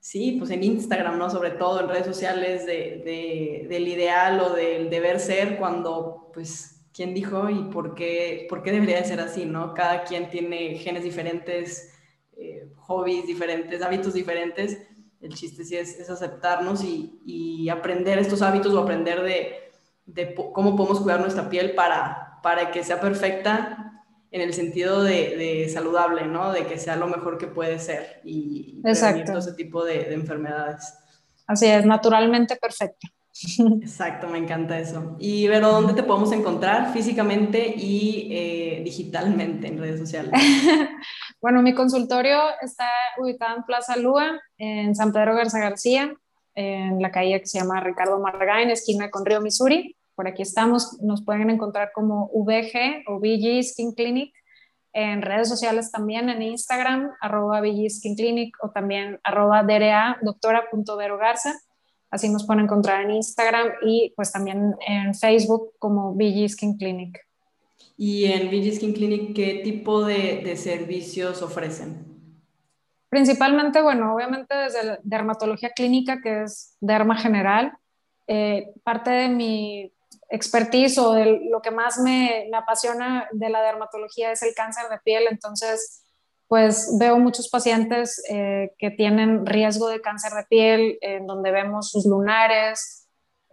Sí, 0.00 0.34
pues 0.36 0.50
en 0.50 0.64
Instagram, 0.64 1.16
¿no? 1.16 1.30
Sobre 1.30 1.52
todo 1.52 1.80
en 1.80 1.88
redes 1.88 2.06
sociales 2.06 2.66
de, 2.66 3.66
del 3.68 3.86
ideal 3.86 4.40
o 4.40 4.50
del 4.50 4.90
deber 4.90 5.20
ser, 5.20 5.58
cuando, 5.58 6.28
pues, 6.34 6.84
¿quién 6.92 7.14
dijo 7.14 7.48
y 7.48 7.70
por 7.70 7.94
qué, 7.94 8.46
por 8.48 8.64
qué 8.64 8.72
debería 8.72 8.96
de 8.96 9.04
ser 9.04 9.20
así, 9.20 9.44
¿no? 9.44 9.74
Cada 9.74 10.02
quien 10.02 10.28
tiene 10.28 10.74
genes 10.78 11.04
diferentes, 11.04 11.94
eh, 12.36 12.68
hobbies 12.78 13.28
diferentes, 13.28 13.80
hábitos 13.80 14.14
diferentes. 14.14 14.76
El 15.22 15.34
chiste 15.34 15.64
sí 15.64 15.76
es, 15.76 15.98
es 15.98 16.10
aceptarnos 16.10 16.82
y, 16.82 17.20
y, 17.24 17.68
aprender 17.68 18.18
estos 18.18 18.42
hábitos 18.42 18.74
o 18.74 18.80
aprender 18.80 19.22
de, 19.22 19.70
de, 20.04 20.34
cómo 20.34 20.76
podemos 20.76 21.00
cuidar 21.00 21.20
nuestra 21.20 21.48
piel 21.48 21.74
para, 21.74 22.40
para 22.42 22.72
que 22.72 22.82
sea 22.82 23.00
perfecta 23.00 23.92
en 24.32 24.40
el 24.40 24.54
sentido 24.54 25.02
de, 25.04 25.70
saludable, 25.72 26.26
¿no? 26.26 26.52
De 26.52 26.66
que 26.66 26.78
sea 26.78 26.96
lo 26.96 27.06
mejor 27.06 27.38
que 27.38 27.46
puede 27.46 27.78
ser 27.78 28.20
y, 28.24 28.80
prevenir 28.82 29.24
todo 29.24 29.38
ese 29.38 29.52
tipo 29.52 29.84
de, 29.84 30.12
enfermedades. 30.12 30.94
Así 31.46 31.66
es, 31.66 31.84
naturalmente 31.84 32.56
perfecto. 32.56 33.06
Exacto, 33.82 34.26
me 34.26 34.38
encanta 34.38 34.78
eso. 34.78 35.16
Y 35.18 35.46
pero 35.48 35.70
¿dónde 35.70 35.92
te 35.92 36.02
podemos 36.02 36.32
encontrar 36.32 36.92
físicamente 36.92 37.74
y 37.76 38.28
eh, 38.32 38.82
digitalmente 38.84 39.68
en 39.68 39.78
redes 39.78 40.00
sociales? 40.00 40.32
bueno, 41.42 41.60
mi 41.60 41.74
consultorio 41.74 42.38
está 42.62 42.88
ubicado 43.18 43.56
en 43.56 43.64
Plaza 43.64 43.96
Lua, 43.96 44.40
en 44.56 44.94
San 44.94 45.12
Pedro 45.12 45.34
Garza 45.34 45.58
García, 45.58 46.14
en 46.54 47.02
la 47.02 47.10
calle 47.10 47.40
que 47.40 47.46
se 47.46 47.58
llama 47.58 47.80
Ricardo 47.80 48.18
Margain, 48.18 48.70
esquina 48.70 49.10
con 49.10 49.26
Río 49.26 49.42
Missouri 49.42 49.96
por 50.14 50.28
aquí 50.28 50.42
estamos, 50.42 51.00
nos 51.00 51.24
pueden 51.24 51.50
encontrar 51.50 51.90
como 51.92 52.30
VG 52.32 53.04
o 53.06 53.18
VG 53.18 53.62
Skin 53.62 53.92
Clinic, 53.92 54.34
en 54.92 55.22
redes 55.22 55.48
sociales 55.48 55.90
también, 55.90 56.28
en 56.28 56.42
Instagram, 56.42 57.10
arroba 57.20 57.60
VG 57.62 57.88
Skin 57.88 58.14
Clinic 58.14 58.56
o 58.62 58.70
también 58.70 59.18
arroba 59.24 59.62
DRA, 59.62 60.18
doctora.verogarza. 60.20 61.54
Así 62.10 62.28
nos 62.28 62.46
pueden 62.46 62.64
encontrar 62.64 63.02
en 63.02 63.12
Instagram 63.12 63.68
y 63.86 64.12
pues 64.14 64.30
también 64.30 64.76
en 64.86 65.14
Facebook 65.14 65.72
como 65.78 66.14
VG 66.14 66.50
Skin 66.50 66.76
Clinic. 66.76 67.18
¿Y 68.04 68.24
en 68.24 68.48
VG 68.48 68.78
Skin 68.78 68.94
Clinic 68.94 69.32
qué 69.32 69.60
tipo 69.62 70.04
de, 70.04 70.42
de 70.44 70.56
servicios 70.56 71.40
ofrecen? 71.40 72.04
Principalmente, 73.08 73.80
bueno, 73.80 74.12
obviamente 74.12 74.56
desde 74.56 74.98
dermatología 75.04 75.70
clínica, 75.70 76.20
que 76.20 76.42
es 76.42 76.76
derma 76.80 77.16
general. 77.16 77.72
Eh, 78.26 78.72
parte 78.82 79.10
de 79.12 79.28
mi 79.28 79.92
expertise 80.30 80.98
o 80.98 81.12
de 81.12 81.42
lo 81.48 81.62
que 81.62 81.70
más 81.70 82.00
me, 82.00 82.48
me, 82.50 82.56
apasiona 82.56 83.28
de 83.30 83.50
la 83.50 83.62
dermatología 83.62 84.32
es 84.32 84.42
el 84.42 84.52
cáncer 84.52 84.88
de 84.90 84.98
piel, 85.04 85.28
entonces 85.30 86.02
pues 86.48 86.96
veo 86.98 87.20
muchos 87.20 87.48
pacientes 87.50 88.20
eh, 88.28 88.72
que 88.78 88.90
tienen 88.90 89.46
riesgo 89.46 89.86
de 89.86 90.00
cáncer 90.00 90.32
de 90.32 90.44
piel, 90.48 90.98
en 91.02 91.28
donde 91.28 91.52
vemos 91.52 91.92
sus 91.92 92.04
lunares, 92.04 93.01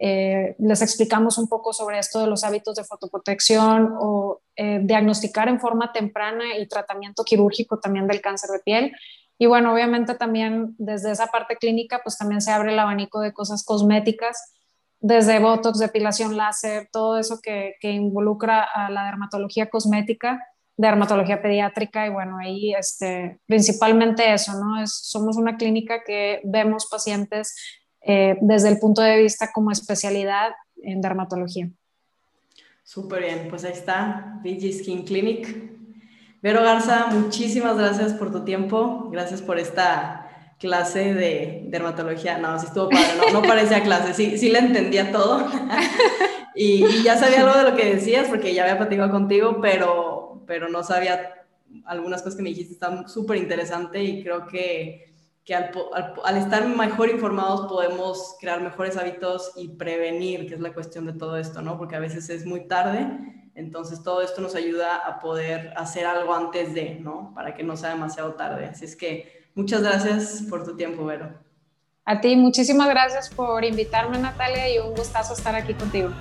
eh, 0.02 0.56
les 0.60 0.82
explicamos 0.82 1.38
un 1.38 1.50
poco 1.50 1.74
sobre 1.74 2.00
esto 2.00 2.22
de 2.22 2.28
los 2.28 2.46
hábitos 2.46 2.76
de 2.76 2.86
fotoprotección 2.86 3.96
o 4.00 4.40
eh, 4.56 4.80
diagnosticar 4.82 5.50
en 5.50 5.60
forma 5.60 5.92
temprana 5.92 6.58
y 6.58 6.68
tratamiento 6.68 7.26
quirúrgico 7.26 7.80
también 7.80 8.08
del 8.08 8.22
cáncer 8.22 8.50
de 8.52 8.60
piel. 8.60 8.94
Y 9.38 9.46
bueno, 9.46 9.74
obviamente 9.74 10.16
también 10.16 10.74
desde 10.78 11.12
esa 11.12 11.28
parte 11.28 11.58
clínica, 11.58 12.00
pues 12.02 12.18
también 12.18 12.40
se 12.40 12.52
abre 12.52 12.72
el 12.72 12.80
abanico 12.80 13.20
de 13.20 13.34
cosas 13.34 13.66
cosméticas 13.66 14.54
desde 15.02 15.40
Botox, 15.40 15.80
depilación 15.80 16.38
láser, 16.38 16.90
todo 16.92 17.18
eso 17.18 17.40
que, 17.42 17.76
que, 17.80 17.92
involucra 17.92 18.64
a 18.64 18.90
la 18.90 19.06
dermatología 19.06 19.70
cosmética, 19.70 20.46
dermatología 20.76 21.42
pediátrica 21.42 22.06
y 22.06 22.10
bueno, 22.10 22.38
ahí 22.38 22.74
este, 22.74 23.40
principalmente 23.46 24.34
eso, 24.34 24.54
¿no? 24.54 24.82
Es, 24.82 24.94
somos 24.94 25.38
una 25.38 25.58
clínica 25.58 26.04
que 26.06 26.42
vemos 26.44 26.88
pacientes 26.90 27.56
eh, 28.12 28.40
desde 28.42 28.70
el 28.70 28.80
punto 28.80 29.04
de 29.04 29.22
vista 29.22 29.52
como 29.54 29.70
especialidad 29.70 30.54
en 30.82 31.00
dermatología. 31.00 31.70
Súper 32.82 33.22
bien, 33.22 33.48
pues 33.52 33.64
ahí 33.66 33.74
está, 33.74 34.40
VG 34.44 34.80
Skin 34.80 35.04
Clinic. 35.04 35.56
Vero 36.42 36.64
Garza, 36.64 37.06
muchísimas 37.12 37.78
gracias 37.78 38.14
por 38.14 38.32
tu 38.32 38.44
tiempo, 38.44 39.10
gracias 39.12 39.44
por 39.44 39.60
esta 39.60 40.56
clase 40.58 41.14
de 41.14 41.66
dermatología. 41.68 42.40
No, 42.40 42.58
sí 42.58 42.66
estuvo 42.66 42.90
padre, 42.90 43.06
no, 43.32 43.42
no 43.42 43.48
parecía 43.48 43.84
clase, 43.84 44.16
sí, 44.16 44.40
sí 44.40 44.50
le 44.50 44.58
entendía 44.58 45.12
todo. 45.12 45.48
y, 46.56 47.04
ya 47.04 47.16
sabía 47.16 47.42
algo 47.42 47.60
de 47.60 47.70
lo 47.70 47.78
que 47.78 47.94
decías 47.94 48.28
porque 48.28 48.56
ya 48.56 48.64
había 48.64 48.80
platicado 48.80 49.12
contigo, 49.12 49.60
pero, 49.62 50.42
pero 50.48 50.68
no 50.68 50.82
sabía 50.82 51.46
algunas 51.86 52.24
cosas 52.24 52.38
que 52.38 52.42
me 52.42 52.50
dijiste, 52.50 52.74
están 52.74 53.08
súper 53.08 53.38
interesante 53.38 54.04
y 54.04 54.24
creo 54.24 54.48
que, 54.48 55.09
que 55.46 55.56
al, 55.56 56.38
estar 56.38 56.68
mejor 56.68 57.10
informados 57.10 57.68
podemos 57.68 58.36
crear 58.40 58.62
mejores 58.62 58.98
hábitos 58.98 59.52
y 59.56 59.70
prevenir, 59.70 60.48
que 60.48 60.54
es 60.54 60.60
la 60.60 60.74
cuestión 60.74 61.06
de 61.06 61.14
todo 61.14 61.38
esto, 61.38 61.62
¿no? 61.62 61.78
Porque 61.78 61.96
a 61.96 62.00
veces 62.00 62.30
es 62.30 62.46
muy 62.46 62.68
tarde, 62.68 63.08
entonces 63.56 64.04
todo 64.04 64.22
esto 64.22 64.42
nos 64.42 64.56
ayuda 64.56 64.98
a 64.98 65.20
poder 65.20 65.74
hacer 65.76 66.06
algo 66.06 66.34
antes 66.34 66.74
de, 66.74 66.96
¿no? 67.00 67.34
Para 67.34 67.56
que 67.56 67.64
no 67.64 67.76
sea 67.76 67.90
demasiado 67.90 68.36
tarde. 68.36 68.68
Así 68.68 68.86
es 68.86 68.96
que 68.96 69.40
Muchas 69.60 69.82
gracias 69.82 70.44
por 70.50 70.64
tu 70.64 70.78
tiempo, 70.78 71.04
Vero. 71.04 71.34
A 72.06 72.22
ti, 72.22 72.36
muchísimas 72.38 72.88
gracias 72.88 73.30
por 73.30 73.66
invitarme, 73.66 74.18
Natalia, 74.18 74.74
y 74.74 74.80
un 74.80 74.96
gustazo 74.96 75.34
estar 75.34 75.54
aquí 75.54 75.74
contigo. 75.74 76.12